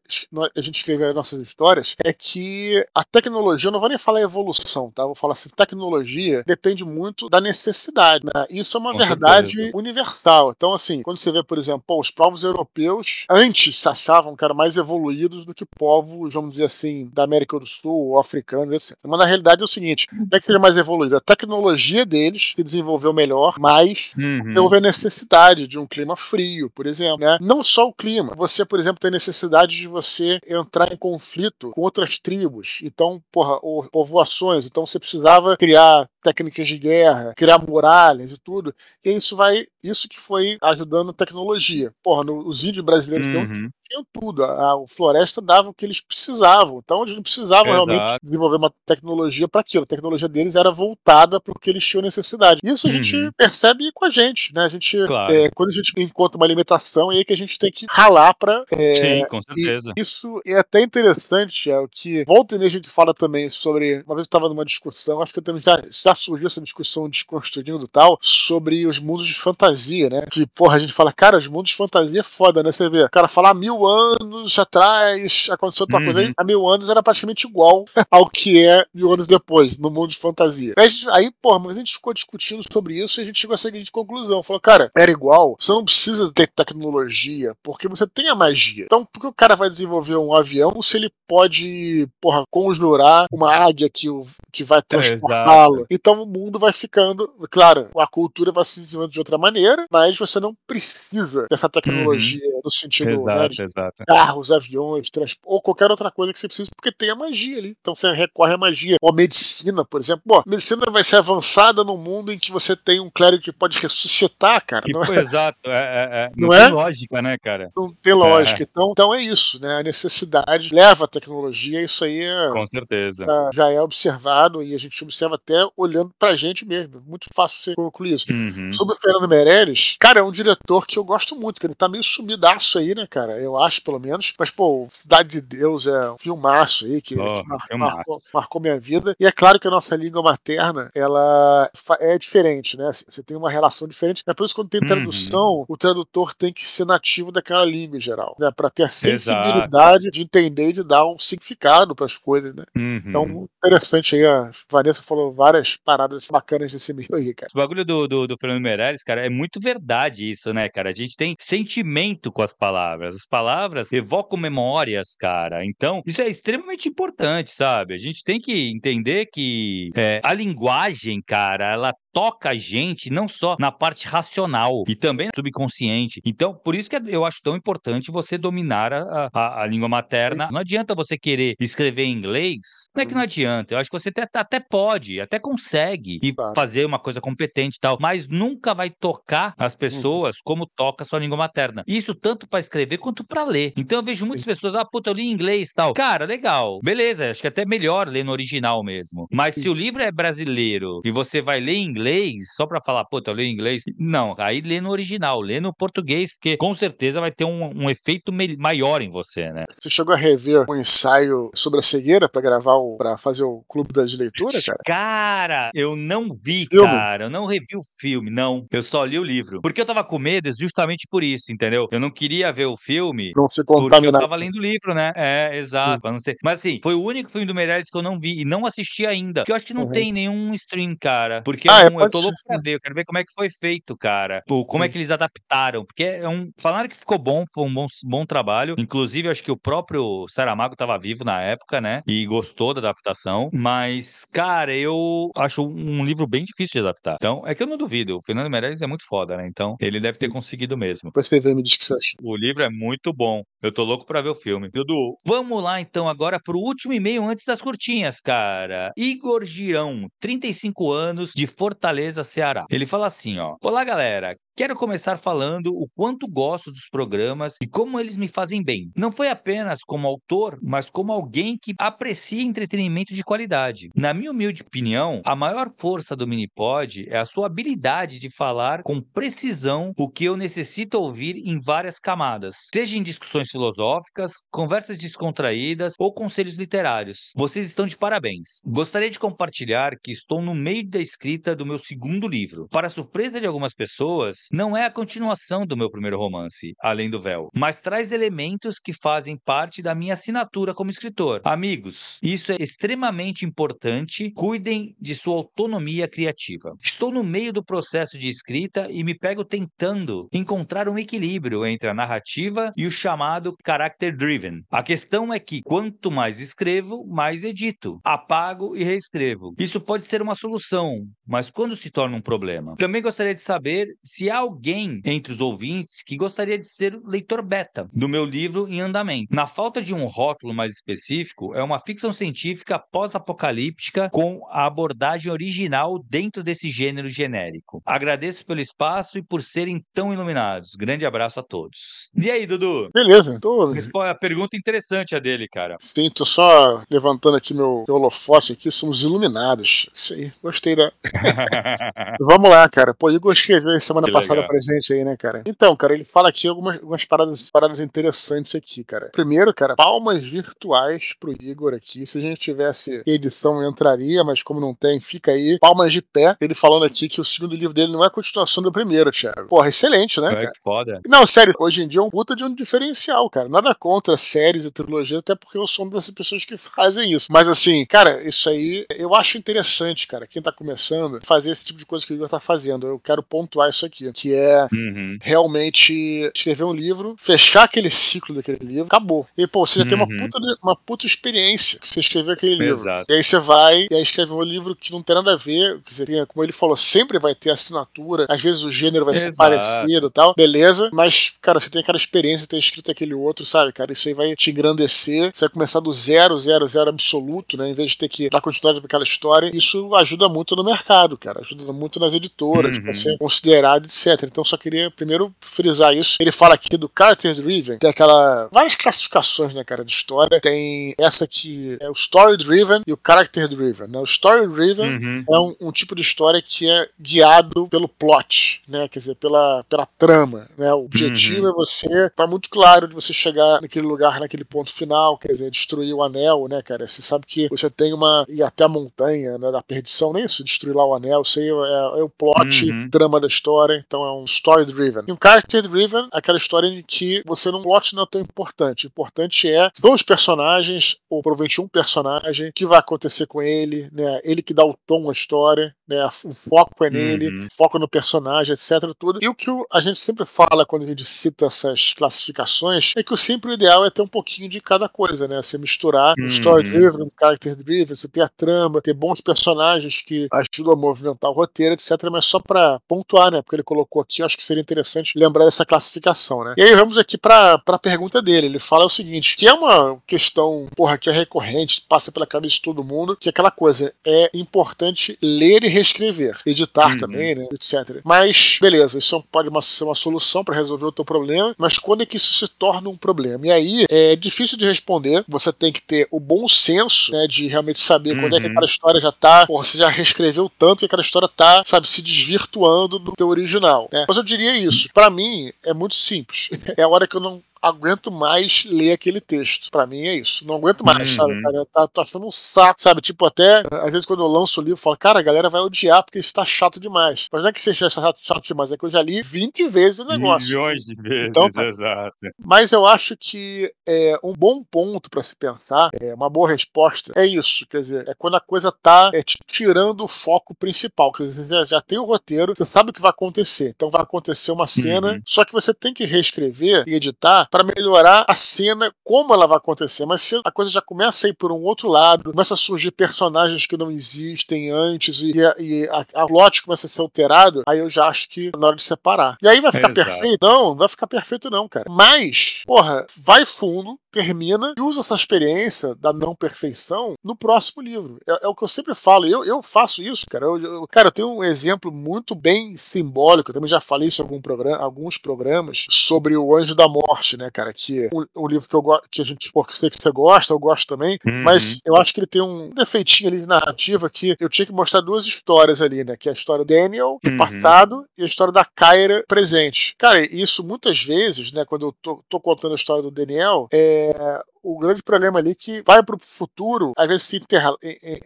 a 0.57 0.61
gente 0.61 0.77
escrever 0.77 1.09
as 1.09 1.15
nossas 1.15 1.41
histórias, 1.41 1.97
é 2.05 2.13
que 2.13 2.85
a 2.95 3.03
tecnologia, 3.05 3.69
eu 3.69 3.73
não 3.73 3.81
vou 3.81 3.89
nem 3.89 3.99
falar 3.99 4.21
evolução, 4.21 4.91
tá? 4.91 5.05
Vou 5.05 5.15
falar 5.15 5.33
assim, 5.33 5.49
tecnologia 5.57 6.43
depende 6.47 6.85
muito 6.85 7.29
da 7.29 7.41
necessidade. 7.41 8.25
Né? 8.25 8.47
Isso 8.51 8.77
é 8.77 8.81
uma 8.81 8.93
Com 8.93 8.99
verdade 8.99 9.53
certeza. 9.53 9.77
universal. 9.77 10.24
Então, 10.57 10.73
assim, 10.73 11.03
quando 11.03 11.19
você 11.19 11.31
vê, 11.33 11.43
por 11.43 11.59
exemplo, 11.59 11.83
pô, 11.87 11.99
os 12.01 12.11
povos 12.11 12.45
europeus 12.45 13.25
antes 13.31 13.77
se 13.79 13.89
achavam 13.89 14.35
que 14.37 14.45
eram 14.45 14.55
mais 14.55 14.77
evoluídos 14.77 15.45
do 15.45 15.55
que 15.55 15.65
povos, 15.65 16.35
vamos 16.35 16.51
dizer 16.51 16.65
assim, 16.65 17.09
da 17.13 17.25
América 17.25 17.59
do 17.59 17.67
Sul, 17.67 18.09
ou 18.11 18.19
africanos, 18.19 18.73
etc. 18.75 18.97
Mas 19.07 19.19
na 19.19 19.27
realidade 19.27 19.61
é 19.61 19.65
o 19.65 19.69
seguinte: 19.69 20.07
não 20.13 20.27
é 20.33 20.41
que 20.41 20.47
seja 20.47 20.59
mais 20.59 20.77
evoluído, 20.77 21.17
a 21.17 21.21
tecnologia 21.21 22.05
deles 22.07 22.53
se 22.57 22.63
desenvolveu 22.63 23.13
melhor, 23.13 23.57
mas 23.59 24.13
Uhum. 24.17 24.55
houve 24.63 24.77
a 24.77 24.81
necessidade 24.81 25.67
de 25.67 25.79
um 25.79 25.87
clima 25.87 26.17
frio, 26.17 26.71
por 26.71 26.87
exemplo, 26.87 27.19
né? 27.19 27.39
Não 27.41 27.63
só 27.63 27.89
o 27.89 27.93
clima. 27.93 28.35
Você, 28.37 28.65
por 28.65 28.79
exemplo, 28.79 29.01
tem 29.01 29.11
necessidade 29.11 29.77
de 29.77 29.89
você 29.89 30.39
entrar 30.47 30.93
em 30.93 30.97
conflito 30.97 31.71
com 31.73 31.81
outras 31.83 32.19
tribos. 32.19 32.81
Então, 32.83 33.23
porra, 33.33 33.59
ou 33.63 33.85
povoações. 33.91 34.67
Então 34.67 34.87
você 34.87 34.99
precisava 34.99 35.57
criar 35.57 36.09
técnicas 36.23 36.67
de 36.69 36.79
guerra, 36.79 37.33
criar 37.37 37.59
muralhas 37.59 38.33
e 38.33 38.39
tudo. 38.39 38.75
E 39.05 39.11
isso 39.11 39.37
vai, 39.37 39.67
isso 39.85 40.09
que 40.09 40.19
foi 40.21 40.57
ajudando 40.63 41.11
a 41.11 41.15
tecnologia. 41.15 41.93
Porra, 42.03 42.25
no- 42.25 42.47
os 42.47 42.65
índios 42.65 42.85
brasileiros 42.85 43.27
não 43.29 43.43
Uhum. 43.43 43.71
Tinham 43.95 44.07
tudo. 44.13 44.45
A, 44.45 44.73
a 44.75 44.85
floresta 44.89 45.41
dava 45.41 45.69
o 45.69 45.75
que 45.75 45.85
eles 45.85 46.01
precisavam. 46.01 46.81
Então 46.85 47.03
eles 47.03 47.15
não 47.15 47.23
precisavam 47.23 47.73
realmente 47.73 48.01
Exato. 48.01 48.25
desenvolver 48.25 48.57
uma 48.57 48.73
tecnologia 48.85 49.49
para 49.49 49.61
aquilo. 49.61 49.85
A 49.85 49.87
tecnologia 49.87 50.29
deles 50.29 50.57
era 50.57 50.71
voltada 50.71 51.41
para 51.41 51.53
o 51.53 51.59
que 51.59 51.71
eles 51.71 51.85
tinham 51.87 52.03
necessidade. 52.03 52.61
Isso 52.63 52.87
a 52.89 52.91
gente 52.91 53.15
Uhum. 53.17 53.31
percebe 53.37 53.91
com 53.93 54.05
a 54.05 54.11
gente, 54.11 54.53
né? 54.55 54.65
A 54.65 54.69
gente, 54.69 54.97
Claro. 55.07 55.33
é, 55.33 55.51
quando 55.51 55.69
a 55.71 55.73
gente 55.73 55.93
encontra 55.99 56.37
uma 56.37 56.47
alimentação, 56.47 57.13
é 57.13 57.17
aí 57.17 57.25
que 57.25 57.33
a 57.33 57.37
gente 57.37 57.59
tem 57.59 57.71
que 57.71 57.87
ralar 57.89 58.35
para 58.35 58.65
Sim, 58.95 59.25
com 59.29 59.41
certeza. 59.43 59.93
isso 59.97 60.41
é 60.47 60.55
até 60.59 60.81
interessante, 60.83 61.71
é 61.71 61.79
o 61.79 61.89
que 61.89 62.25
volta 62.25 62.57
e 62.57 62.65
a 62.65 62.69
gente 62.71 62.89
fala 62.89 63.15
também 63.15 63.49
sobre. 63.49 64.03
Uma 64.07 64.15
vez 64.17 64.25
eu 64.25 64.29
estava 64.29 64.49
numa 64.49 64.65
discussão, 64.65 65.21
acho 65.21 65.33
que 65.33 65.41
também 65.41 65.61
já, 65.63 65.83
já 65.91 66.15
surgiu 66.15 66.47
essa 66.47 66.61
discussão 66.61 67.09
desconstruindo 67.09 67.87
tal, 67.87 68.19
sobre 68.21 68.87
os 68.87 68.99
mundos 68.99 69.27
de 69.27 69.35
fantasia, 69.35 70.09
né? 70.09 70.27
Que, 70.31 70.47
porra, 70.47 70.77
a 70.77 70.79
gente 70.79 70.93
fala, 70.93 71.13
cara, 71.13 71.37
os 71.39 71.47
mundos 71.47 71.71
de 71.71 71.77
fantasia 71.77 72.21
é 72.21 72.23
foda, 72.23 72.63
né? 72.63 72.73
Você 72.73 72.89
vê, 72.89 73.05
o 73.05 73.11
cara 73.11 73.29
fala, 73.29 73.51
há 73.51 73.55
mil 73.85 74.27
anos 74.31 74.59
atrás 74.59 75.47
aconteceu 75.51 75.87
coisa, 75.87 76.05
Uhum. 76.21 76.27
aí, 76.27 76.33
há 76.37 76.45
mil 76.45 76.67
anos 76.67 76.89
era 76.89 77.03
praticamente 77.03 77.47
igual 77.47 77.85
ao 78.11 78.29
que 78.29 78.65
é 78.65 78.85
mil 78.95 79.13
anos 79.13 79.27
depois, 79.27 79.79
no 79.79 79.91
mundo 79.91 80.09
de 80.09 80.17
fantasia. 80.17 80.75
Mas 80.77 81.07
aí, 81.09 81.31
porra, 81.43 81.59
mas 81.59 81.77
a 81.77 81.79
gente 81.79 81.93
ficou 81.95 82.13
discutindo 82.15 82.63
sobre 82.73 83.03
isso 83.03 83.21
e 83.21 83.23
a 83.23 83.27
gente 83.27 83.41
chegou 83.41 83.55
a 83.55 83.59
seguinte 83.59 83.91
conclusão. 83.93 84.43
Falou, 84.43 84.61
cara, 84.61 84.91
era 84.97 85.11
igual, 85.11 85.57
você 85.59 85.73
não 85.73 85.85
precisa 85.85 86.31
ter 86.33 86.49
tecnologia, 86.49 87.55
porque 87.63 87.89
você 87.89 88.07
tem 88.07 88.29
a 88.29 88.35
magia. 88.35 88.85
Então, 88.85 89.05
por 89.05 89.21
que 89.21 89.27
o 89.27 89.33
cara 89.33 89.55
vai 89.57 89.69
desenvolver 89.69 90.17
um 90.17 90.35
avião 90.35 90.81
se 90.83 90.97
ele 90.97 91.11
pode, 91.27 92.07
porra, 92.21 92.45
conjurar 92.51 93.27
uma 93.33 93.53
águia 93.55 93.89
que, 93.89 94.09
o- 94.11 94.27
que 94.53 94.63
vai 94.65 94.81
transportá-lo? 94.83 95.87
Então 95.91 96.23
o 96.23 96.27
mundo 96.27 96.59
vai 96.59 96.73
ficando, 96.73 97.29
claro, 97.51 97.89
a 97.97 98.07
cultura 98.07 98.53
vai 98.53 98.65
se 98.65 98.81
desenvolvendo 98.81 99.13
de 99.13 99.19
outra 99.19 99.39
maneira, 99.39 99.87
mas 99.91 100.17
você 100.17 100.39
não 100.41 100.55
precisa 100.67 101.47
dessa 101.51 101.69
tecnologia 101.69 102.41
no 102.63 102.71
sentido 102.71 103.09
né, 103.11 103.15
Exato, 103.15 103.49
de 103.51 103.64
exato. 103.65 104.05
carros, 104.07 104.53
aviões, 104.53 105.11
trans... 105.11 105.37
ou 105.45 105.61
qualquer 105.61 105.91
outra 105.91 106.11
coisa 106.11 106.33
que 106.33 106.39
você 106.39 106.49
precise, 106.49 106.71
porque 106.75 106.93
tem 106.93 107.11
a 107.11 107.17
magia 107.17 107.59
ali. 107.59 107.77
Então 107.81 107.95
você 107.95 108.13
recorre 108.13 108.55
à 108.55 108.59
magia. 108.59 108.97
Ou 109.01 109.11
a 109.11 109.15
medicina, 109.15 109.85
por 109.85 110.01
exemplo. 110.01 110.39
A 110.39 110.43
medicina 110.47 110.91
vai 110.91 111.05
ser 111.05 111.17
avançada 111.17 111.85
num 111.85 111.97
mundo 111.97 112.33
em 112.33 112.39
que 112.39 112.53
você 112.53 112.77
tem 112.77 113.01
um 113.01 113.11
clérigo 113.11 113.43
que 113.43 113.53
pode 113.53 113.79
ressuscitar, 113.79 114.65
cara. 114.65 114.85
E, 114.87 114.93
Não, 114.93 115.03
é, 115.05 115.21
exato, 115.21 115.59
é, 115.67 115.71
é, 115.71 116.25
é. 116.25 116.31
Não, 116.37 116.49
Não 116.49 116.57
tem 116.57 116.67
é? 116.67 116.69
lógica, 116.69 117.23
né, 117.23 117.39
cara? 117.39 117.73
não 117.77 117.93
tem 117.93 118.13
lógica. 118.13 118.63
Então, 118.63 118.91
então 118.93 119.15
é 119.15 119.23
isso, 119.23 119.61
né? 119.61 119.79
A 119.79 119.83
necessidade 119.83 120.75
leva 120.75 121.05
a 121.05 121.09
tecnologia, 121.09 121.83
isso 121.83 122.05
aí 122.05 122.23
é, 122.23 122.51
Com 122.51 122.67
certeza. 122.67 123.27
já, 123.53 123.71
é 123.71 123.81
observado 123.81 124.63
e 124.63 124.75
a 124.75 124.79
gente 124.79 125.03
observa 125.03 125.37
até 125.37 125.67
olhando 125.77 126.11
pra 126.19 126.37
gente 126.37 126.65
mesmo. 126.65 126.99
É 126.99 127.09
Muito 127.09 127.27
fácil 127.35 127.59
você 127.59 127.75
concluir 127.75 128.15
isso. 128.15 128.27
Uhum. 128.31 128.73
Sobre 128.73 128.95
o 128.95 128.99
Fernando 128.99 129.29
Meirelles, 129.29 129.97
cara, 129.99 130.21
é 130.21 130.23
um 130.23 130.31
diretor 130.31 130.87
que 130.87 130.99
eu 130.99 131.05
gosto 131.05 131.37
muito, 131.37 131.61
que 131.61 131.67
ele 131.67 131.75
tá 131.75 131.89
meio 131.89 132.03
sumidaço 132.03 132.79
aí, 132.79 132.95
né, 132.95 133.07
cara? 133.09 133.39
Eu 133.39 133.54
acho, 133.59 133.83
pelo 133.83 133.99
menos. 134.01 134.33
Mas, 134.39 134.51
pô, 134.51 134.89
Cidade 134.93 135.29
de 135.31 135.41
Deus 135.41 135.87
é 135.87 136.11
um 136.13 136.19
filmaço 136.19 136.85
aí 136.87 137.01
que 137.03 137.17
Oh, 137.19 137.43
mar- 137.45 137.67
marcou, 137.79 138.19
marcou 138.33 138.61
minha 138.61 138.79
vida. 138.79 139.15
E 139.19 139.27
é 139.27 139.33
claro 139.33 139.59
que 139.61 139.67
a 139.69 139.71
nossa 139.71 139.97
língua 139.97 140.23
materna, 140.23 140.91
ela 140.95 141.71
é 142.01 142.19
diferente, 142.19 142.77
né? 142.77 142.91
Você 142.93 143.23
tem 143.23 143.37
uma 143.37 143.51
relação 143.51 143.87
diferente. 143.89 144.23
É 144.27 144.35
por 144.35 144.45
isso 144.45 144.55
que 144.55 144.61
quando 144.61 144.71
tem 144.71 144.81
Uhum. 144.81 144.87
tradução, 144.87 145.65
o 145.69 145.77
tradutor 145.77 146.35
tem 146.35 146.53
que 146.53 146.67
ser 146.69 146.85
nativo 146.85 147.31
daquela 147.33 147.65
língua 147.65 147.97
em 147.97 148.01
geral, 148.01 148.37
né? 148.39 148.51
Pra 148.55 148.69
ter 148.71 148.85
a 148.85 148.89
sensibilidade 148.89 150.11
de 150.11 150.23
entender 150.23 150.69
e 150.69 150.73
de 150.73 150.83
dar 150.85 151.07
um 151.07 151.19
significado 151.19 151.95
pras 151.95 152.17
coisas, 152.19 152.55
né? 152.55 152.65
Uhum. 152.77 153.03
Então, 153.07 153.49
interessante 153.59 154.17
aí. 154.17 154.25
A 154.27 154.51
Vanessa 154.71 155.03
falou 155.03 155.33
várias 155.33 155.77
paradas 155.77 156.27
bacanas 156.29 156.73
desse 156.73 156.93
meio 156.93 157.15
aí, 157.15 157.35
cara. 157.35 157.47
Esse 157.49 157.57
bagulho 157.57 157.85
do, 157.85 158.07
do, 158.09 158.27
do 158.27 158.37
Fernando 158.41 158.63
Meirelles, 158.63 159.03
cara, 159.03 159.25
é 159.25 159.29
muito 159.31 159.61
verdade 159.61 160.29
isso, 160.29 160.53
né, 160.53 160.69
cara? 160.69 160.91
A 160.91 160.95
gente 160.95 161.17
tem 161.17 161.37
sentimento 161.39 162.31
com 162.33 162.43
as 162.43 162.53
palavras. 162.53 163.15
As 163.15 163.27
palavras 163.27 163.44
evocam 163.93 164.39
memórias, 164.39 165.15
cara. 165.19 165.65
Então, 165.65 166.03
isso 166.07 166.23
é 166.23 166.29
extremamente 166.29 166.89
importante, 166.89 167.51
sabe? 167.51 167.95
A 167.95 167.99
gente 167.99 168.23
tem 168.25 168.41
que 168.41 168.71
entender 168.71 169.27
que 169.33 169.91
é, 169.95 170.21
a 170.23 170.33
linguagem, 170.33 171.21
cara, 171.27 171.73
ela 171.73 171.93
toca 172.13 172.51
a 172.51 172.55
gente 172.55 173.11
não 173.11 173.27
só 173.27 173.57
na 173.59 173.73
parte 173.73 174.07
racional 174.07 174.85
e 174.87 174.95
também 174.95 175.27
no 175.27 175.33
subconsciente. 175.35 176.21
Então, 176.25 176.55
por 176.55 176.75
isso 176.77 176.89
que 176.89 176.97
eu 177.09 177.25
acho 177.25 177.41
tão 177.43 177.57
importante 177.57 178.13
você 178.13 178.39
dominar 178.39 178.93
a, 178.93 179.29
a, 179.35 179.63
a 179.63 179.67
língua 179.67 179.89
materna. 179.89 180.49
Não 180.51 180.61
adianta 180.61 180.95
você 180.95 181.19
querer 181.19 181.57
escrever 181.59 182.05
em 182.05 182.13
inglês. 182.13 182.61
Não 182.95 183.03
é 183.03 183.07
que 183.07 183.15
não 183.15 183.21
adianta. 183.23 183.75
Eu 183.75 183.79
acho 183.79 183.91
que 183.91 183.99
você 183.99 184.11
até, 184.11 184.29
até 184.33 184.61
pode, 184.61 185.21
até 185.21 185.39
consegue 185.41 186.21
e 186.23 186.33
Claro. 186.35 186.53
fazer 186.55 186.85
uma 186.85 186.99
coisa 186.99 187.21
competente 187.21 187.77
e 187.77 187.81
tal, 187.81 187.97
mas 188.01 188.29
nunca 188.29 188.75
vai 188.75 188.91
tocar 188.91 189.55
as 189.59 189.75
pessoas 189.75 190.37
como 190.45 190.67
toca 190.77 191.03
a 191.03 191.07
sua 191.07 191.19
língua 191.19 191.37
materna. 191.37 191.83
Isso 191.87 192.15
tanto 192.15 192.47
para 192.49 192.61
escrever 192.61 192.99
quanto 192.99 193.25
para 193.35 193.45
ler. 193.45 193.73
Então 193.77 193.99
eu 193.99 194.05
vejo 194.05 194.25
muitas 194.25 194.45
pessoas, 194.45 194.77
ah, 194.77 194.85
puta, 194.85 195.11
eu 195.11 195.15
li 195.15 195.25
em 195.25 195.33
inglês 195.33 195.71
e 195.71 195.75
tal. 195.75 195.93
Cara, 195.93 196.25
legal. 196.25 196.79
Beleza, 196.85 197.31
acho 197.31 197.41
que 197.41 197.49
é 197.49 197.51
até 197.51 197.67
melhor 197.67 198.07
ler 198.09 198.25
no 198.25 198.31
original 198.31 198.85
mesmo. 198.85 199.27
Mas 199.33 199.57
se 199.57 199.69
o 199.69 199.75
livro 199.75 200.01
é 200.01 200.13
brasileiro 200.13 201.01
e 201.05 201.11
você 201.11 201.43
vai 201.43 201.59
ler 201.59 201.75
em 201.75 201.85
inglês, 201.85 202.55
só 202.55 202.65
para 202.65 202.81
falar, 202.81 203.05
puta, 203.07 203.33
eu 203.33 203.35
li 203.35 203.47
em 203.47 203.53
inglês, 203.53 203.83
não, 203.99 204.37
aí 204.39 204.61
lê 204.61 204.81
no 204.81 204.91
original, 204.91 205.41
lê 205.41 205.61
no 205.61 205.75
português, 205.75 206.33
porque 206.33 206.57
com 206.57 206.73
certeza 206.73 207.21
vai 207.21 207.33
ter 207.33 207.45
um, 207.45 207.71
um 207.75 207.91
efeito 207.91 208.33
maior 208.57 209.03
em 209.03 209.11
você, 209.11 209.53
né? 209.53 209.65
Você 209.81 209.91
chegou 209.91 210.15
a 210.15 210.17
rever 210.17 210.65
um 210.71 210.77
ensaio 210.77 211.51
sobre 211.55 211.81
a 211.81 211.83
cegueira 211.83 212.29
para 212.29 212.41
gravar 212.41 212.75
o, 212.75 212.97
para 212.97 213.17
fazer 213.17 213.43
o 213.43 213.65
clube 213.69 213.93
das 213.93 214.17
leituras, 214.17 214.63
cara? 214.63 214.79
Cara, 214.87 215.71
eu 215.75 215.97
não 215.97 216.29
vi, 216.41 216.67
filme? 216.67 216.87
cara, 216.87 217.25
eu 217.25 217.31
não 217.31 217.47
revi 217.47 217.77
o 217.77 217.83
filme, 217.99 218.31
não. 218.31 218.65
Eu 218.71 218.83
só 218.83 219.05
li 219.05 219.19
o 219.19 219.25
livro. 219.25 219.61
Porque 219.61 219.81
eu 219.81 219.87
tava 219.87 220.05
com 220.05 220.21
medo 220.21 220.51
justamente 220.57 221.09
por 221.11 221.25
isso, 221.25 221.51
entendeu? 221.51 221.89
Eu 221.91 221.99
não 221.99 222.11
queria 222.11 222.53
ver 222.53 222.67
o 222.67 222.77
filme 222.77 223.24
não 223.37 223.49
se 223.49 223.65
porque 223.65 224.07
eu 224.07 224.13
tava 224.13 224.37
lendo 224.37 224.57
o 224.57 224.61
livro, 224.61 224.95
né? 224.95 225.13
É, 225.17 225.57
exato. 225.57 226.11
Não 226.11 226.19
sei. 226.19 226.37
Mas 226.43 226.59
assim, 226.59 226.81
foi 226.83 226.95
o 226.95 227.03
único 227.03 227.31
filme 227.31 227.47
do 227.47 227.55
Meirelles 227.55 227.91
que 227.91 227.97
eu 227.97 228.03
não 228.03 228.19
vi 228.19 228.41
e 228.41 228.45
não 228.45 228.67
assisti 228.67 229.07
ainda. 229.07 229.43
Porque 229.43 229.53
eu 229.53 229.57
acho 229.57 229.67
que 229.67 229.75
não 229.75 229.85
uhum. 229.85 229.93
tem 229.93 230.13
nenhum 230.13 230.55
stream, 230.55 230.97
cara. 231.01 231.43
Porque 231.43 231.69
ah, 231.69 231.83
eu, 231.83 232.01
é, 232.01 232.05
eu 232.05 232.11
tô 232.11 232.21
louco 232.21 232.37
pra 232.47 232.59
ver, 232.59 232.75
eu 232.75 232.81
quero 232.81 232.95
ver 232.95 233.05
como 233.05 233.19
é 233.19 233.25
que 233.25 233.33
foi 233.35 233.49
feito, 233.51 233.97
cara. 233.97 234.43
Pô, 234.47 234.65
como 234.65 234.85
é 234.85 234.89
que 234.89 234.97
eles 234.97 235.11
adaptaram. 235.11 235.85
Porque 235.85 236.05
é 236.05 236.29
um. 236.29 236.51
Falaram 236.59 236.89
que 236.89 236.97
ficou 236.97 237.19
bom, 237.19 237.45
foi 237.53 237.65
um 237.65 237.73
bom, 237.73 237.87
bom 238.05 238.27
trabalho. 238.27 238.75
Inclusive, 238.79 239.29
acho 239.29 239.43
que 239.43 239.53
o 239.53 239.57
próprio 239.57 240.27
Saramago 240.29 240.77
tava 240.77 240.99
vivo 240.99 241.25
na 241.25 241.41
época, 241.41 241.81
né? 241.81 242.03
E 242.07 242.27
gostou 242.27 242.75
da 242.75 242.81
adaptação. 242.81 243.51
Mas, 243.53 244.25
cara, 244.33 244.75
eu 244.75 245.31
acho 245.37 245.63
um 245.63 246.05
livro 246.05 246.27
bem 246.27 246.45
difícil 246.45 246.81
de 246.83 246.89
adaptar. 246.89 247.17
Então, 247.17 247.43
é 247.47 247.55
que 247.55 247.63
eu 247.63 247.67
não 247.67 247.77
duvido. 247.77 248.17
O 248.17 248.23
Fernando 248.23 248.51
Meirelles 248.51 248.83
é 248.83 248.87
muito 248.87 249.05
foda, 249.07 249.37
né? 249.37 249.47
Então, 249.47 249.77
ele 249.81 250.01
deve 250.01 250.19
ter 250.19 250.29
conseguido 250.29 250.77
mesmo. 250.77 251.11
Depois 251.11 251.27
você 251.27 251.41
vê 251.41 251.55
me 251.55 251.63
diz 251.63 251.77
que 251.77 251.85
você 251.85 251.95
acha. 251.95 252.17
O 252.23 252.37
livro 252.37 252.63
é 252.63 252.71
muito 252.71 253.13
bom. 253.15 253.43
Eu 253.63 253.73
tô 253.73 253.85
louco 253.85 254.05
pra 254.05 254.21
ver 254.21 254.29
o 254.29 254.35
filme. 254.35 254.69
Dudu, 254.71 255.17
vamos 255.25 255.63
lá 255.63 255.81
então 255.81 256.09
agora 256.09 256.39
pro 256.43 256.59
último 256.59 256.93
e-mail 256.93 257.25
antes 257.27 257.45
das 257.47 257.63
curtinhas, 257.63 258.21
cara. 258.21 258.93
Igor 258.97 259.45
Girão, 259.45 260.07
35 260.21 260.93
anos, 260.93 261.33
de 261.35 261.47
Fortaleza, 261.47 262.25
Ceará. 262.25 262.67
Ele 262.71 262.87
fala 262.87 263.07
assim, 263.07 263.39
ó. 263.39 263.57
Olá, 263.63 263.85
galera. 263.85 264.37
Quero 264.57 264.77
começar 264.77 265.19
falando 265.19 265.75
o 265.75 265.89
quanto 265.97 266.29
gosto 266.29 266.71
dos 266.71 266.87
programas 266.89 267.55
e 267.61 267.67
como 267.67 267.99
eles 267.99 268.17
me 268.17 268.29
fazem 268.29 268.63
bem. 268.63 268.89
Não 268.97 269.11
foi 269.11 269.29
apenas 269.29 269.81
como 269.85 270.07
autor, 270.07 270.61
mas 270.63 270.89
como 270.89 271.11
alguém 271.11 271.59
que 271.61 271.75
aprecia 271.77 272.41
entretenimento 272.41 273.13
de 273.13 273.25
qualidade. 273.25 273.89
Na 273.97 274.15
minha 274.15 274.31
humilde 274.31 274.63
opinião, 274.63 275.21
a 275.25 275.35
maior 275.35 275.71
força 275.77 276.15
do 276.15 276.25
Minipod 276.25 277.05
é 277.09 277.19
a 277.19 277.27
sua 277.27 277.47
habilidade 277.47 278.21
de 278.21 278.31
falar 278.31 278.85
com 278.85 279.03
precisão 279.03 279.93
o 279.99 280.09
que 280.09 280.27
eu 280.27 280.37
necessito 280.37 280.99
ouvir 280.99 281.35
em 281.37 281.59
várias 281.61 281.99
camadas, 281.99 282.69
seja 282.73 282.97
em 282.97 283.03
discussões 283.03 283.49
filosóficas, 283.51 284.35
conversas 284.53 284.99
descontraídas 284.99 285.95
ou 285.99 286.15
conselhos 286.15 286.55
literários. 286.55 287.33
Vocês 287.35 287.67
estão 287.67 287.89
de 287.89 287.97
parabéns. 287.97 288.61
Gostaria 288.65 289.11
de 289.11 289.19
compartilhar 289.19 289.97
que 290.01 290.13
estou 290.13 290.41
no 290.41 290.55
meio 290.55 290.89
da 290.89 291.01
escrita 291.01 291.57
do 291.57 291.67
meu 291.67 291.81
segundo 291.81 292.29
livro. 292.29 292.69
Para 292.71 292.89
surpresa 292.89 293.41
de 293.41 293.49
algumas 293.49 293.75
pessoas, 293.75 294.44
não 294.53 294.77
é 294.77 294.85
a 294.85 294.91
continuação 294.91 295.67
do 295.67 295.77
meu 295.77 295.91
primeiro 295.91 296.19
romance, 296.19 296.75
Além 296.81 297.11
do 297.11 297.21
Véu, 297.21 297.49
mas 297.55 297.81
traz 297.81 298.13
elementos 298.13 298.79
que 298.79 298.93
fazem 298.93 299.37
parte 299.37 299.83
da 299.83 299.95
minha 299.95 300.15
assinatura 300.15 300.75
como 300.75 300.91
escritor. 300.91 301.41
Amigos, 301.45 302.19
isso 302.23 302.53
é 302.53 302.57
extremamente 302.59 303.45
importante. 303.45 304.31
Cuidem 304.35 304.95
de 305.01 305.15
sua 305.15 305.37
autonomia 305.37 306.09
criativa. 306.09 306.75
Estou 306.83 307.11
no 307.11 307.23
meio 307.23 307.53
do 307.53 307.65
processo 307.65 308.19
de 308.19 308.29
escrita 308.29 308.89
e 308.91 309.03
me 309.05 309.17
pego 309.17 309.45
tentando 309.45 310.29
encontrar 310.33 310.89
um 310.89 310.99
equilíbrio 310.99 311.65
entre 311.67 311.89
a 311.89 311.95
narrativa 311.95 312.73
e 312.77 312.87
o 312.87 312.91
chamado 312.91 313.55
character 313.65 314.17
driven. 314.17 314.63
A 314.71 314.83
questão 314.83 315.33
é 315.33 315.39
que 315.39 315.63
quanto 315.63 316.11
mais 316.11 316.41
escrevo, 316.41 317.07
mais 317.07 317.45
edito, 317.45 318.01
apago 318.05 318.77
e 318.77 318.85
reescrevo. 318.85 319.55
Isso 319.59 319.81
pode 319.81 320.05
ser 320.05 320.23
uma 320.23 320.35
solução, 320.35 321.07
mas 321.27 321.51
quando 321.51 321.77
se 321.77 321.91
torna 321.91 322.17
um 322.17 322.21
problema? 322.21 322.77
Também 322.77 323.03
gostaria 323.03 323.35
de 323.35 323.41
saber 323.41 323.89
se 324.03 324.31
há 324.31 324.39
alguém 324.39 325.01
entre 325.05 325.33
os 325.33 325.41
ouvintes 325.41 326.03
que 326.03 326.17
gostaria 326.17 326.59
de 326.59 326.67
ser 326.67 326.99
leitor 327.05 327.43
beta 327.43 327.89
do 327.93 328.09
meu 328.09 328.25
livro 328.25 328.69
em 328.69 328.81
andamento. 328.81 329.35
Na 329.35 329.47
falta 329.47 329.81
de 329.81 329.95
um 329.95 330.05
rótulo 330.05 330.55
mais 330.55 330.73
específico, 330.73 331.55
é 331.55 331.63
uma 331.63 331.81
ficção 331.81 332.13
científica 332.13 332.79
pós-apocalíptica 332.79 334.11
com 334.11 334.41
a 334.51 334.67
abordagem 334.67 335.31
original 335.31 335.99
dentro 336.09 336.43
desse 336.43 336.71
gênero 336.71 337.09
genérico. 337.09 337.83
Agradeço 337.85 338.45
pelo 338.45 338.61
espaço 338.61 339.19
e 339.19 339.23
por 339.23 339.43
serem 339.43 339.85
tão 339.95 340.13
iluminados. 340.13 340.71
Grande 340.77 341.07
abraço 341.07 341.41
a 341.41 341.43
todos. 341.43 342.09
E 342.17 342.31
aí, 342.31 342.47
Dudu? 342.47 342.91
Beleza, 342.93 343.39
tô. 343.41 343.73
A 344.01 344.15
pergunta 344.15 344.57
interessante 344.57 345.15
a 345.15 345.19
dele, 345.19 345.49
cara. 345.49 345.77
Sim, 345.81 346.11
tô 346.11 346.25
só 346.25 346.83
levantando 346.91 347.37
aqui 347.37 347.55
meu, 347.55 347.85
meu 347.87 347.97
holofote 347.97 348.53
aqui, 348.53 348.71
somos 348.71 349.03
iluminados. 349.03 349.89
Isso 349.95 350.15
aí, 350.15 350.33
gostei 350.43 350.77
da. 350.77 350.93
Vamos 352.21 352.51
lá, 352.51 352.69
cara. 352.69 352.93
Pô, 352.95 353.11
Igor 353.11 353.33
escreveu 353.33 353.79
semana 353.81 354.11
passada 354.11 354.25
passada 354.35 354.47
pra 354.47 354.61
gente 354.61 354.93
aí, 354.93 355.05
né, 355.05 355.17
cara? 355.17 355.43
Então, 355.47 355.75
cara, 355.77 355.95
ele 355.95 356.05
fala 356.05 356.29
aqui 356.29 356.49
algumas, 356.49 356.77
algumas 356.77 357.05
paradas, 357.05 357.51
paradas 357.51 357.81
interessantes 357.81 358.55
aqui, 358.55 358.83
cara. 358.83 359.11
Primeiro, 359.13 359.53
cara, 359.55 359.77
palmas 359.77 360.25
virtuais 360.27 361.15
pro 361.19 361.33
Igor 361.33 361.75
aqui. 361.75 362.07
Se 362.07 362.19
a 362.19 362.21
gente 362.21 362.41
tivesse 362.41 363.03
edição, 363.07 363.67
entraria, 363.67 364.25
mas 364.25 364.43
como 364.43 364.61
não 364.61 364.75
tem, 364.75 365.01
fica 365.01 365.33
aí. 365.33 365.59
Palmas 365.59 365.93
de 365.93 366.03
pé. 366.03 366.37
Ele 366.41 366.55
falando 366.55 366.85
aqui 366.85 367.09
que 367.09 367.21
o 367.21 367.25
segundo 367.25 367.55
livro 367.55 367.75
dele 367.75 367.93
não 367.93 368.03
é 368.03 368.07
a 368.07 368.11
continuação 368.11 368.63
do 368.63 368.73
primeiro, 368.73 369.11
Thiago. 369.11 369.49
Porra, 369.49 369.69
excelente, 369.69 370.21
né, 370.21 370.33
é 370.33 370.37
cara? 370.37 370.53
Foda. 370.63 371.01
Não, 371.07 371.27
sério, 371.27 371.55
hoje 371.59 371.83
em 371.83 371.89
dia 371.89 372.01
é 372.01 372.03
um 372.03 372.11
puta 372.11 372.35
de 372.35 372.45
um 372.45 372.55
diferencial, 372.55 373.29
cara. 373.29 373.49
Nada 373.49 373.75
contra 373.75 374.17
séries 374.17 374.65
e 374.65 374.71
trilogias, 374.71 375.21
até 375.21 375.35
porque 375.35 375.59
eu 375.59 375.67
sou 375.67 375.85
uma 375.85 375.95
dessas 375.95 376.11
pessoas 376.11 376.45
que 376.45 376.57
fazem 376.57 377.13
isso. 377.13 377.27
Mas 377.31 377.49
assim, 377.49 377.85
cara, 377.87 378.23
isso 378.27 378.49
aí 378.49 378.87
eu 378.97 379.15
acho 379.15 379.39
interessante, 379.39 380.07
cara. 380.07 380.27
Quem 380.27 380.43
tá 380.43 380.53
começando, 380.53 381.04
fazer 381.23 381.51
esse 381.51 381.65
tipo 381.65 381.79
de 381.79 381.87
coisa 381.87 382.07
que 382.07 382.13
o 382.13 382.17
Igor 382.17 382.29
tá 382.29 382.41
fazendo. 382.41 382.87
Eu 382.87 382.99
quero 382.99 383.23
pontuar 383.23 383.69
isso 383.69 383.87
aqui 383.87 384.11
que 384.13 384.35
é 384.35 384.69
uhum. 384.73 385.19
realmente 385.21 386.31
escrever 386.35 386.65
um 386.65 386.73
livro, 386.73 387.15
fechar 387.19 387.65
aquele 387.65 387.91
ciclo 387.91 388.35
daquele 388.35 388.65
livro, 388.65 388.87
acabou. 388.87 389.27
E, 389.37 389.47
pô, 389.47 389.65
você 389.65 389.79
já 389.79 389.83
uhum. 389.85 389.89
tem 389.89 389.99
uma 389.99 390.07
uhum. 390.07 390.17
puta, 390.17 390.39
uma 390.63 390.77
puta 390.77 391.07
experiência 391.07 391.79
que 391.79 391.89
você 391.89 392.01
escreveu 392.01 392.35
aquele 392.35 392.57
livro. 392.57 392.81
Exato. 392.81 393.07
E 393.09 393.15
aí 393.15 393.25
você 393.25 393.39
vai 393.39 393.87
e 393.91 393.95
aí 393.95 394.03
escreve 394.03 394.33
um 394.33 394.43
livro 394.43 394.75
que 394.75 394.93
não 394.93 395.03
tem 395.03 395.17
nada 395.17 395.33
a 395.33 395.37
ver, 395.37 395.81
que 395.85 395.93
você 395.93 396.05
tem, 396.05 396.25
como 396.27 396.45
ele 396.45 396.53
falou, 396.53 396.77
sempre 396.77 397.19
vai 397.19 397.35
ter 397.35 397.51
assinatura, 397.51 398.27
às 398.29 398.43
vezes 398.43 398.63
o 398.63 398.71
gênero 398.71 399.05
vai 399.05 399.15
Exato. 399.15 399.33
ser 399.33 399.37
parecido 399.37 400.07
e 400.07 400.11
tal, 400.11 400.35
beleza, 400.35 400.91
mas, 400.93 401.33
cara, 401.41 401.61
você 401.61 401.71
tem 401.71 401.81
aquela 401.81 401.99
experiência 401.99 402.43
de 402.43 402.49
ter 402.49 402.59
escrito 402.59 402.91
aquele 402.91 403.15
outro, 403.15 403.45
sabe, 403.45 403.73
cara, 403.73 403.93
isso 403.93 404.09
aí 404.09 404.15
vai 404.15 404.35
te 404.35 404.51
engrandecer, 404.51 405.31
você 405.33 405.47
vai 405.47 405.53
começar 405.53 405.81
do 405.81 405.93
zero, 405.93 406.39
zero, 406.39 406.67
zero 406.67 406.91
absoluto, 406.91 407.57
né, 407.57 407.69
em 407.69 407.75
vez 407.75 407.93
de 407.93 407.99
ter 407.99 408.09
que 408.09 408.31
dar 408.31 408.41
continuidade 408.41 408.81
pra 408.81 408.87
aquela 408.87 409.05
história, 409.05 409.51
isso 409.55 409.95
ajuda 409.95 410.29
muito 410.29 410.57
no 410.57 410.65
mercado, 410.65 410.85
cara, 411.19 411.41
ajuda 411.41 411.73
muito 411.73 411.99
nas 411.99 412.15
editoras, 412.15 412.77
uhum. 412.77 412.85
pra 412.85 412.93
ser 412.93 413.19
considerado, 413.19 413.87
etc. 413.87 414.23
Então, 414.25 414.45
só 414.45 414.57
queria 414.57 414.91
primeiro 414.91 415.35
frisar 415.41 415.95
isso. 415.95 416.17
Ele 416.21 416.33
fala 416.33 416.55
aqui 416.55 416.77
do 416.77 416.89
Carter 416.89 417.35
Driven, 417.35 417.79
tem 417.79 417.91
aquela. 417.91 418.49
várias 418.53 418.75
classificações, 418.75 419.55
né, 419.55 419.65
cara, 419.65 419.85
de 419.85 419.93
história. 419.93 420.41
Tem 420.41 420.95
essa 420.99 421.27
que 421.27 421.77
é 421.81 421.89
o 421.89 421.93
Story 421.93 422.37
Driven 422.37 422.83
e 422.87 422.93
o 422.93 422.99
Character 423.05 423.49
Driven. 423.49 423.89
Né? 423.89 423.99
O 423.99 424.05
Story 424.05 424.47
Driven 424.47 424.97
uhum. 424.97 425.25
é 425.31 425.39
um, 425.39 425.69
um, 425.69 425.73
tipo 425.73 425.95
de 425.95 426.03
história 426.03 426.41
que 426.41 426.69
é 426.69 426.89
guiado 427.01 427.69
pelo 427.69 427.89
plot, 427.89 428.63
né? 428.69 428.89
Quer 428.89 428.99
dizer, 428.99 429.15
pela, 429.17 429.65
pela 429.69 429.87
trama. 429.87 430.47
Né? 430.57 430.73
O 430.73 430.85
objetivo 430.85 431.47
uhum. 431.47 431.51
é 431.51 431.55
você. 431.55 432.11
Tá 432.11 432.27
muito 432.27 432.49
claro 432.49 432.89
de 432.89 432.95
você 432.95 433.13
chegar 433.13 433.61
naquele 433.61 433.87
lugar, 433.87 434.21
naquele 434.21 434.45
ponto 434.45 434.73
final, 434.73 435.19
quer 435.19 435.29
dizer, 435.29 435.51
destruir 435.51 435.93
o 435.95 436.03
anel, 436.03 436.47
né, 436.49 436.63
cara? 436.63 436.87
Você 436.87 437.03
sabe 437.03 437.27
que 437.27 437.49
você 437.49 437.71
tem 437.71 437.93
uma. 437.93 438.25
ir 438.29 438.43
até 438.43 438.65
a 438.65 438.69
montanha 438.69 439.39
né, 439.39 439.51
da 439.51 439.63
perdição, 439.63 440.13
nem 440.13 440.25
isso, 440.25 440.45
destruir 440.45 440.75
lá 440.75 440.84
o 440.85 440.95
anel, 440.95 441.23
aí 441.37 441.49
é, 441.49 442.01
é 442.01 442.03
o 442.03 442.09
plot, 442.09 442.71
uhum. 442.71 442.89
trama 442.91 443.21
da 443.21 443.27
história. 443.27 443.83
Então 443.87 444.05
é 444.05 444.13
um 444.13 444.25
story 444.25 444.65
driven. 444.67 445.05
E 445.07 445.13
um 445.13 445.19
character 445.21 445.63
driven, 445.63 446.09
aquela 446.13 446.39
história 446.39 446.67
em 446.67 446.83
que 446.83 447.23
você 447.27 447.51
não 447.51 447.63
plot 447.63 447.95
não 447.95 448.05
é 448.05 448.07
tão 448.11 448.21
importante. 448.21 448.87
O 448.87 448.89
importante 448.89 449.51
é 449.51 449.71
dois 449.81 450.03
personagens, 450.03 450.99
ou 451.09 451.23
provavelmente 451.23 451.61
um 451.61 451.69
personagem, 451.69 452.49
o 452.49 452.53
que 452.53 452.67
vai 452.67 452.79
acontecer 452.79 453.27
com 453.27 453.43
ele, 453.43 453.89
né? 453.93 454.21
Ele 454.25 454.43
que 454.43 454.55
dá 454.55 454.65
o 454.65 454.77
tom 454.87 455.09
à 455.09 455.13
história, 455.13 455.75
né? 455.87 456.09
O 456.25 456.33
foco 456.33 456.85
é 456.85 456.91
nele, 456.91 457.29
uhum. 457.29 457.49
foco 457.57 457.79
no 457.79 457.89
personagem, 457.89 458.53
etc. 458.53 458.93
Tudo. 458.99 459.19
E 459.23 459.29
o 459.29 459.35
que 459.35 459.51
a 459.73 459.81
gente 459.81 459.99
sempre 459.99 460.25
fala 460.25 460.65
quando 460.65 460.85
a 460.85 460.87
gente 460.87 461.05
cita 461.05 461.47
essas 461.47 461.93
classificações 461.95 462.93
é 462.97 463.03
que 463.03 463.13
o 463.13 463.17
sempre 463.17 463.51
o 463.51 463.55
ideal 463.55 463.85
é 463.85 463.91
ter 463.91 464.03
um 464.03 464.07
pouquinho 464.07 464.49
de 464.49 464.61
cada 464.61 464.89
coisa, 464.89 465.29
né? 465.29 465.37
Você 465.37 465.59
misturar 465.59 466.15
uhum. 466.19 466.27
story 466.27 466.65
driven, 466.65 467.11
character 467.19 467.57
driven, 467.57 467.95
você 467.95 468.09
ter 468.09 468.23
a 468.23 468.29
trama, 468.29 468.81
ter 468.81 468.95
bons 468.95 469.21
personagens 469.21 470.01
que 470.01 470.27
ajudam 470.33 470.74
movimentar 470.77 471.31
o 471.31 471.35
roteiro, 471.35 471.75
etc. 471.75 471.91
Mas 472.11 472.25
só 472.25 472.39
para 472.39 472.81
pontuar, 472.89 473.31
né? 473.31 473.43
Porque 473.43 473.57
ele 473.57 473.63
colocou 473.63 474.03
aqui, 474.03 474.21
eu 474.21 474.27
acho 474.27 474.37
que 474.37 474.45
seria 474.45 474.61
interessante 474.61 475.13
lembrar 475.17 475.45
dessa 475.45 475.65
classificação, 475.65 476.45
né? 476.45 476.55
E 476.57 476.63
aí 476.63 476.75
vamos 476.75 476.99
aqui 476.99 477.17
para 477.17 477.61
a 477.67 477.79
pergunta 477.79 478.21
dele. 478.21 478.47
Ele 478.47 478.59
fala 478.59 478.85
o 478.85 478.89
seguinte: 478.89 479.37
que 479.37 479.47
é 479.47 479.53
uma 479.53 479.99
questão, 480.07 480.67
porra, 480.75 480.99
que 480.99 481.09
é 481.09 481.13
recorrente, 481.13 481.85
passa 481.89 482.13
pela 482.13 482.27
cabeça 482.27 482.57
de 482.57 482.63
todo 482.63 482.85
mundo, 482.85 483.17
que 483.17 483.29
é 483.29 483.31
aquela 483.31 483.51
coisa, 483.51 483.93
é 484.07 484.31
importante 484.35 485.19
ler 485.23 485.65
e 485.65 485.69
reescrever, 485.69 486.39
editar 486.47 486.91
uhum. 486.91 486.99
também, 486.99 487.35
né? 487.35 487.47
Etc. 487.53 488.01
Mas, 488.05 488.59
beleza, 488.61 488.99
isso 488.99 489.23
pode 489.31 489.49
ser 489.65 489.85
uma 489.85 489.95
solução 489.95 490.45
para 490.45 490.55
resolver 490.55 490.87
o 490.87 490.93
teu 490.93 491.05
problema, 491.05 491.55
mas 491.59 491.79
quando 491.79 492.03
é 492.03 492.07
que 492.07 492.17
isso 492.17 492.33
se 492.35 492.49
torna 492.49 492.89
um 492.89 492.97
problema? 492.97 493.47
E 493.47 493.51
aí 493.51 493.85
é 493.91 494.17
difícil 494.17 494.59
de 494.59 494.67
responder, 494.67 495.25
você 495.29 495.53
tem 495.53 495.73
que 495.73 495.83
ter 495.83 496.09
o 496.11 496.21
bom 496.21 496.47
senso, 496.49 497.13
né, 497.13 497.27
de 497.27 497.47
realmente 497.47 497.79
saber 497.79 498.13
uhum. 498.13 498.21
quando 498.23 498.37
é 498.37 498.41
que 498.41 498.47
uhum. 498.47 498.53
aquela 498.53 498.67
história 498.67 499.01
já 499.01 499.13
tá, 499.13 499.47
porra, 499.47 499.65
você 499.65 499.79
já 499.79 499.89
reescreveu 499.89 500.51
tanto 500.59 500.64
que 500.77 500.87
aquela 500.87 501.03
história 501.03 501.29
tá, 501.29 501.63
sabe, 501.65 501.87
se 501.87 502.03
desvirtuando 502.03 502.99
do 502.99 503.13
teu 503.13 503.29
original, 503.29 503.89
né? 503.93 504.05
Mas 504.09 504.17
eu 504.17 504.23
diria 504.23 504.57
isso, 504.57 504.89
para 504.93 505.11
mim 505.11 505.53
é 505.65 505.75
muito 505.75 505.95
simples. 505.95 506.51
É 506.77 506.83
a 506.83 506.89
hora 506.89 507.07
que 507.07 507.15
eu 507.17 507.21
não 507.21 507.41
aguento 507.65 508.11
mais 508.11 508.65
ler 508.65 508.93
aquele 508.93 509.21
texto. 509.21 509.71
Para 509.71 509.87
mim 509.87 510.03
é 510.03 510.15
isso. 510.17 510.47
Não 510.47 510.57
aguento 510.57 510.85
mais, 510.85 511.11
uhum. 511.11 511.17
sabe, 511.17 511.43
cara? 511.43 511.67
Tá, 511.73 511.87
tô 511.89 512.01
achando 512.01 512.27
um 512.27 512.31
saco, 512.31 512.81
sabe? 512.81 513.01
Tipo, 513.01 513.27
até, 513.27 513.63
às 513.71 513.91
vezes, 513.91 514.07
quando 514.07 514.23
eu 514.23 514.29
lanço 514.29 514.61
o 514.61 514.65
livro, 514.65 514.75
eu 514.75 514.83
falo, 514.83 514.97
cara, 514.97 515.19
a 515.19 515.23
galera 515.23 515.49
vai 515.49 515.61
odiar 515.61 516.03
porque 516.05 516.19
isso 516.19 516.33
tá 516.33 516.45
chato 516.45 516.79
demais. 516.79 517.29
Mas 517.33 517.43
não 517.43 517.49
é 517.49 517.53
que 517.53 517.63
seja 517.63 517.89
chato, 517.89 518.19
chato 518.23 518.45
demais, 518.45 518.71
é 518.71 518.77
que 518.77 518.85
eu 518.85 518.91
já 518.91 519.03
li 519.03 519.23
20 519.23 519.67
vezes 519.69 519.99
o 519.99 520.05
negócio. 520.05 520.49
Milhões 520.49 520.83
de 520.83 520.95
vezes, 520.95 521.29
então, 521.29 521.49
tá. 521.51 521.65
exato. 521.65 522.17
Mas 522.39 522.73
eu 522.73 522.85
acho 522.85 523.17
que 523.17 523.73
é 523.87 524.19
um 524.23 524.33
bom 524.33 524.63
ponto 524.63 525.09
para 525.09 525.23
se 525.23 525.35
pensar, 525.35 525.91
é 526.01 526.15
uma 526.15 526.29
boa 526.29 526.49
resposta, 526.49 527.13
é 527.17 527.27
isso. 527.27 527.67
Quer 527.69 527.81
dizer, 527.81 528.09
é 528.09 528.15
quando 528.15 528.35
a 528.35 528.41
coisa 528.41 528.71
tá 528.71 529.11
é, 529.15 529.23
tirando 529.47 530.05
o 530.05 530.09
foco 530.09 530.55
principal. 530.55 531.13
Quer 531.13 531.25
dizer, 531.25 531.45
você 531.45 531.49
já, 531.49 531.65
já 531.65 531.81
tem 531.81 531.99
o 531.99 532.05
roteiro, 532.05 532.55
você 532.55 532.67
sabe 532.67 532.91
o 532.91 532.93
que 532.93 533.01
vai 533.01 533.11
acontecer. 533.11 533.73
Então 533.75 533.91
vai 533.91 534.03
acontecer 534.03 534.53
uma 534.53 534.67
cena, 534.67 535.13
uhum. 535.13 535.23
só 535.25 535.45
que 535.45 535.53
você 535.53 535.73
tem 535.73 535.95
que 535.95 536.05
reescrever 536.05 536.85
e 536.87 536.95
editar 536.95 537.49
para 537.55 537.63
melhorar 537.63 538.25
a 538.27 538.35
cena, 538.35 538.93
como 539.05 539.33
ela 539.33 539.47
vai 539.47 539.59
acontecer. 539.59 540.05
Mas 540.07 540.23
se 540.23 540.41
a 540.45 540.51
coisa 540.51 540.73
já 540.73 540.83
começa 540.83 541.29
a 541.29 541.31
ir 541.31 541.35
por 541.35 541.53
um 541.53 541.63
outro 541.63 541.89
lado, 541.89 542.33
começa 542.33 542.55
a 542.55 542.57
surgir 542.57 542.91
personagens 542.91 543.65
que 543.65 543.77
não 543.77 543.93
existem 543.93 544.73
antes 544.73 545.21
e, 545.21 545.33
e 545.61 545.89
a, 545.89 546.23
a 546.23 546.27
plot 546.27 546.65
começa 546.65 546.89
a 546.89 546.91
ser 546.91 547.01
alterado, 547.01 547.63
aí 547.69 547.79
eu 547.79 547.89
já 547.89 548.09
acho 548.09 548.29
que 548.29 548.49
é 548.53 548.59
na 548.59 548.67
hora 548.67 548.77
de 548.77 548.83
separar. 548.83 549.37
E 549.41 549.47
aí 549.47 549.61
vai 549.61 549.71
ficar 549.71 549.91
Exato. 549.91 550.11
perfeito? 550.11 550.39
Não, 550.43 550.71
não 550.71 550.77
vai 550.77 550.89
ficar 550.89 551.07
perfeito 551.07 551.49
não, 551.49 551.69
cara. 551.69 551.85
Mas, 551.89 552.63
porra, 552.67 553.07
vai 553.19 553.47
fundo, 553.47 553.97
termina 554.15 554.75
e 554.79 554.81
usa 554.81 555.01
essa 555.01 555.15
experiência 555.15 555.95
da 555.97 556.13
não 556.13 556.35
perfeição 556.37 557.15
no 557.23 557.35
próximo 557.35 557.83
livro. 557.83 558.19
É, 558.27 558.47
é 558.47 558.49
o 558.49 558.55
que 558.55 558.63
eu 558.63 558.69
sempre 558.69 558.95
falo. 558.95 559.27
Eu, 559.27 559.45
eu 559.45 559.63
faço 559.63 560.03
isso, 560.03 560.25
cara. 560.31 560.47
Eu, 560.47 560.63
eu, 560.63 560.87
cara, 560.89 561.09
eu 561.09 561.13
tenho 561.13 561.29
um 561.29 561.43
exemplo 561.43 561.91
muito 561.91 562.35
bem 562.35 562.77
simbólico. 562.77 563.51
Eu 563.51 563.55
também 563.55 563.69
já 563.69 563.81
falei 563.81 564.09
isso 564.09 564.23
em 564.23 564.25
algum 564.25 564.41
programa, 564.41 564.77
alguns 564.77 565.19
programas 565.19 565.87
sobre 565.91 566.37
o 566.37 566.55
Anjo 566.55 566.75
da 566.75 566.89
Morte, 566.89 567.37
né, 567.37 567.51
cara? 567.51 567.73
Que 567.73 568.09
um, 568.15 568.45
um 568.45 568.47
livro 568.47 568.69
que, 568.69 568.77
eu, 568.77 568.83
que 569.11 569.21
a 569.21 569.25
gente, 569.25 569.51
porque 569.53 569.75
sei 569.75 569.91
que 569.91 570.01
você 570.01 570.11
gosta, 570.13 570.53
eu 570.53 570.59
gosto 570.59 570.87
também. 570.87 571.19
Uhum. 571.27 571.43
Mas 571.43 571.81
eu 571.85 571.97
acho 571.97 572.15
que 572.15 572.21
ele 572.21 572.27
tem 572.27 572.43
um 572.43 572.71
defeitinho 572.71 573.31
ali 573.31 573.41
de 573.41 573.47
narrativa 573.47 574.09
que 574.09 574.37
eu 574.39 574.49
tinha 574.49 574.67
que 574.67 574.73
mostrar 574.73 575.01
duas 575.01 575.27
histórias 575.27 575.83
ali, 575.83 576.05
né? 576.05 576.17
Que 576.17 576.29
é 576.29 576.33
a 576.33 576.35
história 576.35 576.65
do 576.65 576.69
Daniel 576.69 577.19
do 577.23 577.31
uhum. 577.31 577.37
passado 577.37 578.05
e 578.17 578.23
a 578.23 578.27
história 578.27 578.53
da 578.53 578.65
Kyra 578.65 579.25
presente. 579.27 579.95
Cara, 579.99 580.21
isso 580.35 580.65
muitas 580.65 581.03
vezes, 581.03 581.51
né? 581.53 581.65
Quando 581.65 581.87
eu 581.87 581.95
tô, 582.01 582.23
tô 582.29 582.39
contando 582.39 582.73
a 582.73 582.77
história 582.77 583.03
do 583.03 583.11
Daniel, 583.11 583.69
é 583.73 584.04
é, 584.11 584.54
o 584.65 584.79
grande 584.79 585.03
problema 585.03 585.39
ali 585.39 585.51
é 585.51 585.55
que 585.55 585.83
vai 585.87 586.03
pro 586.03 586.19
futuro, 586.19 586.93
às 586.97 587.07
vezes 587.07 587.25
se 587.25 587.41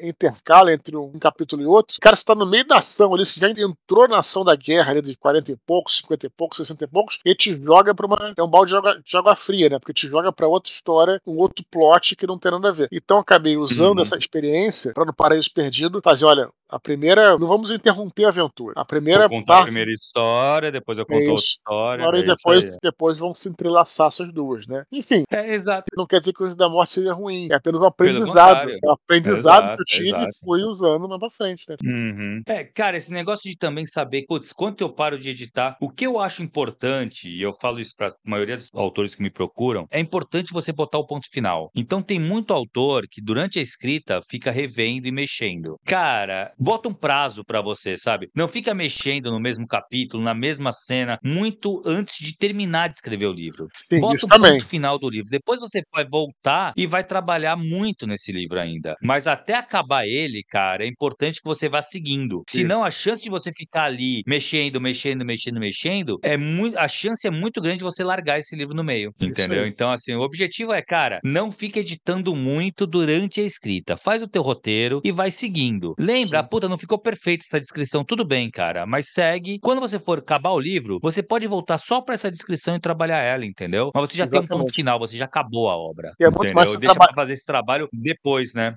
intercala 0.00 0.72
entre 0.72 0.96
um 0.96 1.18
capítulo 1.18 1.62
e 1.62 1.66
outro. 1.66 1.96
Cara, 2.00 2.14
você 2.14 2.24
tá 2.24 2.34
no 2.34 2.46
meio 2.46 2.64
da 2.64 2.78
ação 2.78 3.12
ali, 3.12 3.26
você 3.26 3.40
já 3.40 3.48
entrou 3.50 4.06
na 4.08 4.18
ação 4.18 4.44
da 4.44 4.54
guerra 4.54 4.92
ali 4.92 5.02
de 5.02 5.16
40 5.16 5.52
e 5.52 5.56
poucos, 5.56 5.96
50 5.96 6.26
e 6.26 6.30
poucos, 6.30 6.56
60 6.58 6.84
e 6.84 6.86
poucos, 6.86 7.18
e 7.24 7.34
te 7.34 7.56
joga 7.56 7.94
pra 7.94 8.06
uma. 8.06 8.34
É 8.36 8.42
um 8.42 8.48
balde 8.48 8.70
de 8.70 8.76
água, 8.76 9.00
de 9.04 9.16
água 9.16 9.34
fria, 9.34 9.68
né? 9.68 9.78
Porque 9.78 9.92
te 9.92 10.06
joga 10.06 10.32
pra 10.32 10.46
outra 10.46 10.72
história, 10.72 11.20
um 11.26 11.36
outro 11.36 11.64
plot 11.70 12.14
que 12.14 12.26
não 12.26 12.38
tem 12.38 12.52
nada 12.52 12.68
a 12.68 12.72
ver. 12.72 12.88
Então 12.92 13.18
acabei 13.18 13.56
usando 13.56 13.98
uhum. 13.98 14.02
essa 14.02 14.16
experiência 14.16 14.92
para 14.92 15.04
no 15.04 15.12
Paraíso 15.12 15.52
Perdido 15.52 16.00
fazer, 16.02 16.24
olha, 16.24 16.48
a 16.70 16.78
primeira, 16.78 17.38
não 17.38 17.48
vamos 17.48 17.70
interromper 17.70 18.26
a 18.26 18.28
aventura. 18.28 18.74
A 18.76 18.84
primeira 18.84 19.24
eu 19.24 19.28
contar 19.30 19.60
a 19.60 19.62
primeira 19.62 19.90
história, 19.90 20.70
depois 20.70 20.98
eu 20.98 21.06
conto 21.06 21.22
é 21.22 21.28
outra 21.28 21.44
história. 21.44 22.02
Agora, 22.02 22.18
e 22.18 22.22
depois, 22.22 22.76
depois 22.82 23.18
vão 23.18 23.32
se 23.32 23.48
entrelaçar 23.48 24.08
essas 24.08 24.30
duas, 24.32 24.66
né? 24.66 24.84
Enfim. 24.92 25.24
É, 25.30 25.54
exato. 25.54 25.86
Não 25.96 26.06
quer 26.06 26.20
dizer 26.20 26.27
que 26.32 26.42
o 26.42 26.54
da 26.54 26.68
morte 26.68 26.94
seja 26.94 27.12
ruim. 27.12 27.48
É 27.50 27.54
apenas 27.54 27.80
um 27.80 27.84
aprendizado. 27.84 28.70
É 28.70 28.78
um 28.84 28.92
aprendizado 28.92 29.38
exato, 29.38 29.76
que 29.76 29.82
eu 29.82 29.84
tive 29.84 30.08
exato. 30.08 30.28
e 30.28 30.44
fui 30.44 30.62
usando 30.62 31.08
mais 31.08 31.20
pra 31.20 31.30
frente, 31.30 31.64
né? 31.68 31.76
Uhum. 31.84 32.42
É, 32.46 32.64
cara, 32.64 32.96
esse 32.96 33.12
negócio 33.12 33.50
de 33.50 33.56
também 33.56 33.86
saber, 33.86 34.24
putz, 34.26 34.52
quanto 34.52 34.82
eu 34.82 34.92
paro 34.92 35.18
de 35.18 35.30
editar, 35.30 35.76
o 35.80 35.90
que 35.90 36.06
eu 36.06 36.18
acho 36.18 36.42
importante, 36.42 37.28
e 37.28 37.42
eu 37.42 37.54
falo 37.60 37.80
isso 37.80 37.94
pra 37.96 38.12
maioria 38.24 38.56
dos 38.56 38.70
autores 38.74 39.14
que 39.14 39.22
me 39.22 39.30
procuram, 39.30 39.86
é 39.90 40.00
importante 40.00 40.52
você 40.52 40.72
botar 40.72 40.98
o 40.98 41.06
ponto 41.06 41.28
final. 41.30 41.70
Então 41.74 42.02
tem 42.02 42.18
muito 42.18 42.52
autor 42.52 43.06
que 43.08 43.20
durante 43.22 43.58
a 43.58 43.62
escrita 43.62 44.20
fica 44.28 44.50
revendo 44.50 45.06
e 45.06 45.12
mexendo. 45.12 45.76
Cara, 45.84 46.52
bota 46.58 46.88
um 46.88 46.94
prazo 46.94 47.44
para 47.44 47.60
você, 47.60 47.96
sabe? 47.96 48.28
Não 48.34 48.48
fica 48.48 48.74
mexendo 48.74 49.30
no 49.30 49.40
mesmo 49.40 49.66
capítulo, 49.66 50.22
na 50.22 50.34
mesma 50.34 50.72
cena, 50.72 51.18
muito 51.24 51.82
antes 51.84 52.16
de 52.18 52.36
terminar 52.36 52.88
de 52.88 52.96
escrever 52.96 53.26
o 53.26 53.32
livro. 53.32 53.68
Sim, 53.74 54.00
bota 54.00 54.14
isso 54.14 54.26
um 54.26 54.28
também. 54.28 54.52
ponto 54.52 54.66
final 54.66 54.98
do 54.98 55.08
livro. 55.08 55.30
Depois 55.30 55.60
você 55.60 55.82
vai 55.92 56.04
voltar 56.18 56.72
e 56.76 56.86
vai 56.86 57.04
trabalhar 57.04 57.56
muito 57.56 58.06
nesse 58.06 58.32
livro 58.32 58.58
ainda. 58.58 58.92
Mas 59.02 59.26
até 59.26 59.54
acabar 59.54 60.06
ele, 60.06 60.42
cara, 60.42 60.84
é 60.84 60.88
importante 60.88 61.40
que 61.40 61.48
você 61.48 61.68
vá 61.68 61.80
seguindo. 61.80 62.42
Sim. 62.48 62.62
Senão 62.62 62.84
a 62.84 62.90
chance 62.90 63.22
de 63.22 63.30
você 63.30 63.52
ficar 63.52 63.84
ali 63.84 64.22
mexendo, 64.26 64.80
mexendo, 64.80 65.24
mexendo, 65.24 65.60
mexendo, 65.60 66.18
é 66.22 66.36
muito, 66.36 66.76
a 66.78 66.88
chance 66.88 67.26
é 67.26 67.30
muito 67.30 67.60
grande 67.60 67.78
de 67.78 67.84
você 67.84 68.02
largar 68.02 68.38
esse 68.38 68.56
livro 68.56 68.74
no 68.74 68.82
meio, 68.82 69.12
entendeu? 69.20 69.66
Então 69.66 69.90
assim, 69.90 70.14
o 70.14 70.20
objetivo 70.20 70.72
é, 70.72 70.82
cara, 70.82 71.20
não 71.24 71.52
fique 71.52 71.78
editando 71.78 72.34
muito 72.34 72.86
durante 72.86 73.40
a 73.40 73.44
escrita. 73.44 73.96
Faz 73.96 74.22
o 74.22 74.28
teu 74.28 74.42
roteiro 74.42 75.00
e 75.04 75.12
vai 75.12 75.30
seguindo. 75.30 75.94
Lembra, 75.98 76.40
Sim. 76.42 76.48
puta, 76.50 76.68
não 76.68 76.78
ficou 76.78 76.98
perfeita 76.98 77.44
essa 77.44 77.60
descrição, 77.60 78.04
tudo 78.04 78.24
bem, 78.24 78.50
cara, 78.50 78.86
mas 78.86 79.12
segue. 79.12 79.58
Quando 79.60 79.80
você 79.80 79.98
for 79.98 80.18
acabar 80.18 80.50
o 80.50 80.60
livro, 80.60 80.98
você 81.02 81.22
pode 81.22 81.46
voltar 81.46 81.78
só 81.78 82.00
para 82.00 82.14
essa 82.14 82.30
descrição 82.30 82.76
e 82.76 82.80
trabalhar 82.80 83.22
ela, 83.22 83.44
entendeu? 83.44 83.90
Mas 83.94 84.08
você 84.08 84.16
já 84.16 84.24
Exatamente. 84.24 84.48
tem 84.48 84.56
um 84.56 84.60
ponto 84.60 84.74
final, 84.74 84.98
você 84.98 85.16
já 85.16 85.24
acabou 85.24 85.68
a 85.68 85.76
obra. 85.76 86.07
E 86.18 86.24
é 86.24 86.26
muito 86.26 86.38
entendeu? 86.38 86.54
mais 86.54 86.76
Deixa 86.76 86.94
traba... 86.94 87.06
pra 87.06 87.14
fazer 87.14 87.32
esse 87.32 87.44
trabalho 87.44 87.88
depois, 87.92 88.54
né? 88.54 88.76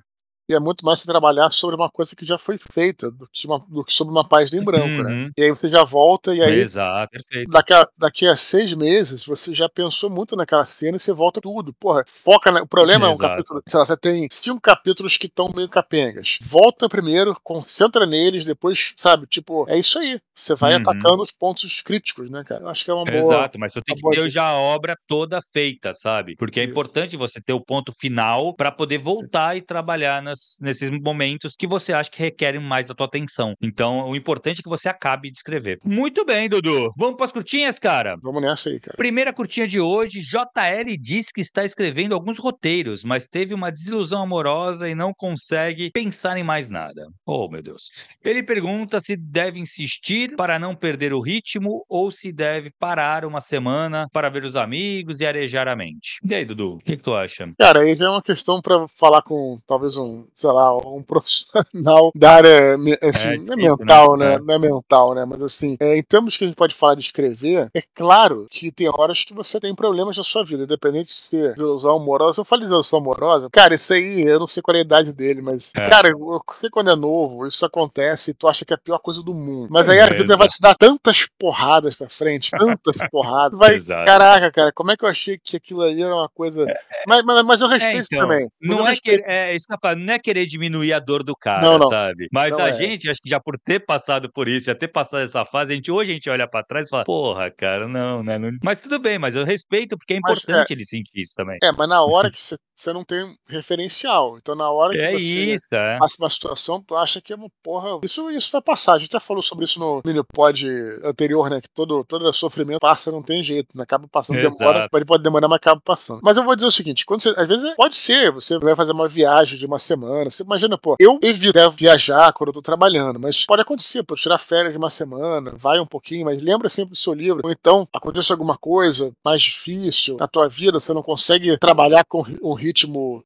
E 0.52 0.54
é 0.54 0.60
muito 0.60 0.84
mais 0.84 1.02
trabalhar 1.02 1.50
sobre 1.50 1.76
uma 1.76 1.90
coisa 1.90 2.14
que 2.14 2.26
já 2.26 2.36
foi 2.36 2.58
feita 2.58 3.10
do 3.10 3.26
que, 3.32 3.46
uma, 3.46 3.58
do 3.66 3.82
que 3.82 3.92
sobre 3.92 4.12
uma 4.12 4.26
página 4.26 4.60
em 4.60 4.64
branco, 4.64 5.02
né? 5.02 5.10
uhum. 5.10 5.24
né? 5.24 5.30
E 5.36 5.42
aí 5.44 5.50
você 5.50 5.68
já 5.68 5.82
volta 5.82 6.34
e 6.34 6.42
aí. 6.42 6.60
Exato, 6.60 7.10
perfeito. 7.10 7.50
Daqui 7.50 7.72
a, 7.72 7.88
daqui 7.98 8.26
a 8.26 8.36
seis 8.36 8.72
meses, 8.74 9.24
você 9.24 9.54
já 9.54 9.68
pensou 9.68 10.10
muito 10.10 10.36
naquela 10.36 10.64
cena 10.64 10.96
e 10.96 11.00
você 11.00 11.12
volta 11.12 11.40
tudo. 11.40 11.72
Porra, 11.72 12.04
foca. 12.06 12.52
Na, 12.52 12.62
o 12.62 12.66
problema 12.66 13.06
Exato. 13.06 13.22
é 13.22 13.26
um 13.26 13.28
capítulo. 13.30 13.62
Sei 13.66 13.78
lá, 13.78 13.84
você 13.84 13.96
tem 13.96 14.28
cinco 14.30 14.60
capítulos 14.60 15.16
que 15.16 15.26
estão 15.26 15.50
meio 15.56 15.68
capengas. 15.68 16.38
Volta 16.42 16.88
primeiro, 16.88 17.34
concentra 17.42 18.04
neles, 18.04 18.44
depois, 18.44 18.92
sabe? 18.96 19.26
Tipo, 19.26 19.64
é 19.70 19.78
isso 19.78 19.98
aí. 19.98 20.20
Você 20.34 20.54
vai 20.54 20.74
uhum. 20.74 20.80
atacando 20.80 21.22
os 21.22 21.30
pontos 21.30 21.80
críticos, 21.80 22.30
né, 22.30 22.44
cara? 22.44 22.64
Eu 22.64 22.68
acho 22.68 22.84
que 22.84 22.90
é 22.90 22.94
uma 22.94 23.04
boa. 23.04 23.16
Exato, 23.16 23.58
mas 23.58 23.72
você 23.72 23.80
tem 23.80 23.96
que 23.96 24.10
ter 24.10 24.28
já 24.28 24.44
a 24.44 24.58
obra 24.58 24.96
toda 25.06 25.40
feita, 25.40 25.92
sabe? 25.92 26.36
Porque 26.36 26.60
é 26.60 26.64
isso. 26.64 26.72
importante 26.72 27.16
você 27.16 27.40
ter 27.40 27.52
o 27.52 27.60
ponto 27.60 27.92
final 27.92 28.54
para 28.54 28.70
poder 28.70 28.98
voltar 28.98 29.56
e 29.56 29.62
trabalhar 29.62 30.22
nas, 30.22 30.40
nesses 30.60 30.90
momentos 30.90 31.54
que 31.56 31.66
você 31.66 31.92
acha 31.92 32.10
que 32.10 32.22
requerem 32.22 32.60
mais 32.60 32.88
da 32.88 32.94
tua 32.94 33.06
atenção. 33.06 33.54
Então, 33.60 34.08
o 34.08 34.16
importante 34.16 34.60
é 34.60 34.62
que 34.62 34.68
você 34.68 34.88
acabe 34.88 35.30
de 35.30 35.36
escrever. 35.36 35.78
Muito 35.84 36.24
bem, 36.24 36.48
Dudu. 36.48 36.92
Vamos 36.96 37.16
para 37.16 37.26
as 37.26 37.32
curtinhas, 37.32 37.78
cara? 37.78 38.16
Vamos 38.22 38.42
nessa 38.42 38.68
aí, 38.68 38.80
cara. 38.80 38.96
Primeira 38.96 39.32
curtinha 39.32 39.66
de 39.66 39.80
hoje, 39.80 40.20
JL 40.20 40.96
diz 41.00 41.30
que 41.30 41.40
está 41.40 41.64
escrevendo 41.64 42.14
alguns 42.14 42.38
roteiros, 42.38 43.04
mas 43.04 43.26
teve 43.26 43.54
uma 43.54 43.70
desilusão 43.70 44.22
amorosa 44.22 44.88
e 44.88 44.94
não 44.94 45.12
consegue 45.12 45.90
pensar 45.90 46.36
em 46.36 46.42
mais 46.42 46.68
nada. 46.68 47.06
Oh, 47.26 47.48
meu 47.48 47.62
Deus. 47.62 47.90
Ele 48.24 48.42
pergunta 48.42 49.00
se 49.00 49.16
deve 49.16 49.58
insistir 49.58 50.34
para 50.36 50.58
não 50.58 50.74
perder 50.74 51.12
o 51.12 51.20
ritmo 51.20 51.84
ou 51.88 52.10
se 52.10 52.32
deve 52.32 52.70
parar 52.78 53.24
uma 53.24 53.40
semana 53.40 54.06
para 54.12 54.28
ver 54.28 54.44
os 54.44 54.56
amigos 54.56 55.20
e 55.20 55.26
arejar 55.26 55.68
a 55.68 55.76
mente. 55.76 56.18
E 56.24 56.34
aí, 56.34 56.44
Dudu, 56.44 56.74
o 56.74 56.78
que, 56.78 56.96
que 56.96 57.02
tu 57.02 57.14
acha? 57.14 57.50
Cara, 57.58 57.80
aí 57.80 57.94
já 57.94 58.06
é 58.06 58.10
uma 58.10 58.22
questão 58.22 58.60
para 58.60 58.86
falar 58.88 59.22
com 59.22 59.58
talvez 59.66 59.96
um, 59.96 60.21
sei 60.34 60.50
lá, 60.50 60.76
um 60.76 61.02
profissional 61.04 62.10
da 62.14 62.32
área 62.32 62.76
assim, 63.02 63.28
é, 63.28 63.36
não 63.38 63.54
é 63.54 63.56
mental, 63.56 64.16
né? 64.16 64.38
né? 64.38 64.44
Não 64.44 64.54
é 64.54 64.58
mental, 64.58 65.14
né? 65.14 65.24
Mas 65.24 65.42
assim, 65.42 65.76
é, 65.80 65.96
em 65.96 66.02
termos 66.02 66.36
que 66.36 66.44
a 66.44 66.46
gente 66.46 66.56
pode 66.56 66.74
falar 66.74 66.94
de 66.94 67.02
escrever, 67.02 67.70
é 67.74 67.82
claro 67.94 68.46
que 68.50 68.70
tem 68.70 68.88
horas 68.88 69.24
que 69.24 69.34
você 69.34 69.60
tem 69.60 69.74
problemas 69.74 70.16
na 70.16 70.24
sua 70.24 70.44
vida, 70.44 70.64
independente 70.64 71.08
de 71.08 71.20
ser 71.20 71.54
ilusão 71.56 71.96
amorosa. 71.96 72.40
Eu 72.40 72.44
falo 72.44 72.62
de 72.62 72.68
ilusão 72.68 72.98
amorosa, 72.98 73.48
cara, 73.50 73.74
isso 73.74 73.92
aí, 73.92 74.22
eu 74.22 74.38
não 74.38 74.46
sei 74.46 74.62
qual 74.62 74.74
é 74.74 74.78
a 74.78 74.82
idade 74.82 75.12
dele, 75.12 75.42
mas, 75.42 75.70
é. 75.74 75.88
cara, 75.88 76.08
eu 76.08 76.40
sei 76.60 76.70
quando 76.70 76.90
é 76.90 76.96
novo, 76.96 77.46
isso 77.46 77.64
acontece 77.64 78.30
e 78.30 78.34
tu 78.34 78.48
acha 78.48 78.64
que 78.64 78.72
é 78.72 78.76
a 78.76 78.78
pior 78.78 78.98
coisa 78.98 79.22
do 79.22 79.34
mundo. 79.34 79.68
Mas 79.70 79.88
aí 79.88 80.00
a 80.00 80.06
é, 80.06 80.14
vida 80.14 80.36
vai 80.36 80.48
te 80.48 80.60
dar 80.60 80.74
tantas 80.74 81.26
porradas 81.38 81.94
pra 81.94 82.08
frente, 82.08 82.50
tantas 82.50 82.96
porradas. 83.10 83.58
Vai, 83.58 83.80
caraca, 84.04 84.50
cara, 84.50 84.72
como 84.72 84.90
é 84.90 84.96
que 84.96 85.04
eu 85.04 85.08
achei 85.08 85.38
que 85.38 85.56
aquilo 85.56 85.82
ali 85.82 86.02
era 86.02 86.14
uma 86.14 86.28
coisa. 86.28 86.62
É, 86.62 86.72
é. 86.72 86.76
Mas, 87.06 87.24
mas, 87.24 87.42
mas 87.42 87.60
eu 87.60 87.68
respeito 87.68 88.08
então, 88.12 88.28
também. 88.28 88.48
Não 88.60 88.78
eu 88.78 88.86
é 88.86 88.90
respeito. 88.90 89.24
que. 89.24 89.30
É 89.30 89.54
isso 89.54 89.66
que 89.66 89.74
eu 89.74 89.78
falo, 89.80 89.98
não 90.12 90.16
é 90.16 90.18
querer 90.18 90.46
diminuir 90.46 90.92
a 90.92 90.98
dor 90.98 91.22
do 91.22 91.34
cara, 91.34 91.62
não, 91.62 91.78
não. 91.78 91.88
sabe? 91.88 92.28
Mas 92.30 92.50
não 92.50 92.60
a 92.60 92.68
é. 92.68 92.72
gente, 92.72 93.08
acho 93.08 93.20
que 93.20 93.28
já 93.28 93.40
por 93.40 93.58
ter 93.58 93.80
passado 93.80 94.30
por 94.30 94.48
isso, 94.48 94.66
já 94.66 94.74
ter 94.74 94.88
passado 94.88 95.22
essa 95.22 95.44
fase, 95.44 95.72
a 95.72 95.76
gente, 95.76 95.90
hoje 95.90 96.10
a 96.10 96.14
gente 96.14 96.28
olha 96.28 96.46
pra 96.46 96.62
trás 96.62 96.86
e 96.86 96.90
fala, 96.90 97.04
porra, 97.04 97.50
cara, 97.50 97.88
não, 97.88 98.22
né? 98.22 98.38
Mas 98.62 98.80
tudo 98.80 98.98
bem, 98.98 99.18
mas 99.18 99.34
eu 99.34 99.44
respeito 99.44 99.96
porque 99.96 100.14
é 100.14 100.16
importante 100.18 100.72
é, 100.72 100.74
ele 100.74 100.84
sentir 100.84 101.20
isso 101.20 101.34
também. 101.34 101.58
É, 101.62 101.72
mas 101.72 101.88
na 101.88 102.04
hora 102.04 102.30
que 102.30 102.40
você 102.40 102.56
não 102.90 103.04
tem 103.04 103.36
referencial. 103.46 104.38
Então, 104.38 104.54
na 104.54 104.70
hora 104.70 104.94
que 104.94 105.00
é 105.00 105.12
você 105.12 105.52
isso, 105.52 105.74
é. 105.74 105.98
passa 105.98 106.16
uma 106.18 106.30
situação, 106.30 106.82
tu 106.82 106.96
acha 106.96 107.20
que 107.20 107.32
é 107.32 107.36
uma 107.36 107.48
porra. 107.62 108.00
Isso, 108.02 108.30
isso 108.30 108.50
vai 108.50 108.62
passar. 108.62 108.94
A 108.94 108.98
gente 108.98 109.12
já 109.12 109.20
falou 109.20 109.42
sobre 109.42 109.64
isso 109.64 109.78
no 109.78 110.00
mini 110.04 110.22
pod 110.24 110.66
anterior, 111.04 111.50
né? 111.50 111.60
Que 111.60 111.68
todo, 111.68 112.02
todo 112.04 112.32
sofrimento 112.32 112.80
passa, 112.80 113.12
não 113.12 113.22
tem 113.22 113.42
jeito, 113.44 113.68
né? 113.74 113.82
Acaba 113.82 114.08
passando, 114.08 114.38
Exato. 114.38 114.58
demora. 114.58 114.88
Ele 114.92 115.04
pode 115.04 115.22
demorar, 115.22 115.48
mas 115.48 115.56
acaba 115.56 115.80
passando. 115.84 116.20
Mas 116.22 116.36
eu 116.36 116.44
vou 116.44 116.54
dizer 116.56 116.66
o 116.66 116.72
seguinte: 116.72 117.04
quando 117.04 117.22
você, 117.22 117.28
às 117.36 117.46
vezes 117.46 117.74
pode 117.76 117.96
ser, 117.96 118.30
você 118.30 118.58
vai 118.58 118.74
fazer 118.74 118.92
uma 118.92 119.08
viagem 119.08 119.58
de 119.58 119.66
uma 119.66 119.78
semana. 119.78 120.30
Você 120.30 120.42
imagina, 120.42 120.78
pô, 120.78 120.96
eu 120.98 121.18
evito 121.22 121.58
né, 121.58 121.68
viajar 121.76 122.32
quando 122.32 122.48
eu 122.48 122.54
tô 122.54 122.62
trabalhando, 122.62 123.18
mas 123.20 123.44
pode 123.44 123.62
acontecer, 123.62 124.02
pô, 124.02 124.14
tirar 124.14 124.38
férias 124.38 124.72
de 124.72 124.78
uma 124.78 124.90
semana, 124.90 125.52
vai 125.56 125.78
um 125.78 125.86
pouquinho, 125.86 126.24
mas 126.24 126.42
lembra 126.42 126.68
sempre 126.68 126.90
do 126.90 126.96
seu 126.96 127.12
livro. 127.12 127.42
Ou 127.44 127.50
então 127.50 127.86
acontece 127.92 128.32
alguma 128.32 128.56
coisa 128.56 129.12
mais 129.24 129.42
difícil 129.42 130.16
na 130.16 130.28
tua 130.28 130.48
vida, 130.48 130.80
você 130.80 130.92
não 130.92 131.02
consegue 131.02 131.56
trabalhar 131.58 132.04
com 132.04 132.24
um 132.42 132.54
ritmo 132.54 132.71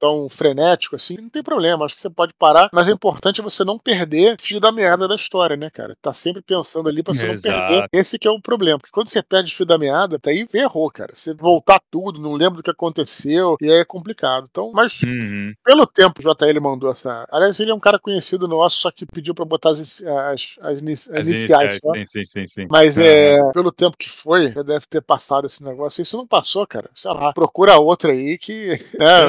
tão 0.00 0.28
frenético 0.28 0.96
assim, 0.96 1.16
não 1.20 1.28
tem 1.28 1.42
problema, 1.42 1.84
acho 1.84 1.96
que 1.96 2.02
você 2.02 2.10
pode 2.10 2.32
parar, 2.38 2.68
mas 2.72 2.88
é 2.88 2.92
importante 2.92 3.42
você 3.42 3.64
não 3.64 3.78
perder 3.78 4.36
fio 4.40 4.60
da 4.60 4.72
meada 4.72 5.08
da 5.08 5.14
história, 5.14 5.56
né, 5.56 5.70
cara? 5.70 5.94
Tá 6.00 6.12
sempre 6.12 6.42
pensando 6.42 6.88
ali 6.88 7.02
pra 7.02 7.14
você 7.14 7.30
Exato. 7.30 7.58
não 7.58 7.68
perder. 7.68 7.88
Esse 7.92 8.18
que 8.18 8.28
é 8.28 8.30
o 8.30 8.40
problema, 8.40 8.78
porque 8.78 8.92
quando 8.92 9.08
você 9.08 9.22
perde 9.22 9.54
fio 9.54 9.66
da 9.66 9.78
meada, 9.78 10.18
tá 10.18 10.30
aí 10.30 10.46
ferrou, 10.50 10.90
cara. 10.90 11.12
Você 11.14 11.34
voltar 11.34 11.80
tudo, 11.90 12.20
não 12.20 12.34
lembra 12.34 12.56
do 12.56 12.62
que 12.62 12.70
aconteceu, 12.70 13.56
e 13.60 13.70
aí 13.70 13.80
é 13.80 13.84
complicado. 13.84 14.46
Então, 14.50 14.72
mas 14.72 15.02
uhum. 15.02 15.52
pelo 15.64 15.86
tempo, 15.86 16.20
o 16.20 16.22
JL 16.22 16.60
mandou 16.60 16.90
essa. 16.90 17.26
Aliás, 17.30 17.58
ele 17.60 17.70
é 17.70 17.74
um 17.74 17.80
cara 17.80 17.98
conhecido 17.98 18.48
nosso, 18.48 18.80
só 18.80 18.90
que 18.90 19.06
pediu 19.06 19.34
pra 19.34 19.44
botar 19.44 19.70
as, 19.70 19.80
as, 19.80 20.02
as, 20.60 21.10
as 21.10 21.28
iniciais. 21.28 21.74
Sim, 21.74 22.04
sim, 22.04 22.24
sim, 22.24 22.46
sim. 22.46 22.66
Mas 22.70 22.96
uhum. 22.96 23.04
é, 23.04 23.52
pelo 23.52 23.72
tempo 23.72 23.96
que 23.96 24.08
foi, 24.08 24.52
já 24.52 24.62
deve 24.62 24.86
ter 24.88 25.00
passado 25.00 25.46
esse 25.46 25.64
negócio. 25.64 26.02
Isso 26.02 26.16
não 26.16 26.26
passou, 26.26 26.66
cara. 26.66 26.90
Sei 26.94 27.10
lá, 27.10 27.32
procura 27.32 27.78
outra 27.78 28.12
aí 28.12 28.38
que. 28.38 28.76
Né, 28.96 29.25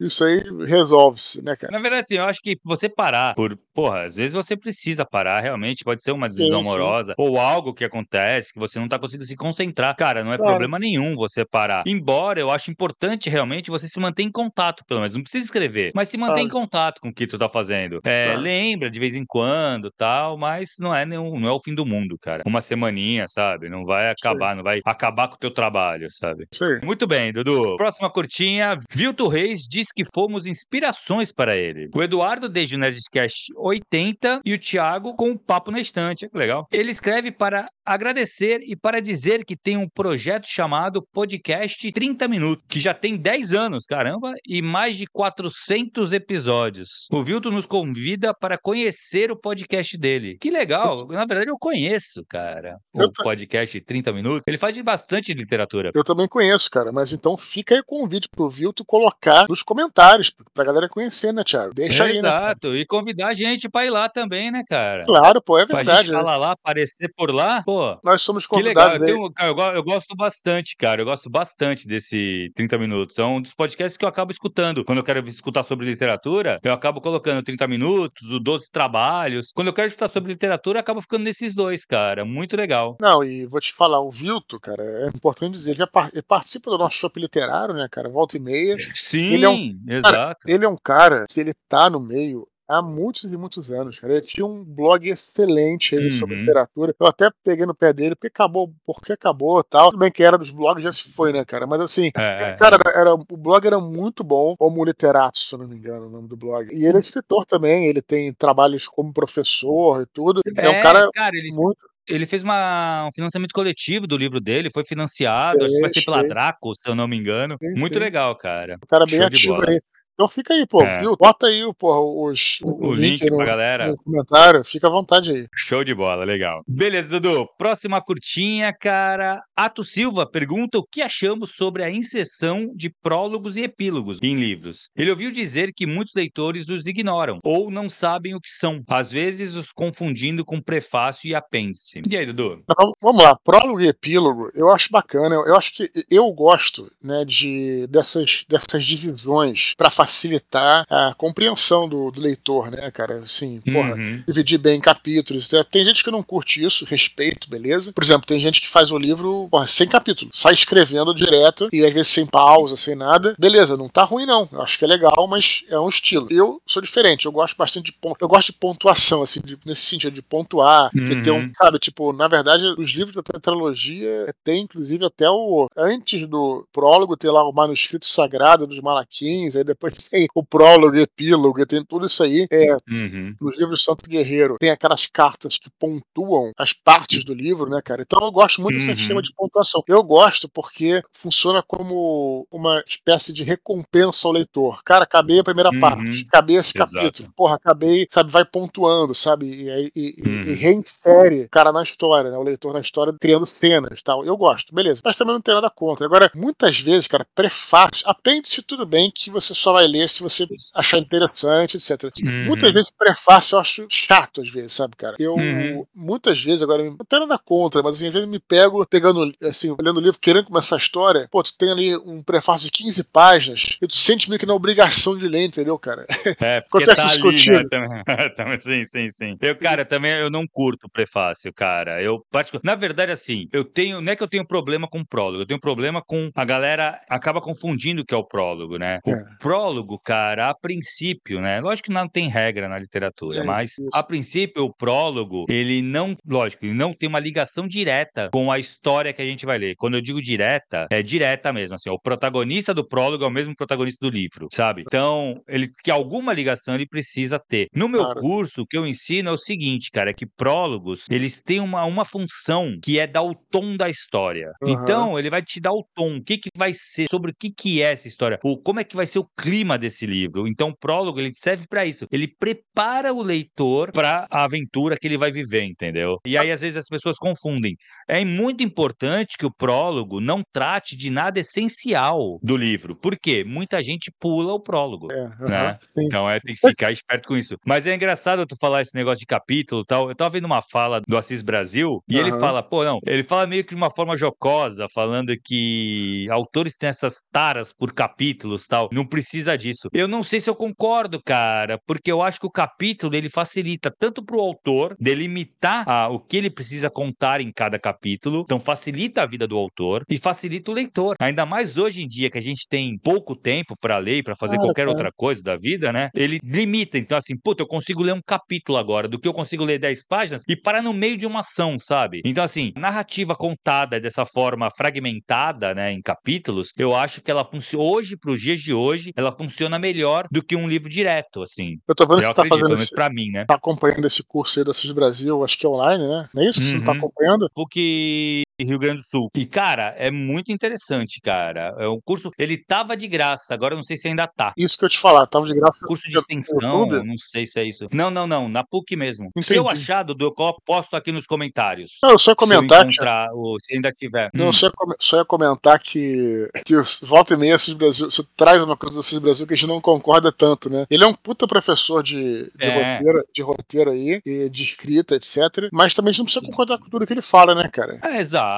isso 0.00 0.24
aí 0.24 0.42
resolve-se, 0.66 1.42
né, 1.42 1.56
cara? 1.56 1.72
Na 1.72 1.80
verdade, 1.80 2.04
assim, 2.04 2.16
eu 2.16 2.24
acho 2.24 2.40
que 2.42 2.56
você 2.64 2.88
parar 2.88 3.34
por. 3.34 3.58
Porra, 3.72 4.06
às 4.06 4.16
vezes 4.16 4.32
você 4.32 4.56
precisa 4.56 5.04
parar, 5.04 5.40
realmente. 5.40 5.84
Pode 5.84 6.02
ser 6.02 6.12
uma 6.12 6.26
decisão 6.26 6.60
amorosa 6.60 7.14
ou 7.16 7.38
algo 7.38 7.72
que 7.72 7.84
acontece 7.84 8.52
que 8.52 8.58
você 8.58 8.78
não 8.78 8.88
tá 8.88 8.98
conseguindo 8.98 9.26
se 9.26 9.36
concentrar. 9.36 9.96
Cara, 9.96 10.22
não 10.22 10.32
é 10.32 10.36
claro. 10.36 10.52
problema 10.52 10.78
nenhum 10.78 11.14
você 11.14 11.44
parar. 11.44 11.84
Embora 11.86 12.40
eu 12.40 12.50
acho 12.50 12.70
importante 12.70 13.30
realmente 13.30 13.70
você 13.70 13.88
se 13.88 13.98
manter 13.98 14.22
em 14.22 14.30
contato, 14.30 14.84
pelo 14.86 15.00
menos. 15.00 15.14
Não 15.14 15.22
precisa 15.22 15.44
escrever, 15.44 15.92
mas 15.94 16.08
se 16.08 16.16
manter 16.16 16.32
claro. 16.34 16.46
em 16.46 16.50
contato 16.50 17.00
com 17.00 17.08
o 17.08 17.14
que 17.14 17.26
tu 17.26 17.38
tá 17.38 17.48
fazendo. 17.48 18.00
É, 18.04 18.26
claro. 18.26 18.40
Lembra 18.40 18.90
de 18.90 18.98
vez 18.98 19.14
em 19.14 19.24
quando 19.26 19.90
tal, 19.96 20.36
mas 20.36 20.74
não 20.78 20.94
é, 20.94 21.06
nenhum, 21.06 21.38
não 21.38 21.48
é 21.48 21.52
o 21.52 21.60
fim 21.60 21.74
do 21.74 21.86
mundo, 21.86 22.16
cara. 22.20 22.42
Uma 22.46 22.60
semaninha, 22.60 23.26
sabe? 23.28 23.68
Não 23.68 23.84
vai 23.84 24.10
acabar, 24.10 24.50
Sim. 24.50 24.56
não 24.56 24.64
vai 24.64 24.80
acabar 24.84 25.28
com 25.28 25.34
o 25.34 25.38
teu 25.38 25.50
trabalho, 25.50 26.08
sabe? 26.10 26.46
Sim. 26.52 26.80
Muito 26.82 27.06
bem, 27.06 27.32
Dudu. 27.32 27.76
Próxima 27.76 28.10
curtinha. 28.10 28.78
Vilto 28.92 29.28
Reis 29.40 29.66
diz 29.66 29.86
que 29.90 30.04
fomos 30.04 30.44
inspirações 30.44 31.32
para 31.32 31.56
ele. 31.56 31.88
O 31.94 32.02
Eduardo 32.02 32.46
desde 32.46 32.76
o 32.76 32.78
Nerdcast 32.78 33.50
80 33.56 34.42
e 34.44 34.52
o 34.52 34.58
Thiago 34.58 35.16
com 35.16 35.30
o 35.30 35.38
Papo 35.38 35.70
na 35.70 35.80
Estante. 35.80 36.28
Que 36.28 36.36
legal. 36.36 36.66
Ele 36.70 36.90
escreve 36.90 37.32
para 37.32 37.70
agradecer 37.84 38.60
e 38.62 38.76
para 38.76 39.00
dizer 39.00 39.44
que 39.44 39.56
tem 39.56 39.78
um 39.78 39.88
projeto 39.88 40.46
chamado 40.46 41.02
Podcast 41.12 41.90
30 41.90 42.28
Minutos, 42.28 42.64
que 42.68 42.78
já 42.78 42.92
tem 42.92 43.16
10 43.16 43.54
anos, 43.54 43.84
caramba, 43.86 44.34
e 44.46 44.60
mais 44.60 44.98
de 44.98 45.06
400 45.06 46.12
episódios. 46.12 47.08
O 47.10 47.22
Vilto 47.22 47.50
nos 47.50 47.64
convida 47.64 48.34
para 48.34 48.58
conhecer 48.58 49.32
o 49.32 49.36
podcast 49.36 49.96
dele. 49.96 50.36
Que 50.38 50.50
legal. 50.50 51.06
Na 51.08 51.24
verdade, 51.24 51.50
eu 51.50 51.56
conheço, 51.58 52.22
cara, 52.28 52.76
eu 52.94 53.06
o 53.06 53.12
podcast 53.12 53.80
30 53.80 54.12
Minutos. 54.12 54.42
Ele 54.46 54.58
faz 54.58 54.76
de 54.76 54.82
bastante 54.82 55.32
literatura. 55.32 55.90
Eu 55.94 56.04
também 56.04 56.28
conheço, 56.28 56.70
cara, 56.70 56.92
mas 56.92 57.12
então 57.12 57.36
fica 57.38 57.74
aí 57.74 57.80
o 57.80 57.84
convite 57.84 58.28
pro 58.28 58.50
Vilto 58.50 58.84
colocar 58.84 59.29
nos 59.48 59.62
comentários, 59.62 60.34
pra 60.52 60.64
galera 60.64 60.88
conhecer, 60.88 61.32
né, 61.32 61.42
Thiago? 61.44 61.74
Deixa 61.74 62.04
é 62.04 62.06
aí, 62.08 62.16
Exato. 62.18 62.72
Né, 62.72 62.78
e 62.78 62.86
convidar 62.86 63.28
a 63.28 63.34
gente 63.34 63.68
pra 63.68 63.86
ir 63.86 63.90
lá 63.90 64.08
também, 64.08 64.50
né, 64.50 64.62
cara? 64.66 65.04
Claro, 65.04 65.40
pô, 65.42 65.58
é 65.58 65.66
verdade. 65.66 65.86
Pra 65.86 65.94
gente 65.96 66.10
né? 66.12 66.18
falar 66.18 66.36
lá, 66.36 66.52
aparecer 66.52 67.12
por 67.16 67.32
lá, 67.32 67.62
pô, 67.62 67.98
nós 68.04 68.22
somos 68.22 68.46
convidados. 68.46 68.92
Que 68.92 68.98
legal. 68.98 69.24
Eu, 69.24 69.32
tenho, 69.32 69.48
eu, 69.48 69.74
eu, 69.74 69.82
gosto 69.82 70.14
bastante, 70.16 70.76
cara. 70.76 71.02
Eu 71.02 71.06
gosto 71.06 71.30
bastante 71.30 71.86
desse 71.86 72.50
30 72.54 72.78
minutos. 72.78 73.18
É 73.18 73.24
um 73.24 73.40
dos 73.40 73.54
podcasts 73.54 73.96
que 73.96 74.04
eu 74.04 74.08
acabo 74.08 74.32
escutando. 74.32 74.84
Quando 74.84 74.98
eu 74.98 75.04
quero 75.04 75.26
escutar 75.28 75.62
sobre 75.62 75.86
literatura, 75.86 76.60
eu 76.62 76.72
acabo 76.72 77.00
colocando 77.00 77.42
30 77.42 77.66
minutos, 77.66 78.30
o 78.30 78.38
12 78.38 78.70
trabalhos. 78.70 79.52
Quando 79.52 79.68
eu 79.68 79.74
quero 79.74 79.88
escutar 79.88 80.08
sobre 80.08 80.32
literatura, 80.32 80.78
eu 80.78 80.80
acabo 80.80 81.00
ficando 81.00 81.24
nesses 81.24 81.54
dois, 81.54 81.84
cara. 81.84 82.24
Muito 82.24 82.56
legal. 82.56 82.96
Não, 83.00 83.22
e 83.24 83.46
vou 83.46 83.60
te 83.60 83.72
falar, 83.72 84.00
o 84.00 84.10
Vilto, 84.10 84.58
cara, 84.60 84.82
é 84.82 85.08
importante 85.08 85.52
dizer, 85.52 85.72
ele, 85.72 85.82
ele 86.12 86.22
participa 86.22 86.70
do 86.70 86.78
nosso 86.78 86.96
show 86.96 87.10
literário, 87.16 87.74
né, 87.74 87.88
cara? 87.90 88.08
Volta 88.08 88.36
e 88.36 88.40
meia. 88.40 88.76
Sim, 88.94 89.19
ele 89.20 89.44
é 89.44 89.48
um, 89.48 89.80
exato. 89.88 90.12
Cara, 90.12 90.36
ele 90.46 90.64
é 90.64 90.68
um 90.68 90.76
cara 90.76 91.26
que 91.28 91.40
ele 91.40 91.52
tá 91.68 91.88
no 91.88 92.00
meio 92.00 92.46
há 92.70 92.80
muitos 92.80 93.24
e 93.24 93.36
muitos 93.36 93.72
anos, 93.72 93.98
cara. 93.98 94.14
Ele 94.14 94.26
tinha 94.26 94.46
um 94.46 94.64
blog 94.64 95.08
excelente 95.10 95.96
aí 95.96 96.04
uhum. 96.04 96.10
sobre 96.10 96.36
literatura. 96.36 96.94
Eu 96.98 97.06
até 97.06 97.28
peguei 97.42 97.66
no 97.66 97.74
pé 97.74 97.92
dele, 97.92 98.14
porque 98.14 98.28
acabou, 98.28 98.72
porque 98.86 99.12
acabou 99.12 99.62
tal. 99.64 99.90
Tudo 99.90 99.98
bem 99.98 100.12
que 100.12 100.22
era 100.22 100.38
dos 100.38 100.52
blogs, 100.52 100.84
já 100.84 100.92
se 100.92 101.12
foi, 101.12 101.32
né, 101.32 101.44
cara? 101.44 101.66
Mas 101.66 101.80
assim, 101.80 102.12
é, 102.16 102.50
é. 102.50 102.52
cara, 102.52 102.78
era, 102.94 103.12
o 103.12 103.36
blog 103.36 103.66
era 103.66 103.80
muito 103.80 104.22
bom, 104.22 104.54
como 104.56 104.84
literato, 104.84 105.38
se 105.40 105.52
eu 105.52 105.58
não 105.58 105.66
me 105.66 105.76
engano, 105.76 106.06
o 106.06 106.10
nome 106.10 106.28
do 106.28 106.36
blog. 106.36 106.72
E 106.72 106.86
ele 106.86 106.98
é 106.98 107.00
escritor 107.00 107.44
também, 107.44 107.86
ele 107.86 108.00
tem 108.00 108.32
trabalhos 108.32 108.86
como 108.86 109.12
professor 109.12 110.02
e 110.02 110.06
tudo. 110.06 110.40
É, 110.56 110.66
é 110.66 110.70
um 110.70 110.80
cara, 110.80 111.10
cara 111.12 111.36
ele... 111.36 111.48
muito 111.52 111.89
ele 112.08 112.26
fez 112.26 112.42
uma, 112.42 113.06
um 113.06 113.12
financiamento 113.12 113.52
coletivo 113.52 114.06
do 114.06 114.16
livro 114.16 114.40
dele, 114.40 114.70
foi 114.72 114.84
financiado, 114.84 115.64
acho 115.64 115.74
que 115.74 115.80
vai 115.80 115.90
ser 115.90 116.04
pela 116.04 116.22
Draco, 116.22 116.74
se 116.74 116.88
eu 116.88 116.94
não 116.94 117.06
me 117.06 117.16
engano. 117.16 117.56
Sim, 117.62 117.80
Muito 117.80 117.94
sim. 117.94 118.00
legal, 118.00 118.36
cara. 118.36 118.76
O 118.82 118.86
cara 118.86 119.04
bem 119.06 119.18
Show 119.18 119.26
ativo 119.26 119.70
aí. 119.70 119.80
Então 120.20 120.28
fica 120.28 120.52
aí, 120.52 120.66
pô, 120.66 120.82
é. 120.82 121.00
viu? 121.00 121.16
Bota 121.18 121.46
aí 121.46 121.62
pô, 121.78 122.28
os, 122.28 122.58
o, 122.62 122.88
o 122.88 122.94
link, 122.94 123.22
link 123.22 123.30
no, 123.30 123.38
pra 123.38 123.46
galera. 123.46 123.86
no 123.86 123.96
comentário, 123.96 124.62
fica 124.62 124.86
à 124.86 124.90
vontade 124.90 125.32
aí. 125.32 125.46
Show 125.56 125.82
de 125.82 125.94
bola, 125.94 126.26
legal. 126.26 126.60
Beleza, 126.68 127.18
Dudu. 127.18 127.46
Próxima 127.56 128.02
curtinha, 128.02 128.70
cara. 128.70 129.42
Ato 129.56 129.82
Silva 129.82 130.30
pergunta 130.30 130.76
o 130.76 130.84
que 130.84 131.00
achamos 131.00 131.52
sobre 131.56 131.82
a 131.82 131.90
inserção 131.90 132.70
de 132.76 132.92
prólogos 133.02 133.56
e 133.56 133.62
epílogos 133.62 134.18
em 134.22 134.34
livros. 134.34 134.90
Ele 134.94 135.10
ouviu 135.10 135.30
dizer 135.30 135.72
que 135.74 135.86
muitos 135.86 136.12
leitores 136.14 136.68
os 136.68 136.86
ignoram 136.86 137.38
ou 137.42 137.70
não 137.70 137.88
sabem 137.88 138.34
o 138.34 138.40
que 138.42 138.50
são, 138.50 138.82
às 138.90 139.10
vezes 139.10 139.54
os 139.54 139.72
confundindo 139.72 140.44
com 140.44 140.60
prefácio 140.60 141.30
e 141.30 141.34
apêndice. 141.34 142.02
E 142.06 142.14
aí, 142.14 142.26
Dudu? 142.26 142.62
Então, 142.62 142.92
vamos 143.00 143.24
lá, 143.24 143.34
prólogo 143.42 143.80
e 143.80 143.88
epílogo, 143.88 144.50
eu 144.54 144.68
acho 144.68 144.90
bacana. 144.90 145.36
Eu 145.36 145.56
acho 145.56 145.72
que 145.74 145.90
eu 146.10 146.30
gosto, 146.30 146.92
né, 147.02 147.24
de 147.24 147.86
dessas 147.86 148.44
dessas 148.46 148.84
divisões 148.84 149.72
para 149.78 149.90
facilitar 149.90 150.09
facilitar 150.10 150.84
a 150.90 151.14
compreensão 151.16 151.88
do, 151.88 152.10
do 152.10 152.20
leitor, 152.20 152.70
né, 152.70 152.90
cara? 152.90 153.20
Assim, 153.20 153.60
porra, 153.60 153.94
uhum. 153.94 154.22
dividir 154.26 154.58
bem 154.58 154.78
em 154.78 154.80
capítulos. 154.80 155.48
Tem 155.70 155.84
gente 155.84 156.02
que 156.02 156.10
não 156.10 156.22
curte 156.22 156.64
isso, 156.64 156.84
respeito, 156.84 157.48
beleza? 157.48 157.92
Por 157.92 158.02
exemplo, 158.02 158.26
tem 158.26 158.40
gente 158.40 158.60
que 158.60 158.68
faz 158.68 158.90
o 158.90 158.98
livro 158.98 159.48
porra, 159.50 159.66
sem 159.66 159.88
capítulo, 159.88 160.30
sai 160.34 160.52
escrevendo 160.52 161.14
direto 161.14 161.68
e 161.72 161.84
às 161.84 161.92
vezes 161.92 162.08
sem 162.08 162.26
pausa, 162.26 162.76
sem 162.76 162.94
nada. 162.94 163.34
Beleza, 163.38 163.76
não 163.76 163.88
tá 163.88 164.02
ruim 164.02 164.26
não. 164.26 164.48
Eu 164.52 164.62
acho 164.62 164.78
que 164.78 164.84
é 164.84 164.88
legal, 164.88 165.26
mas 165.28 165.64
é 165.68 165.78
um 165.78 165.88
estilo. 165.88 166.26
Eu 166.30 166.60
sou 166.66 166.82
diferente, 166.82 167.26
eu 167.26 167.32
gosto 167.32 167.56
bastante 167.56 167.86
de 167.86 167.92
ponto, 167.92 168.16
eu 168.20 168.28
gosto 168.28 168.52
de 168.52 168.58
pontuação, 168.58 169.22
assim, 169.22 169.40
de, 169.44 169.58
nesse 169.64 169.82
sentido, 169.82 170.12
de 170.12 170.22
pontuar, 170.22 170.90
uhum. 170.94 171.04
de 171.04 171.22
ter 171.22 171.30
um, 171.30 171.40
uhum. 171.40 171.52
sabe, 171.56 171.78
tipo, 171.78 172.12
na 172.12 172.28
verdade, 172.28 172.64
os 172.78 172.90
livros 172.90 173.14
da 173.14 173.22
tetralogia 173.22 174.34
tem, 174.42 174.62
inclusive, 174.62 175.04
até 175.04 175.30
o. 175.30 175.68
Antes 175.76 176.26
do 176.26 176.66
prólogo, 176.72 177.16
ter 177.16 177.30
lá 177.30 177.46
o 177.48 177.52
manuscrito 177.52 178.06
sagrado 178.06 178.66
dos 178.66 178.80
Malaquins, 178.80 179.56
aí 179.56 179.64
depois 179.64 179.94
tem 180.08 180.26
o 180.34 180.44
prólogo, 180.44 180.96
epílogo, 180.96 181.64
tem 181.66 181.84
tudo 181.84 182.06
isso 182.06 182.22
aí. 182.22 182.46
É, 182.50 182.76
uhum. 182.88 183.34
Nos 183.40 183.58
livros 183.58 183.84
Santo 183.84 184.08
Guerreiro, 184.08 184.56
tem 184.58 184.70
aquelas 184.70 185.06
cartas 185.06 185.58
que 185.58 185.70
pontuam 185.78 186.52
as 186.58 186.72
partes 186.72 187.24
do 187.24 187.34
livro, 187.34 187.68
né, 187.68 187.80
cara? 187.82 188.02
Então 188.02 188.20
eu 188.22 188.32
gosto 188.32 188.60
muito 188.60 188.76
uhum. 188.76 188.86
desse 188.86 188.98
sistema 188.98 189.22
de 189.22 189.32
pontuação. 189.34 189.82
Eu 189.86 190.02
gosto 190.02 190.48
porque 190.48 191.02
funciona 191.12 191.62
como 191.62 192.46
uma 192.50 192.82
espécie 192.86 193.32
de 193.32 193.44
recompensa 193.44 194.26
ao 194.26 194.32
leitor. 194.32 194.82
Cara, 194.84 195.04
acabei 195.04 195.40
a 195.40 195.44
primeira 195.44 195.70
uhum. 195.70 195.80
parte, 195.80 196.26
acabei 196.28 196.56
esse 196.56 196.76
Exato. 196.76 196.92
capítulo, 196.92 197.32
porra, 197.36 197.56
acabei, 197.56 198.06
sabe, 198.10 198.30
vai 198.30 198.44
pontuando, 198.44 199.14
sabe? 199.14 199.46
E, 199.46 199.68
e, 199.68 199.92
e, 199.94 200.14
e 200.18 200.50
uhum. 200.50 200.54
reinsere 200.54 201.42
o 201.44 201.48
cara 201.48 201.72
na 201.72 201.82
história, 201.82 202.30
né? 202.30 202.36
O 202.36 202.42
leitor 202.42 202.72
na 202.72 202.80
história, 202.80 203.14
criando 203.20 203.46
cenas 203.46 204.02
tal. 204.02 204.24
Eu 204.24 204.36
gosto, 204.36 204.74
beleza. 204.74 205.00
Mas 205.04 205.16
também 205.16 205.34
não 205.34 205.40
tem 205.40 205.54
nada 205.54 205.70
contra. 205.70 206.06
Agora, 206.06 206.30
muitas 206.34 206.78
vezes, 206.78 207.06
cara, 207.06 207.26
prefácio, 207.34 208.08
apêndice 208.08 208.62
tudo 208.62 208.86
bem 208.86 209.10
que 209.12 209.30
você 209.30 209.54
só 209.54 209.72
vai 209.72 209.86
ler 209.90 210.08
se 210.08 210.22
você 210.22 210.46
achar 210.74 210.98
interessante, 210.98 211.76
etc. 211.76 212.04
Uhum. 212.24 212.44
Muitas 212.46 212.72
vezes 212.72 212.90
prefácio 212.90 213.56
eu 213.56 213.60
acho 213.60 213.86
chato, 213.88 214.40
às 214.40 214.48
vezes, 214.48 214.72
sabe, 214.72 214.96
cara? 214.96 215.16
Eu, 215.18 215.34
uhum. 215.34 215.84
muitas 215.94 216.42
vezes, 216.42 216.62
agora, 216.62 216.82
até 216.98 217.18
nada 217.18 217.38
contra, 217.38 217.82
mas 217.82 217.96
assim, 217.96 218.08
às 218.08 218.14
vezes 218.14 218.28
me 218.28 218.38
pego 218.38 218.84
pegando, 218.86 219.32
assim, 219.42 219.74
lendo 219.80 219.98
o 219.98 220.00
livro, 220.00 220.18
querendo 220.20 220.46
começar 220.46 220.76
a 220.76 220.78
história. 220.78 221.28
Pô, 221.30 221.42
tu 221.42 221.56
tem 221.56 221.70
ali 221.70 221.96
um 221.96 222.22
prefácio 222.22 222.66
de 222.66 222.72
15 222.72 223.04
páginas 223.04 223.78
e 223.80 223.86
tu 223.86 223.96
sente 223.96 224.28
meio 224.28 224.38
que 224.38 224.46
na 224.46 224.54
obrigação 224.54 225.16
de 225.16 225.26
ler, 225.28 225.44
entendeu, 225.44 225.78
cara? 225.78 226.06
É, 226.40 226.60
porque 226.70 226.84
Acontece 226.84 227.02
tá 227.02 227.08
discutindo. 227.08 227.56
Ali, 227.56 227.88
né? 227.88 228.02
também, 228.36 228.58
sim, 228.58 228.84
sim, 228.84 229.10
sim. 229.10 229.36
Eu, 229.40 229.56
cara, 229.56 229.84
também 229.84 230.12
eu 230.12 230.30
não 230.30 230.46
curto 230.46 230.88
prefácio, 230.88 231.52
cara. 231.52 232.02
Eu, 232.02 232.24
na 232.62 232.74
verdade, 232.74 233.12
assim, 233.12 233.48
eu 233.52 233.64
tenho, 233.64 234.00
não 234.00 234.12
é 234.12 234.16
que 234.16 234.22
eu 234.22 234.28
tenho 234.28 234.46
problema 234.46 234.88
com 234.88 235.04
prólogo, 235.04 235.42
eu 235.42 235.46
tenho 235.46 235.60
problema 235.60 236.02
com 236.02 236.30
a 236.34 236.44
galera 236.44 237.00
acaba 237.08 237.40
confundindo 237.40 238.02
o 238.02 238.04
que 238.04 238.14
é 238.14 238.16
o 238.16 238.24
prólogo, 238.24 238.78
né? 238.78 239.00
O 239.04 239.10
é. 239.10 239.24
Prólogo, 239.70 239.98
cara, 239.98 240.50
a 240.50 240.54
princípio, 240.54 241.40
né? 241.40 241.60
Lógico 241.60 241.86
que 241.86 241.92
não 241.92 242.08
tem 242.08 242.28
regra 242.28 242.68
na 242.68 242.78
literatura, 242.78 243.40
é, 243.40 243.44
mas 243.44 243.72
isso. 243.72 243.88
a 243.94 244.02
princípio 244.02 244.64
o 244.64 244.74
prólogo, 244.74 245.46
ele 245.48 245.80
não, 245.80 246.16
lógico, 246.26 246.64
ele 246.64 246.74
não 246.74 246.92
tem 246.92 247.08
uma 247.08 247.20
ligação 247.20 247.68
direta 247.68 248.28
com 248.32 248.50
a 248.50 248.58
história 248.58 249.12
que 249.12 249.22
a 249.22 249.24
gente 249.24 249.46
vai 249.46 249.58
ler. 249.58 249.76
Quando 249.76 249.94
eu 249.94 250.00
digo 250.00 250.20
direta, 250.20 250.86
é 250.90 251.02
direta 251.02 251.52
mesmo, 251.52 251.76
assim, 251.76 251.88
o 251.88 251.98
protagonista 251.98 252.74
do 252.74 252.86
prólogo 252.86 253.24
é 253.24 253.26
o 253.26 253.30
mesmo 253.30 253.54
protagonista 253.54 254.04
do 254.04 254.12
livro, 254.12 254.48
sabe? 254.52 254.82
Então, 254.86 255.40
ele 255.48 255.68
que 255.82 255.90
alguma 255.90 256.32
ligação 256.32 256.74
ele 256.74 256.86
precisa 256.86 257.38
ter. 257.38 257.68
No 257.74 257.88
meu 257.88 258.02
claro. 258.02 258.20
curso, 258.20 258.62
o 258.62 258.66
que 258.66 258.76
eu 258.76 258.86
ensino 258.86 259.30
é 259.30 259.32
o 259.32 259.38
seguinte, 259.38 259.90
cara, 259.92 260.10
é 260.10 260.14
que 260.14 260.26
prólogos, 260.26 261.06
eles 261.08 261.40
têm 261.40 261.60
uma, 261.60 261.84
uma 261.84 262.04
função 262.04 262.76
que 262.82 262.98
é 262.98 263.06
dar 263.06 263.22
o 263.22 263.34
tom 263.50 263.76
da 263.76 263.88
história. 263.88 264.50
Uhum. 264.62 264.70
Então, 264.70 265.18
ele 265.18 265.30
vai 265.30 265.42
te 265.42 265.60
dar 265.60 265.72
o 265.72 265.84
tom, 265.94 266.16
o 266.16 266.24
que 266.24 266.38
que 266.38 266.50
vai 266.56 266.72
ser, 266.74 267.06
sobre 267.08 267.30
o 267.30 267.34
que 267.38 267.50
que 267.52 267.82
é 267.82 267.92
essa 267.92 268.08
história, 268.08 268.38
o 268.42 268.56
como 268.58 268.80
é 268.80 268.84
que 268.84 268.96
vai 268.96 269.06
ser 269.06 269.20
o 269.20 269.28
clima 269.38 269.59
desse 269.78 270.06
livro. 270.06 270.46
Então, 270.46 270.68
o 270.68 270.76
prólogo, 270.76 271.20
ele 271.20 271.32
serve 271.34 271.66
para 271.68 271.86
isso. 271.86 272.06
Ele 272.10 272.26
prepara 272.26 273.12
o 273.12 273.22
leitor 273.22 273.92
para 273.92 274.26
a 274.30 274.44
aventura 274.44 274.96
que 274.96 275.06
ele 275.06 275.18
vai 275.18 275.30
viver, 275.30 275.64
entendeu? 275.64 276.18
E 276.26 276.36
aí, 276.36 276.50
às 276.50 276.60
vezes, 276.60 276.76
as 276.76 276.86
pessoas 276.86 277.16
confundem. 277.16 277.76
É 278.08 278.24
muito 278.24 278.62
importante 278.62 279.36
que 279.38 279.46
o 279.46 279.54
prólogo 279.54 280.20
não 280.20 280.42
trate 280.52 280.96
de 280.96 281.10
nada 281.10 281.40
essencial 281.40 282.38
do 282.42 282.56
livro. 282.56 282.96
Por 282.96 283.16
quê? 283.18 283.44
Muita 283.44 283.82
gente 283.82 284.10
pula 284.18 284.52
o 284.52 284.60
prólogo, 284.60 285.08
é, 285.12 285.48
né? 285.48 285.78
Então, 285.96 286.28
é, 286.28 286.40
tem 286.40 286.54
que 286.54 286.68
ficar 286.68 286.92
esperto 286.92 287.28
com 287.28 287.36
isso. 287.36 287.56
Mas 287.64 287.86
é 287.86 287.94
engraçado 287.94 288.46
tu 288.46 288.56
falar 288.60 288.82
esse 288.82 288.96
negócio 288.96 289.20
de 289.20 289.26
capítulo 289.26 289.84
tal. 289.84 290.08
Eu 290.08 290.14
tava 290.14 290.30
vendo 290.30 290.44
uma 290.44 290.62
fala 290.62 291.00
do 291.06 291.16
Assis 291.16 291.42
Brasil 291.42 292.02
e 292.08 292.16
ele 292.16 292.32
fala, 292.32 292.62
pô, 292.62 292.84
não, 292.84 292.98
ele 293.06 293.22
fala 293.22 293.46
meio 293.46 293.64
que 293.64 293.70
de 293.70 293.76
uma 293.76 293.90
forma 293.90 294.16
jocosa, 294.16 294.86
falando 294.92 295.34
que 295.44 296.26
autores 296.30 296.76
têm 296.76 296.88
essas 296.88 297.20
taras 297.32 297.72
por 297.72 297.92
capítulos 297.92 298.66
tal. 298.66 298.88
Não 298.92 299.06
precisa 299.06 299.49
disso. 299.56 299.88
Eu 299.92 300.08
não 300.08 300.22
sei 300.22 300.40
se 300.40 300.48
eu 300.48 300.54
concordo, 300.54 301.20
cara, 301.22 301.78
porque 301.86 302.10
eu 302.10 302.22
acho 302.22 302.38
que 302.38 302.46
o 302.46 302.50
capítulo 302.50 303.14
ele 303.14 303.28
facilita 303.28 303.92
tanto 303.98 304.24
pro 304.24 304.40
autor 304.40 304.96
delimitar 305.00 305.84
ah, 305.88 306.08
o 306.08 306.20
que 306.20 306.36
ele 306.36 306.50
precisa 306.50 306.90
contar 306.90 307.40
em 307.40 307.52
cada 307.52 307.78
capítulo, 307.78 308.42
então 308.42 308.60
facilita 308.60 309.22
a 309.22 309.26
vida 309.26 309.46
do 309.46 309.56
autor 309.56 310.04
e 310.08 310.18
facilita 310.18 310.70
o 310.70 310.74
leitor. 310.74 311.16
Ainda 311.18 311.44
mais 311.46 311.76
hoje 311.76 312.02
em 312.02 312.08
dia 312.08 312.30
que 312.30 312.38
a 312.38 312.42
gente 312.42 312.66
tem 312.68 312.98
pouco 312.98 313.34
tempo 313.34 313.74
para 313.80 313.98
ler 313.98 314.18
e 314.18 314.22
para 314.22 314.36
fazer 314.36 314.56
qualquer 314.56 314.86
cara. 314.86 314.90
outra 314.90 315.10
coisa 315.12 315.42
da 315.42 315.56
vida, 315.56 315.92
né? 315.92 316.10
Ele 316.14 316.38
limita, 316.42 316.98
então 316.98 317.16
assim, 317.16 317.36
puta, 317.36 317.62
eu 317.62 317.66
consigo 317.66 318.02
ler 318.02 318.14
um 318.14 318.22
capítulo 318.24 318.78
agora 318.78 319.08
do 319.08 319.18
que 319.18 319.28
eu 319.28 319.32
consigo 319.32 319.64
ler 319.64 319.78
10 319.78 320.06
páginas 320.06 320.42
e 320.48 320.56
parar 320.56 320.82
no 320.82 320.92
meio 320.92 321.16
de 321.16 321.26
uma 321.26 321.40
ação, 321.40 321.76
sabe? 321.78 322.20
Então 322.24 322.44
assim, 322.44 322.72
narrativa 322.76 323.34
contada 323.34 324.00
dessa 324.00 324.24
forma 324.24 324.68
fragmentada, 324.70 325.74
né, 325.74 325.92
em 325.92 326.00
capítulos, 326.00 326.72
eu 326.76 326.94
acho 326.94 327.20
que 327.20 327.30
ela 327.30 327.44
funciona 327.44 327.80
hoje 327.80 328.16
para 328.16 328.30
os 328.30 328.40
dias 328.40 328.60
de 328.60 328.72
hoje, 328.72 329.12
ela 329.16 329.32
funciona 329.40 329.78
melhor 329.78 330.26
do 330.30 330.42
que 330.42 330.54
um 330.54 330.68
livro 330.68 330.88
direto, 330.88 331.42
assim. 331.42 331.78
Eu 331.88 331.94
tô 331.94 332.06
vendo 332.06 332.20
que 332.20 332.26
você 332.26 332.34
tá 332.34 332.44
fazendo 332.46 332.74
esse, 332.74 332.90
pra 332.90 333.08
mim, 333.08 333.30
né? 333.30 333.44
Tá 333.46 333.54
acompanhando 333.54 334.06
esse 334.06 334.22
curso 334.22 334.58
aí 334.58 334.64
da 334.64 334.74
CIS 334.74 334.92
Brasil, 334.92 335.42
acho 335.42 335.58
que 335.58 335.64
é 335.64 335.68
online, 335.68 336.06
né? 336.06 336.28
Não 336.34 336.42
é 336.42 336.46
isso 336.46 336.60
que 336.60 336.66
uhum. 336.66 336.72
você 336.72 336.84
tá 336.84 336.92
uhum. 336.92 336.98
acompanhando? 336.98 337.50
PUC 337.54 338.42
Rio 338.64 338.78
Grande 338.78 339.00
do 339.00 339.04
Sul. 339.04 339.28
E, 339.36 339.46
cara, 339.46 339.94
é 339.96 340.10
muito 340.10 340.52
interessante, 340.52 341.20
cara. 341.20 341.74
É 341.78 341.88
um 341.88 342.00
curso, 342.00 342.30
ele 342.38 342.56
tava 342.56 342.96
de 342.96 343.06
graça, 343.06 343.54
agora 343.54 343.74
eu 343.74 343.76
não 343.76 343.84
sei 343.84 343.96
se 343.96 344.08
ainda 344.08 344.26
tá. 344.26 344.52
Isso 344.56 344.78
que 344.78 344.84
eu 344.84 344.88
te 344.88 344.98
falar, 344.98 345.26
tava 345.26 345.46
de 345.46 345.54
graça. 345.54 345.86
Curso 345.86 346.08
de 346.08 346.18
extensão, 346.18 346.86
não 346.86 347.18
sei 347.18 347.46
se 347.46 347.60
é 347.60 347.64
isso. 347.64 347.86
Não, 347.92 348.10
não, 348.10 348.26
não, 348.26 348.48
na 348.48 348.64
PUC 348.64 348.96
mesmo. 348.96 349.26
Entendi. 349.28 349.46
Se 349.46 349.56
eu 349.56 349.68
achar, 349.68 350.02
Dudu, 350.02 350.26
eu 350.26 350.54
posto 350.64 350.96
aqui 350.96 351.12
nos 351.12 351.26
comentários. 351.26 351.98
Não, 352.02 352.10
eu 352.10 352.18
só 352.18 352.32
ia 352.32 352.36
comentar. 352.36 352.86
Se, 352.92 353.00
ou, 353.34 353.56
se 353.60 353.74
ainda 353.74 353.92
tiver. 353.92 354.30
Não, 354.34 354.46
hum. 354.46 354.48
eu 354.48 354.52
só 354.52 354.66
ia, 354.66 354.72
só 354.98 355.16
ia 355.18 355.24
comentar 355.24 355.78
que, 355.78 356.48
que 356.64 356.74
volta 357.02 357.34
e 357.34 357.36
meia 357.36 357.54
Assis 357.54 357.74
Brasil, 357.74 358.10
você 358.10 358.22
traz 358.36 358.62
uma 358.62 358.76
coisa 358.76 358.94
do 358.94 359.00
Assis 359.00 359.18
Brasil 359.18 359.46
que 359.46 359.54
a 359.54 359.56
gente 359.56 359.68
não 359.68 359.80
concorda 359.80 360.32
tanto, 360.32 360.70
né? 360.70 360.86
Ele 360.90 361.04
é 361.04 361.06
um 361.06 361.14
puta 361.14 361.46
professor 361.46 362.02
de, 362.02 362.44
de, 362.44 362.66
é. 362.66 362.94
roteiro, 362.94 363.24
de 363.34 363.42
roteiro 363.42 363.90
aí, 363.90 364.20
de 364.50 364.62
escrita, 364.62 365.14
etc. 365.14 365.68
Mas 365.72 365.94
também 365.94 366.10
a 366.10 366.12
gente 366.12 366.20
não 366.20 366.24
precisa 366.26 366.44
concordar 366.44 366.78
com 366.78 366.88
tudo 366.88 367.06
que 367.06 367.12
ele 367.12 367.22
fala, 367.22 367.54
né, 367.54 367.68
cara? 367.68 367.98
É, 368.02 368.18
exato. 368.18 368.49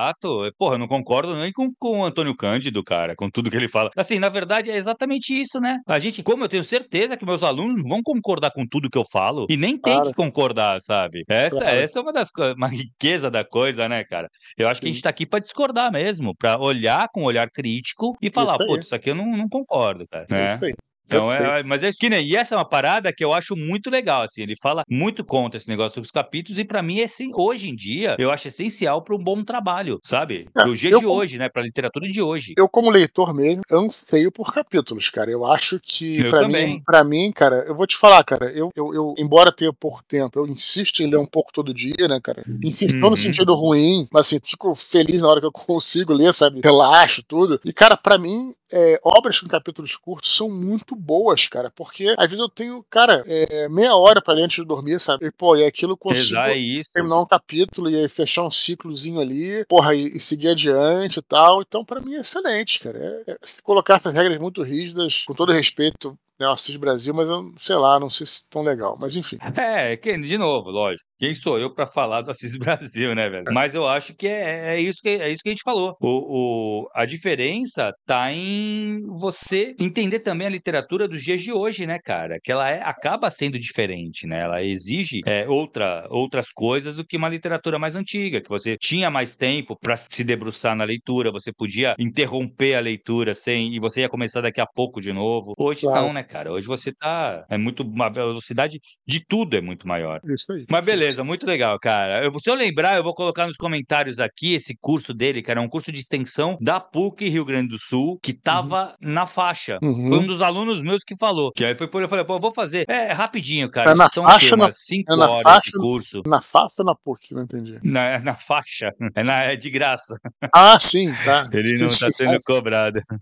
Porra, 0.59 0.75
eu 0.75 0.79
não 0.79 0.89
concordo 0.89 1.35
nem 1.37 1.53
com, 1.53 1.71
com 1.79 2.01
o 2.01 2.05
Antônio 2.05 2.37
Cândido, 2.37 2.83
cara, 2.83 3.15
com 3.17 3.31
tudo 3.31 3.51
que 3.51 3.57
ele 3.57 3.69
fala. 3.69 3.91
Assim, 3.97 4.19
na 4.19 4.29
verdade, 4.29 4.71
é 4.71 4.77
exatamente 4.77 5.39
isso, 5.39 5.61
né? 5.61 5.79
A 5.87 5.99
gente, 5.99 6.23
como 6.23 6.45
eu 6.45 6.49
tenho 6.49 6.65
certeza 6.65 7.17
que 7.17 7.25
meus 7.25 7.43
alunos 7.43 7.77
não 7.77 7.89
vão 7.89 8.01
concordar 8.03 8.51
com 8.53 8.67
tudo 8.67 8.91
que 8.91 8.99
eu 8.99 9.05
falo, 9.11 9.47
e 9.49 9.57
nem 9.57 9.79
tem 9.79 9.95
claro. 9.95 10.09
que 10.09 10.15
concordar, 10.15 10.81
sabe? 10.81 11.25
Essa, 11.29 11.57
claro. 11.57 11.77
essa 11.77 11.99
é 11.99 12.03
uma 12.03 12.13
das 12.13 12.29
uma 12.57 12.69
riqueza 12.69 13.31
da 13.31 13.45
coisa, 13.45 13.89
né, 13.89 14.05
cara? 14.05 14.29
Eu 14.57 14.67
acho 14.67 14.77
Sim. 14.77 14.81
que 14.81 14.89
a 14.89 14.93
gente 14.93 15.03
tá 15.03 15.11
aqui 15.11 15.27
para 15.27 15.41
discordar 15.41 15.93
mesmo, 15.93 16.35
para 16.37 16.59
olhar 16.59 17.09
com 17.13 17.23
um 17.23 17.25
olhar 17.25 17.49
crítico 17.51 18.17
e 18.21 18.31
falar, 18.31 18.57
pô, 18.59 18.77
isso 18.77 18.95
aqui 18.95 19.11
eu 19.11 19.15
não, 19.15 19.27
não 19.27 19.49
concordo, 19.49 20.07
cara. 20.09 20.27
Né? 20.29 20.59
Então, 21.07 21.33
é, 21.33 21.63
mas 21.63 21.83
é 21.83 21.89
isso 21.89 21.99
que 21.99 22.09
nem. 22.09 22.27
E 22.27 22.37
essa 22.37 22.55
é 22.55 22.59
uma 22.59 22.69
parada 22.69 23.13
que 23.13 23.25
eu 23.25 23.33
acho 23.33 23.55
muito 23.57 23.91
legal, 23.91 24.23
assim. 24.23 24.43
Ele 24.43 24.57
fala 24.57 24.85
muito 24.89 25.25
contra 25.25 25.57
esse 25.57 25.69
negócio 25.69 26.01
dos 26.01 26.11
capítulos, 26.11 26.59
e 26.59 26.65
para 26.65 26.83
mim, 26.83 27.01
é, 27.01 27.05
assim, 27.05 27.31
hoje 27.35 27.69
em 27.69 27.75
dia, 27.75 28.17
eu 28.19 28.31
acho 28.31 28.49
essencial 28.49 29.03
para 29.03 29.15
um 29.15 29.23
bom 29.23 29.43
trabalho, 29.45 30.01
sabe? 30.03 30.49
É, 30.57 30.63
Pro 30.63 30.75
dia 30.75 30.91
de 30.91 30.97
como, 30.97 31.11
hoje, 31.11 31.39
né? 31.39 31.49
Pra 31.49 31.63
literatura 31.63 32.07
de 32.09 32.23
hoje. 32.23 32.55
Eu, 32.57 32.69
como 32.69 32.91
leitor 32.91 33.35
mesmo, 33.35 33.63
anseio 33.71 34.33
por 34.33 34.53
capítulos, 34.53 35.11
cara. 35.11 35.31
Eu 35.31 35.45
acho 35.45 35.79
que, 35.81 36.25
para 36.29 36.49
mim, 36.49 36.83
para 36.85 37.05
mim, 37.05 37.33
cara, 37.33 37.65
eu 37.67 37.75
vou 37.75 37.87
te 37.87 37.97
falar, 37.97 38.23
cara, 38.25 38.51
eu, 38.51 38.71
eu, 38.75 38.95
eu, 38.95 39.15
embora 39.19 39.53
tenha 39.53 39.73
pouco 39.73 40.03
tempo, 40.07 40.39
eu 40.39 40.47
insisto 40.47 41.03
em 41.03 41.11
ler 41.11 41.19
um 41.19 41.27
pouco 41.27 41.53
todo 41.53 41.75
dia, 41.75 42.09
né, 42.09 42.21
cara? 42.23 42.43
Insisto 42.63 42.95
uhum. 42.95 43.11
no 43.11 43.17
sentido 43.17 43.55
ruim, 43.55 44.07
mas 44.13 44.27
assim, 44.27 44.39
fico 44.43 44.75
feliz 44.75 45.23
na 45.23 45.29
hora 45.29 45.41
que 45.41 45.47
eu 45.47 45.53
consigo 45.53 46.13
ler, 46.13 46.33
sabe? 46.33 46.61
Relaxo, 46.63 47.23
tudo. 47.27 47.61
E, 47.65 47.73
cara, 47.73 47.97
para 47.97 48.19
mim, 48.19 48.55
é, 48.73 48.99
obras 49.05 49.39
com 49.39 49.47
capítulos 49.47 49.97
curtos 49.97 50.35
são 50.35 50.49
muito 50.49 50.92
boas, 50.95 51.47
cara, 51.47 51.71
porque 51.71 52.15
às 52.19 52.29
vezes 52.29 52.41
eu 52.41 52.49
tenho, 52.49 52.85
cara, 52.89 53.23
é, 53.27 53.69
meia 53.69 53.95
hora 53.95 54.21
para 54.23 54.35
ler 54.35 54.45
antes 54.45 54.57
de 54.57 54.65
dormir, 54.65 55.01
sabe? 55.01 55.27
E, 55.27 55.31
pô, 55.31 55.57
e 55.57 55.65
aquilo 55.65 55.93
eu 55.93 55.97
consigo 55.97 56.39
é 56.39 56.83
terminar 56.93 57.21
um 57.21 57.27
capítulo 57.27 57.91
e 57.91 57.97
aí 57.97 58.09
fechar 58.09 58.45
um 58.45 58.51
ciclozinho 58.51 59.21
ali, 59.21 59.65
porra, 59.67 59.95
e, 59.95 60.17
e 60.17 60.21
seguir 60.21 60.49
adiante 60.49 61.19
e 61.19 61.23
tal. 61.23 61.63
Então, 61.63 61.85
para 61.85 62.01
mim 62.01 62.15
é 62.15 62.21
excelente, 62.21 62.81
cara. 62.81 62.99
É, 62.99 63.33
é, 63.33 63.37
se 63.43 63.63
colocar 63.63 63.97
essas 63.97 64.13
regras 64.15 64.39
muito 64.39 64.63
rígidas, 64.63 65.25
com 65.27 65.35
todo 65.35 65.53
respeito 65.53 66.19
né, 66.43 66.49
o 66.49 66.53
Assis 66.53 66.77
Brasil, 66.77 67.15
mas 67.15 67.29
eu 67.29 67.53
sei 67.57 67.77
lá, 67.77 67.99
não 67.99 68.11
sei 68.11 68.27
se 68.27 68.49
tão 68.51 68.63
legal, 68.63 68.97
mas 69.01 69.17
enfim. 69.17 69.39
É, 69.57 69.97
que, 69.97 70.17
de 70.19 70.37
novo, 70.37 70.71
lógico. 70.71 71.07
Quem 71.19 71.37
sou 71.37 71.57
eu 71.57 71.73
para 71.73 71.87
falar 71.87 72.23
do 72.23 72.33
Assis 72.33 72.57
Brasil, 72.59 73.15
né, 73.15 73.29
velho? 73.29 73.49
É. 73.49 73.53
Mas 73.53 73.77
eu 73.77 73.87
acho 73.87 74.13
que 74.15 74.27
é, 74.27 74.75
é, 74.75 74.81
isso 74.81 74.99
que 75.01 75.09
é 75.09 75.31
isso 75.31 75.41
que 75.43 75.51
a 75.51 75.53
gente 75.53 75.63
falou. 75.63 75.97
O, 76.01 76.09
o, 76.09 76.89
a 76.95 77.05
diferença 77.05 77.93
tá 78.05 78.33
em 78.33 79.01
você 79.07 79.75
entender 79.79 80.19
também 80.19 80.49
a 80.49 80.51
literatura 80.51 81.07
dos 81.07 81.23
dias 81.23 81.41
de 81.41 81.53
hoje, 81.53 81.87
né, 81.87 81.99
cara? 82.05 82.39
Que 82.43 82.51
ela 82.51 82.69
é, 82.69 82.83
acaba 82.83 83.31
sendo 83.31 83.57
diferente, 83.57 84.27
né? 84.27 84.41
Ela 84.41 84.63
exige 84.65 85.21
é, 85.25 85.49
outra, 85.49 86.07
outras 86.11 86.47
coisas 86.53 86.97
do 86.97 87.05
que 87.05 87.17
uma 87.17 87.29
literatura 87.29 87.79
mais 87.79 87.95
antiga, 87.95 88.41
que 88.41 88.49
você 88.49 88.77
tinha 88.77 89.09
mais 89.09 89.37
tempo 89.37 89.77
para 89.81 89.97
se 89.97 90.25
debruçar 90.25 90.75
na 90.75 90.83
leitura, 90.83 91.31
você 91.31 91.53
podia 91.53 91.95
interromper 92.01 92.75
a 92.75 92.81
leitura 92.81 93.33
sem 93.33 93.75
e 93.75 93.79
você 93.79 94.01
ia 94.01 94.09
começar 94.09 94.41
daqui 94.41 94.61
a 94.61 94.67
pouco 94.67 95.01
de 95.01 95.13
novo. 95.13 95.53
Hoje 95.57 95.83
claro. 95.83 96.07
não, 96.07 96.13
né, 96.13 96.25
cara? 96.33 96.51
Hoje 96.51 96.67
você 96.67 96.93
tá. 96.93 97.45
É 97.51 97.59
muito. 97.59 97.85
A 98.01 98.09
velocidade 98.09 98.81
de 99.07 99.25
tudo 99.25 99.55
é 99.55 99.61
muito 99.61 99.87
maior. 99.87 100.21
Isso 100.25 100.51
aí. 100.51 100.65
Mas 100.71 100.85
beleza, 100.85 101.23
muito 101.23 101.47
legal, 101.47 101.79
cara. 101.79 102.25
Eu, 102.25 102.33
se 102.41 102.49
eu 102.49 102.55
lembrar, 102.55 102.97
eu 102.97 103.03
vou 103.03 103.15
colocar 103.15 103.47
nos 103.47 103.57
comentários 103.57 104.19
aqui 104.19 104.55
esse 104.55 104.75
curso 104.81 105.13
dele, 105.13 105.43
cara. 105.43 105.61
É 105.61 105.63
um 105.63 105.69
curso 105.69 105.93
de 105.93 106.01
extensão 106.01 106.57
da 106.61 106.81
PUC 106.81 107.29
Rio 107.29 107.45
Grande 107.45 107.69
do 107.69 107.79
Sul, 107.79 108.19
que 108.23 108.33
tava 108.33 108.97
uhum. 109.03 109.13
na 109.13 109.27
faixa. 109.27 109.79
Uhum. 109.83 110.09
Foi 110.09 110.19
um 110.21 110.27
dos 110.27 110.41
alunos 110.41 110.83
meus 110.83 111.03
que 111.05 111.17
falou. 111.17 111.53
Que 111.55 111.65
aí 111.65 111.75
foi 111.75 111.87
por 111.87 112.01
eu 112.01 112.09
falei, 112.09 112.25
pô, 112.25 112.37
eu 112.37 112.41
vou 112.41 112.53
fazer. 112.53 112.85
É 112.89 113.13
rapidinho, 113.13 113.71
cara. 113.71 113.91
É 113.91 113.95
na 113.95 114.09
São 114.09 114.23
faixa, 114.23 114.57
umas 114.57 114.77
5 114.79 115.13
é 115.13 115.17
horas 115.17 115.43
faixa, 115.43 115.71
de 115.71 115.79
curso. 115.79 116.23
Na 116.27 116.41
faixa 116.41 116.77
ou 116.79 116.87
na 116.87 116.95
PUC? 116.95 117.35
Não 117.35 117.43
entendi. 117.43 117.79
Na, 117.83 118.19
na 118.21 118.35
faixa. 118.35 118.91
É, 119.15 119.23
na, 119.23 119.43
é 119.43 119.57
de 119.57 119.69
graça. 119.69 120.17
Ah, 120.55 120.79
sim, 120.79 121.13
tá. 121.23 121.47
Ele 121.53 121.79
não 121.79 121.87
tá 121.87 122.11
sendo 122.11 122.39
cobrado. 122.47 123.01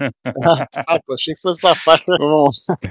Ah, 0.43 0.67
tá, 0.67 1.01
achei 1.13 1.35
que 1.35 1.41
fosse 1.41 1.65
na 1.65 1.75
faixa. 1.75 2.13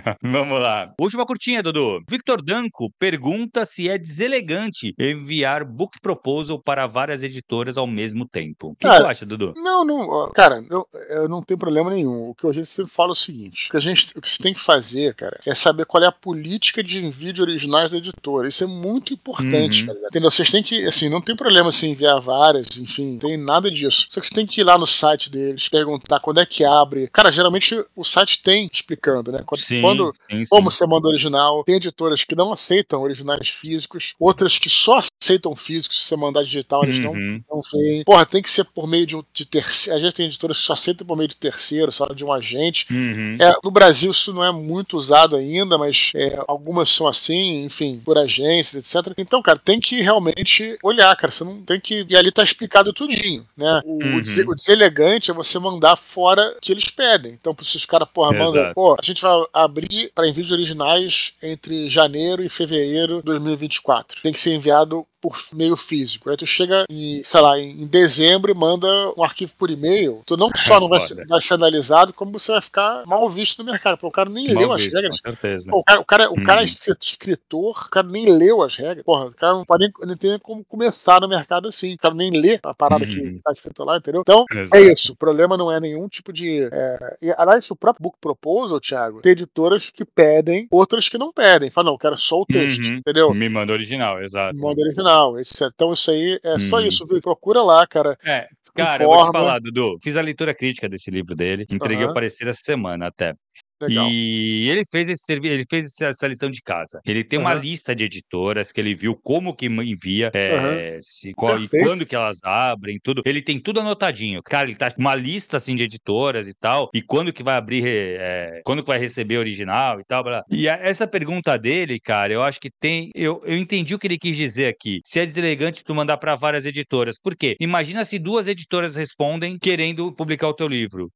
Vamos 0.24 0.60
lá. 0.62 0.94
Última 1.00 1.26
curtinha, 1.26 1.62
Dudu. 1.64 2.02
Victor 2.10 2.42
Danco 2.42 2.92
pergunta 3.00 3.66
se 3.66 3.90
é 3.90 3.98
deselegante 3.98 4.94
enviar 5.00 5.64
book 5.66 6.00
proposal 6.02 6.60
para 6.62 6.88
várias 6.88 7.24
editoras 7.24 7.78
ao 7.78 7.88
mesmo 7.88 8.28
tempo. 8.28 8.70
O 8.70 8.76
que, 8.76 8.88
Cara, 8.88 9.04
tu 9.04 9.08
acha, 9.08 9.26
Dudu? 9.26 9.54
Não, 9.56 9.84
não. 9.86 10.30
Cara, 10.32 10.64
eu, 10.70 10.88
eu 11.10 11.30
não 11.30 11.42
tenho 11.42 11.58
problema 11.58 11.90
nenhum. 11.90 12.30
O 12.30 12.36
que 12.36 12.48
a 12.48 12.54
gente 12.54 12.68
sempre 12.68 12.92
fala 12.92 13.10
é 13.10 13.14
o 13.14 13.16
seguinte: 13.16 13.68
o 13.68 13.72
que, 13.72 13.78
a 13.78 13.82
gente, 13.82 14.18
o 14.18 14.22
que 14.22 14.30
você 14.30 14.42
tem 14.42 14.54
que 14.54 14.62
fazer, 14.62 15.14
cara, 15.16 15.40
é 15.46 15.56
saber 15.56 15.86
qual 15.86 16.04
é 16.04 16.08
a 16.08 16.12
política 16.12 16.84
de 16.84 17.04
envio 17.04 17.34
de 17.34 17.42
originais 17.42 17.90
da 17.92 17.98
editora. 17.98 18.48
Isso 18.48 18.64
é 18.64 18.68
muito 18.68 19.14
importante, 19.14 19.82
Uhum. 19.82 19.88
cara. 19.88 20.00
Entendeu? 20.08 20.32
Vocês 20.32 20.50
têm 20.52 20.64
que, 20.64 20.86
assim, 20.86 21.10
não 21.10 21.22
tem 21.22 21.36
problema 21.36 21.72
se 21.72 21.88
enviar 21.88 22.20
várias, 22.22 22.78
enfim, 22.80 23.18
tem 23.20 23.38
nada 23.38 23.70
disso. 23.70 24.08
Só 24.10 24.20
que 24.20 24.28
você 24.28 24.34
tem 24.36 24.46
que 24.46 24.62
ir 24.62 24.64
lá 24.64 24.78
no 24.78 24.86
site 24.88 25.30
deles, 25.32 25.68
perguntar 25.70 26.20
quando 26.20 26.40
é 26.40 26.46
que 26.46 26.64
abre. 26.64 27.08
Cara, 27.12 27.32
geralmente 27.32 27.76
o 27.96 28.04
site 28.04 28.42
tem 28.42 28.70
explicando, 28.72 29.32
né? 29.32 29.42
Quando, 29.46 29.60
Sim, 29.62 29.82
quando 29.90 30.14
sim, 30.30 30.46
sim. 30.46 30.50
como 30.50 30.72
você 30.72 30.86
manda 30.88 31.08
original. 31.08 31.64
Tem 31.64 31.76
editoras 31.76 32.24
que 32.24 32.36
não 32.36 32.52
aceitam 32.52 33.02
originais 33.02 33.50
físicos, 33.50 34.14
outras 34.20 34.58
que 34.58 34.70
só 34.70 35.00
aceitam 35.22 35.56
físicos. 35.56 36.00
Se 36.02 36.08
você 36.08 36.16
mandar 36.16 36.44
digital, 36.44 36.84
eles 36.84 37.00
não, 37.00 37.12
Uhum. 37.12 37.42
não 37.52 37.62
veem. 37.74 38.04
Porra, 38.04 38.26
tem 38.26 38.42
que 38.42 38.50
ser 38.50 38.64
por 38.64 38.88
meio 38.88 39.06
de, 39.06 39.16
um- 39.16 39.24
de 39.34 39.46
terceiro. 39.46 39.96
Às 39.98 40.02
vezes 40.02 40.16
tem 40.16 40.26
editoras 40.26 40.58
que 40.58 40.64
só 40.64 40.74
aceitam 40.74 41.06
por 41.06 41.18
meio 41.18 41.28
de 41.28 41.36
terceiro, 41.36 41.92
só 41.92 42.06
de 42.08 42.24
um 42.24 42.32
agente. 42.32 42.86
Uhum. 42.90 43.38
É, 43.40 43.54
no 43.64 43.70
Brasil 43.70 44.12
isso 44.12 44.34
não 44.34 44.44
é 44.44 44.52
muito 44.52 44.98
usado 44.98 45.36
ainda, 45.36 45.78
mas 45.78 46.12
é, 46.16 46.42
algumas 46.48 46.90
são 46.90 47.08
assim, 47.08 47.64
enfim, 47.66 48.02
por 48.04 48.18
agências, 48.18 48.76
etc. 48.96 49.14
Então, 49.18 49.42
cara, 49.42 49.60
tem 49.60 49.80
que 49.80 50.02
realmente 50.02 50.78
olhar, 50.82 51.16
cara. 51.16 51.32
Você 51.32 51.44
não 51.44 51.62
tem 51.62 51.80
que. 51.80 52.06
E 52.10 52.16
ali 52.16 52.32
tá 52.32 52.44
explicado 52.44 52.94
tudinho, 52.94 53.46
né? 53.58 53.82
O, 53.86 54.02
Uhum. 54.04 54.16
o 54.18 54.22
dese- 54.22 54.46
o 54.48 54.56
deselegante 54.56 55.32
é 55.32 55.34
você 55.34 55.60
mandar 55.60 55.96
fora 55.98 56.56
o 56.58 56.62
que 56.62 56.72
eles 56.72 56.86
pedem. 56.90 57.34
Então, 57.34 57.56
se 57.62 57.76
os 57.78 57.86
caras, 57.86 58.08
porra, 58.14 58.32
mandam, 58.34 58.74
pô, 58.74 58.94
a 58.94 59.06
gente 59.06 59.22
vai 59.22 59.32
abrir 59.54 60.12
para 60.16 60.28
envios 60.28 60.52
originais 60.52 61.34
entre 61.44 61.90
janeiro 61.90 62.44
e 62.44 62.50
fevereiro 62.50 63.18
de 63.18 63.24
2024. 63.24 64.22
Tem 64.22 64.32
que 64.32 64.40
ser 64.40 64.54
enviado 64.54 65.06
por 65.22 65.38
meio 65.54 65.76
físico. 65.78 66.30
Aí 66.30 66.38
tu 66.38 66.46
chega 66.46 66.84
em, 66.90 67.22
sei 67.24 67.42
lá, 67.42 67.60
em 67.60 67.86
dezembro 67.88 68.52
e 68.52 68.56
manda 68.56 68.88
um 69.18 69.24
arquivo 69.24 69.54
por 69.58 69.70
e-mail. 69.70 70.22
Tu 70.26 70.36
não 70.38 70.50
só 70.56 70.80
não 70.80 70.88
vai 70.88 71.00
ser, 71.00 71.26
vai 71.28 71.42
ser 71.42 71.54
analisado, 71.56 72.14
como 72.14 72.32
você 72.38 72.52
vai 72.52 72.62
ficar 72.62 73.04
mal 73.06 73.30
visto 73.30 73.60
no 73.60 73.66
mercado. 73.72 73.96
Porque 73.98 74.08
o 74.08 74.12
cara 74.12 74.30
nem 74.30 74.48
leu 74.48 74.68
Mal 74.68 74.74
as 74.74 74.82
visto, 74.84 74.96
regras. 74.96 75.20
Com 75.22 75.30
certeza. 75.32 75.72
Pô, 75.72 75.80
o 75.80 75.84
cara, 75.84 76.00
o 76.02 76.06
cara, 76.06 76.32
o 76.32 76.44
cara 76.44 76.62
é 76.62 76.64
Uhum. 76.64 76.66
escri- 76.66 76.96
escritor, 77.02 77.72
o 77.86 77.90
cara 77.90 78.08
nem 78.08 78.30
leu 78.38 78.62
as 78.62 78.76
regras. 78.76 79.04
Porra, 79.04 79.26
o 79.26 79.34
cara 79.34 79.54
não 79.54 79.66
pode 79.66 79.86
nem, 79.86 80.08
nem 80.08 80.18
ter 80.18 80.40
como 80.40 80.64
começar 80.66 81.20
no 81.22 81.28
mercado 81.28 81.68
assim. 81.68 81.94
O 81.94 81.98
cara 81.98 82.14
nem 82.14 82.32
lê 82.32 82.60
a 82.64 82.74
parada 82.74 83.04
Uhum. 83.06 83.10
que 83.10 83.40
tá 83.44 83.52
escrito 83.52 83.84
lá, 83.84 83.98
entendeu? 83.98 84.22
Então, 84.22 84.46
Exato. 84.52 84.76
é 84.76 84.92
isso. 84.92 85.14
O 85.14 85.16
problema 85.16 85.58
não 85.58 85.72
é 85.72 85.80
nenhum 85.80 86.08
tipo 86.08 86.32
de. 86.32 86.70
É... 86.72 87.18
E, 87.22 87.34
aliás, 87.38 87.70
o 87.72 87.76
próprio 87.76 88.04
Book 88.04 88.18
Proposal, 88.22 88.80
Thiago, 88.80 89.22
tem 89.22 89.34
editoras 89.34 89.90
que 89.90 90.06
pedem, 90.06 90.68
outras 90.72 91.10
que 91.10 91.18
não 91.18 91.32
pedem. 91.32 91.70
Fala, 91.70 91.86
não, 91.88 91.94
eu 91.94 91.98
quero 92.00 92.18
só 92.18 92.42
o 92.42 92.46
texto, 92.46 92.86
Uhum. 92.86 92.98
entendeu? 92.98 93.34
Me 93.34 93.50
manda 93.50 93.74
original, 93.74 94.22
exato. 94.22 94.56
No 94.56 94.62
modo 94.68 94.80
original. 94.82 95.09
Esse- 95.40 95.66
então, 95.66 95.94
isso 95.94 96.12
aí 96.12 96.40
é 96.44 96.60
só 96.60 96.78
Uhum. 96.78 96.86
isso, 96.88 97.06
viu? 97.06 97.22
Procura 97.22 97.62
lá, 97.62 97.86
cara. 97.88 98.18
É, 98.24 98.48
cara, 98.76 99.04
eu 99.04 99.08
vou 99.10 99.18
te 99.18 99.22
Informa. 99.22 99.32
falar, 99.40 99.60
Dudu. 99.60 99.98
Fiz 100.02 100.16
a 100.18 100.22
leitura 100.22 100.54
crítica 100.54 100.88
desse 100.90 101.10
livro 101.12 101.36
dele, 101.36 101.66
entreguei 101.70 102.04
Aham. 102.04 102.12
o 102.12 102.14
parecer 102.14 102.48
essa 102.48 102.62
semana 102.64 103.08
até. 103.08 103.34
Legal. 103.82 104.10
E 104.10 104.70
ele 104.70 104.84
fez 104.92 105.10
esse 105.10 105.32
ele 105.34 105.64
fez 105.70 105.86
essa 106.02 106.28
lição 106.28 106.50
de 106.50 106.62
casa. 106.62 107.00
Ele 107.06 107.24
tem 107.24 107.40
uma 107.40 107.52
Aham. 107.52 107.60
lista 107.60 107.96
de 107.96 108.04
editoras 108.04 108.72
que 108.72 108.80
ele 108.82 108.94
viu 108.96 109.16
como 109.16 109.56
que 109.56 109.68
envia, 109.68 110.32
é, 110.34 110.98
se, 111.02 111.34
qual- 111.34 111.60
e 111.60 111.68
quando 111.68 112.06
que 112.06 112.16
elas 112.16 112.38
abrem, 112.44 112.98
tudo. 113.02 113.22
Ele 113.26 113.42
tem 113.42 113.60
tudo 113.60 113.80
anotadinho. 113.80 114.42
Cara, 114.44 114.68
ele 114.68 114.76
tá 114.76 114.92
com 114.92 115.00
uma 115.02 115.16
lista 115.16 115.58
assim 115.58 115.76
de 115.76 115.84
editoras 115.84 116.48
e 116.48 116.54
tal, 116.54 116.90
e 116.94 117.02
quando 117.02 117.32
que 117.34 117.44
vai 117.44 117.56
abrir, 117.56 117.84
é, 117.86 118.62
quando 118.66 118.82
que 118.84 118.88
vai 118.88 119.00
receber 119.00 119.38
original 119.38 120.00
e 120.00 120.04
tal. 120.06 120.24
blá. 120.24 120.44
E 120.50 120.68
a- 120.68 120.80
essa 120.82 121.08
pergunta 121.08 121.58
dele, 121.58 122.00
cara, 122.00 122.34
eu 122.34 122.42
acho 122.42 122.60
que 122.60 122.70
tem, 122.80 123.10
eu, 123.16 123.42
eu 123.46 123.58
entendi 123.58 123.96
o 123.96 124.00
que 124.00 124.08
ele 124.08 124.18
quis 124.18 124.36
dizer 124.36 124.68
aqui. 124.68 125.00
Se 125.06 125.20
é 125.20 125.26
deselegante 125.26 125.84
tu 125.84 125.94
mandar 125.96 126.18
para 126.18 126.36
várias 126.36 126.66
editoras. 126.66 127.18
Por 127.22 127.36
quê? 127.36 127.56
Imagina 127.60 128.04
se 128.06 128.20
duas 128.20 128.48
editoras 128.48 128.96
respondem 128.96 129.58
querendo 129.58 130.14
publicar 130.14 130.48
o 130.48 130.54
teu 130.54 130.68
livro. 130.68 131.10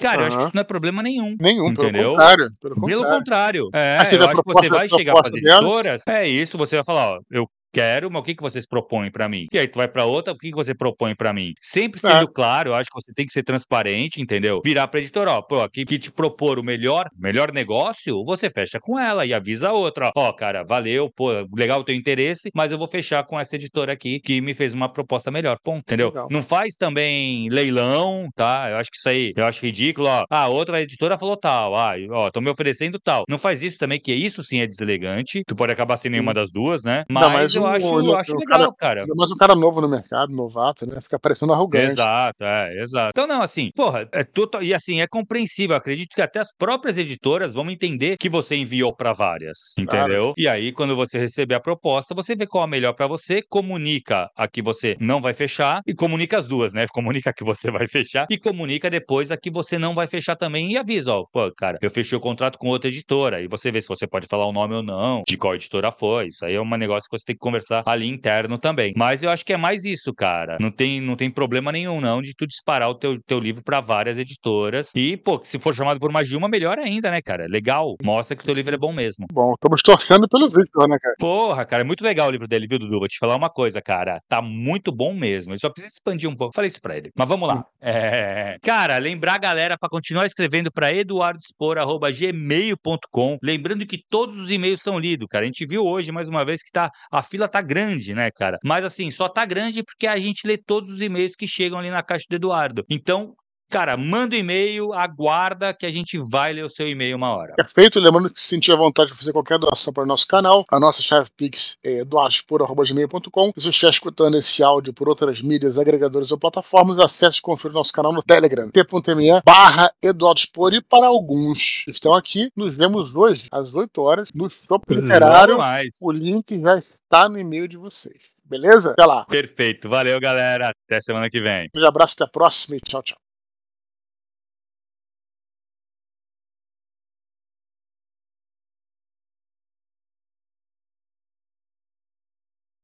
Cara, 0.00 0.22
eu 0.22 0.26
acho 0.26 0.36
que 0.38 0.42
isso 0.44 0.52
não 0.54 0.60
é 0.60 0.64
problema 0.64 1.02
nenhum. 1.02 1.36
Nenhum, 1.40 1.74
pelo 1.74 1.88
Entendeu? 1.88 2.10
contrário. 2.12 2.50
Pelo 2.60 2.74
Pelo 2.74 3.02
contrário. 3.04 3.18
contrário. 3.18 3.70
É, 3.72 4.04
você 4.04 4.18
que 4.42 4.52
você 4.54 4.68
vai 4.68 4.88
chegar 4.88 5.12
para 5.12 5.26
as 5.28 5.32
editoras. 5.32 6.02
É 6.08 6.26
isso, 6.28 6.56
você 6.58 6.76
vai 6.76 6.84
falar, 6.84 7.12
ó, 7.12 7.20
eu 7.30 7.48
quero, 7.72 8.10
mas 8.10 8.20
o 8.20 8.24
que, 8.24 8.34
que 8.34 8.42
vocês 8.42 8.66
propõem 8.66 9.10
pra 9.10 9.28
mim? 9.28 9.46
E 9.52 9.58
aí 9.58 9.66
tu 9.68 9.76
vai 9.76 9.88
pra 9.88 10.04
outra, 10.04 10.32
o 10.32 10.36
que, 10.38 10.50
que 10.50 10.56
você 10.56 10.74
propõe 10.74 11.14
pra 11.14 11.32
mim? 11.32 11.52
Sempre 11.60 12.00
É. 12.04 12.12
sendo 12.12 12.28
claro, 12.32 12.70
eu 12.70 12.74
acho 12.74 12.88
que 12.90 13.00
você 13.00 13.12
tem 13.14 13.26
que 13.26 13.32
ser 13.32 13.42
transparente, 13.42 14.20
entendeu? 14.20 14.60
Virar 14.64 14.88
pra 14.88 15.00
editora, 15.00 15.32
ó, 15.32 15.42
pô, 15.42 15.60
aqui 15.60 15.84
que 15.84 15.98
te 15.98 16.10
propor 16.10 16.58
o 16.58 16.62
melhor, 16.62 17.06
melhor 17.18 17.52
negócio, 17.52 18.24
você 18.24 18.50
fecha 18.50 18.78
com 18.80 18.98
ela 18.98 19.24
e 19.26 19.32
avisa 19.34 19.68
a 19.68 19.72
outra, 19.72 20.10
ó, 20.16 20.32
cara, 20.32 20.64
valeu, 20.64 21.10
pô, 21.14 21.30
legal 21.56 21.80
o 21.80 21.84
teu 21.84 21.94
interesse, 21.94 22.50
mas 22.54 22.72
eu 22.72 22.78
vou 22.78 22.88
fechar 22.88 23.24
com 23.24 23.38
essa 23.38 23.56
editora 23.56 23.92
aqui 23.92 24.20
que 24.20 24.40
me 24.40 24.54
fez 24.54 24.74
uma 24.74 24.88
proposta 24.92 25.30
melhor, 25.30 25.56
ponto, 25.62 25.80
entendeu? 25.80 26.08
Legal. 26.08 26.28
Não 26.30 26.42
faz 26.42 26.74
também 26.74 27.48
leilão, 27.50 28.28
tá? 28.34 28.68
Eu 28.70 28.76
acho 28.76 28.90
que 28.90 28.96
isso 28.96 29.08
aí, 29.08 29.32
eu 29.36 29.44
acho 29.44 29.64
ridículo, 29.64 30.08
ó. 30.08 30.24
Ah, 30.30 30.48
outra 30.48 30.82
editora 30.82 31.16
falou 31.16 31.36
tal, 31.36 31.74
ah, 31.76 31.94
ó, 32.10 32.26
estão 32.26 32.42
me 32.42 32.50
oferecendo 32.50 32.98
tal. 32.98 33.24
Não 33.28 33.38
faz 33.38 33.62
isso 33.62 33.78
também, 33.78 34.00
que 34.00 34.12
isso 34.12 34.42
sim 34.42 34.60
é 34.60 34.66
deselegante. 34.66 35.42
Tu 35.46 35.54
pode 35.54 35.72
acabar 35.72 35.96
sendo 35.96 36.12
nenhuma 36.12 36.34
das 36.34 36.50
duas, 36.50 36.82
né? 36.82 37.04
Mas, 37.08 37.22
Não, 37.22 37.30
mas 37.30 37.54
eu 37.60 37.66
acho, 37.66 38.00
eu 38.00 38.16
acho 38.16 38.36
legal, 38.36 38.72
cara. 38.74 39.04
Mas 39.16 39.30
um 39.30 39.36
cara 39.36 39.54
novo 39.54 39.80
no 39.80 39.88
mercado, 39.88 40.32
novato, 40.32 40.86
né? 40.86 41.00
Fica 41.00 41.18
parecendo 41.18 41.52
arrogante. 41.52 41.92
Exato, 41.92 42.42
é, 42.44 42.82
exato. 42.82 43.10
Então, 43.14 43.26
não, 43.26 43.42
assim, 43.42 43.70
porra, 43.74 44.08
é 44.12 44.24
total, 44.24 44.62
e 44.62 44.72
assim, 44.74 45.00
é 45.00 45.06
compreensível. 45.06 45.76
Acredito 45.76 46.14
que 46.14 46.22
até 46.22 46.40
as 46.40 46.52
próprias 46.56 46.98
editoras 46.98 47.54
vão 47.54 47.70
entender 47.70 48.16
que 48.18 48.28
você 48.28 48.56
enviou 48.56 48.94
pra 48.94 49.12
várias, 49.12 49.74
Claro. 49.76 50.06
entendeu? 50.06 50.34
E 50.36 50.48
aí, 50.48 50.72
quando 50.72 50.94
você 50.96 51.18
receber 51.18 51.54
a 51.54 51.60
proposta, 51.60 52.14
você 52.14 52.34
vê 52.34 52.46
qual 52.46 52.64
a 52.64 52.66
melhor 52.66 52.92
pra 52.94 53.06
você, 53.06 53.42
comunica 53.48 54.28
a 54.36 54.48
que 54.48 54.62
você 54.62 54.96
não 55.00 55.20
vai 55.20 55.34
fechar 55.34 55.80
e 55.86 55.94
comunica 55.94 56.38
as 56.38 56.46
duas, 56.46 56.72
né? 56.72 56.86
Comunica 57.00 57.30
a 57.30 57.32
que 57.32 57.44
você 57.44 57.70
vai 57.70 57.86
fechar 57.88 58.26
e 58.30 58.38
comunica 58.38 58.90
depois 58.90 59.30
a 59.30 59.36
que 59.36 59.50
você 59.50 59.78
não 59.78 59.94
vai 59.94 60.06
fechar 60.06 60.36
também 60.36 60.72
e 60.72 60.76
avisa, 60.76 61.14
ó, 61.14 61.24
pô, 61.32 61.50
cara, 61.56 61.78
eu 61.80 61.90
fechei 61.90 62.16
o 62.16 62.20
contrato 62.20 62.58
com 62.58 62.68
outra 62.68 62.88
editora 62.88 63.40
e 63.40 63.48
você 63.48 63.70
vê 63.72 63.80
se 63.80 63.88
você 63.88 64.06
pode 64.06 64.26
falar 64.26 64.46
o 64.46 64.52
nome 64.52 64.74
ou 64.74 64.82
não, 64.82 65.22
de 65.28 65.36
qual 65.36 65.54
editora 65.54 65.90
foi. 65.90 66.28
Isso 66.28 66.44
aí 66.44 66.54
é 66.54 66.60
um 66.60 66.68
negócio 66.76 67.08
que 67.08 67.18
você 67.18 67.24
tem 67.24 67.34
que 67.36 67.40
conversar 67.50 67.82
ali 67.86 68.08
interno 68.08 68.58
também. 68.58 68.92
Mas 68.96 69.22
eu 69.22 69.30
acho 69.30 69.44
que 69.44 69.52
é 69.52 69.56
mais 69.56 69.84
isso, 69.84 70.14
cara. 70.14 70.56
Não 70.60 70.70
tem, 70.70 71.00
não 71.00 71.16
tem 71.16 71.30
problema 71.30 71.72
nenhum, 71.72 72.00
não, 72.00 72.22
de 72.22 72.32
tu 72.34 72.46
disparar 72.46 72.88
o 72.88 72.94
teu, 72.94 73.20
teu 73.26 73.40
livro 73.40 73.62
pra 73.62 73.80
várias 73.80 74.16
editoras. 74.18 74.92
E, 74.94 75.16
pô, 75.16 75.40
se 75.42 75.58
for 75.58 75.74
chamado 75.74 75.98
por 75.98 76.12
mais 76.12 76.28
de 76.28 76.36
uma, 76.36 76.48
melhor 76.48 76.78
ainda, 76.78 77.10
né, 77.10 77.20
cara? 77.20 77.46
Legal. 77.48 77.96
Mostra 78.02 78.36
que 78.36 78.42
o 78.42 78.46
teu 78.46 78.54
livro 78.54 78.72
é 78.74 78.78
bom 78.78 78.92
mesmo. 78.92 79.26
Bom, 79.32 79.54
estamos 79.54 79.82
torcendo 79.82 80.28
pelo 80.28 80.48
Victor, 80.48 80.88
né, 80.88 80.96
cara? 81.00 81.16
Porra, 81.18 81.64
cara, 81.64 81.80
é 81.82 81.84
muito 81.84 82.04
legal 82.04 82.28
o 82.28 82.30
livro 82.30 82.46
dele, 82.46 82.68
viu, 82.68 82.78
Dudu? 82.78 82.98
Vou 82.98 83.08
te 83.08 83.18
falar 83.18 83.34
uma 83.36 83.50
coisa, 83.50 83.82
cara. 83.82 84.18
Tá 84.28 84.40
muito 84.40 84.92
bom 84.92 85.12
mesmo. 85.14 85.52
Ele 85.52 85.58
só 85.58 85.68
precisa 85.68 85.92
expandir 85.92 86.30
um 86.30 86.36
pouco. 86.36 86.54
Falei 86.54 86.68
isso 86.68 86.80
pra 86.80 86.96
ele. 86.96 87.10
Mas 87.16 87.28
vamos 87.28 87.48
lá. 87.48 87.64
É... 87.80 88.56
Cara, 88.62 88.98
lembrar 88.98 89.34
a 89.34 89.38
galera 89.38 89.76
pra 89.78 89.88
continuar 89.88 90.26
escrevendo 90.26 90.70
pra 90.70 90.92
eduardospor.gmail.com. 90.92 93.38
Lembrando 93.42 93.86
que 93.86 93.98
todos 94.08 94.40
os 94.40 94.48
e-mails 94.50 94.82
são 94.82 94.98
lidos, 94.98 95.26
cara. 95.28 95.44
A 95.44 95.46
gente 95.46 95.66
viu 95.66 95.84
hoje, 95.84 96.12
mais 96.12 96.28
uma 96.28 96.44
vez, 96.44 96.62
que 96.62 96.70
tá... 96.70 96.90
a 97.10 97.22
fila 97.22 97.39
tá 97.48 97.60
grande, 97.60 98.14
né, 98.14 98.30
cara? 98.30 98.58
Mas 98.64 98.84
assim, 98.84 99.10
só 99.10 99.28
tá 99.28 99.44
grande 99.44 99.82
porque 99.82 100.06
a 100.06 100.18
gente 100.18 100.46
lê 100.46 100.56
todos 100.56 100.90
os 100.90 101.00
e-mails 101.00 101.34
que 101.36 101.46
chegam 101.46 101.78
ali 101.78 101.90
na 101.90 102.02
caixa 102.02 102.26
do 102.28 102.36
Eduardo. 102.36 102.84
Então, 102.88 103.34
cara, 103.70 103.96
manda 103.96 104.34
o 104.34 104.38
e-mail, 104.38 104.92
aguarda 104.92 105.72
que 105.72 105.86
a 105.86 105.90
gente 105.90 106.18
vai 106.18 106.52
ler 106.52 106.64
o 106.64 106.68
seu 106.68 106.88
e-mail 106.88 107.16
uma 107.16 107.34
hora. 107.34 107.54
Perfeito. 107.54 108.00
Lembrando 108.00 108.30
que 108.30 108.40
se 108.40 108.46
sentir 108.46 108.72
à 108.72 108.76
vontade 108.76 109.12
de 109.12 109.16
fazer 109.16 109.32
qualquer 109.32 109.58
doação 109.58 109.92
para 109.92 110.02
o 110.02 110.06
nosso 110.06 110.26
canal, 110.26 110.64
a 110.70 110.80
nossa 110.80 111.00
chave 111.00 111.30
Pix 111.36 111.78
é 111.84 112.00
eduardospor.gmail.com. 112.00 113.52
Se 113.56 113.62
você 113.62 113.68
estiver 113.70 113.90
escutando 113.90 114.36
esse 114.36 114.62
áudio 114.62 114.92
por 114.92 115.08
outras 115.08 115.40
mídias, 115.40 115.78
agregadores 115.78 116.32
ou 116.32 116.38
plataformas, 116.38 116.98
acesse 116.98 117.38
e 117.38 117.42
confira 117.42 117.72
o 117.72 117.76
nosso 117.76 117.92
canal 117.92 118.12
no 118.12 118.22
Telegram, 118.22 118.68
t.me 118.70 119.40
barra 119.44 119.92
eduardospor. 120.02 120.74
E 120.74 120.80
para 120.82 121.06
alguns 121.06 121.84
que 121.84 121.90
estão 121.90 122.12
aqui, 122.12 122.50
nos 122.56 122.76
vemos 122.76 123.14
hoje, 123.14 123.46
às 123.52 123.72
8 123.72 124.02
horas, 124.02 124.28
no 124.34 124.50
Shopping 124.50 124.94
Literário. 124.94 125.58
O 126.02 126.10
link 126.10 126.60
já 126.60 126.76
está 126.78 127.28
no 127.28 127.38
e-mail 127.38 127.68
de 127.68 127.76
vocês. 127.76 128.18
Beleza? 128.44 128.90
Até 128.90 129.06
lá. 129.06 129.24
Perfeito. 129.26 129.88
Valeu, 129.88 130.18
galera. 130.18 130.72
Até 130.84 131.00
semana 131.00 131.30
que 131.30 131.40
vem. 131.40 131.66
Um 131.66 131.70
grande 131.72 131.86
abraço, 131.86 132.14
até 132.14 132.24
a 132.24 132.28
próxima 132.28 132.76
e 132.76 132.80
tchau, 132.80 133.00
tchau. 133.00 133.29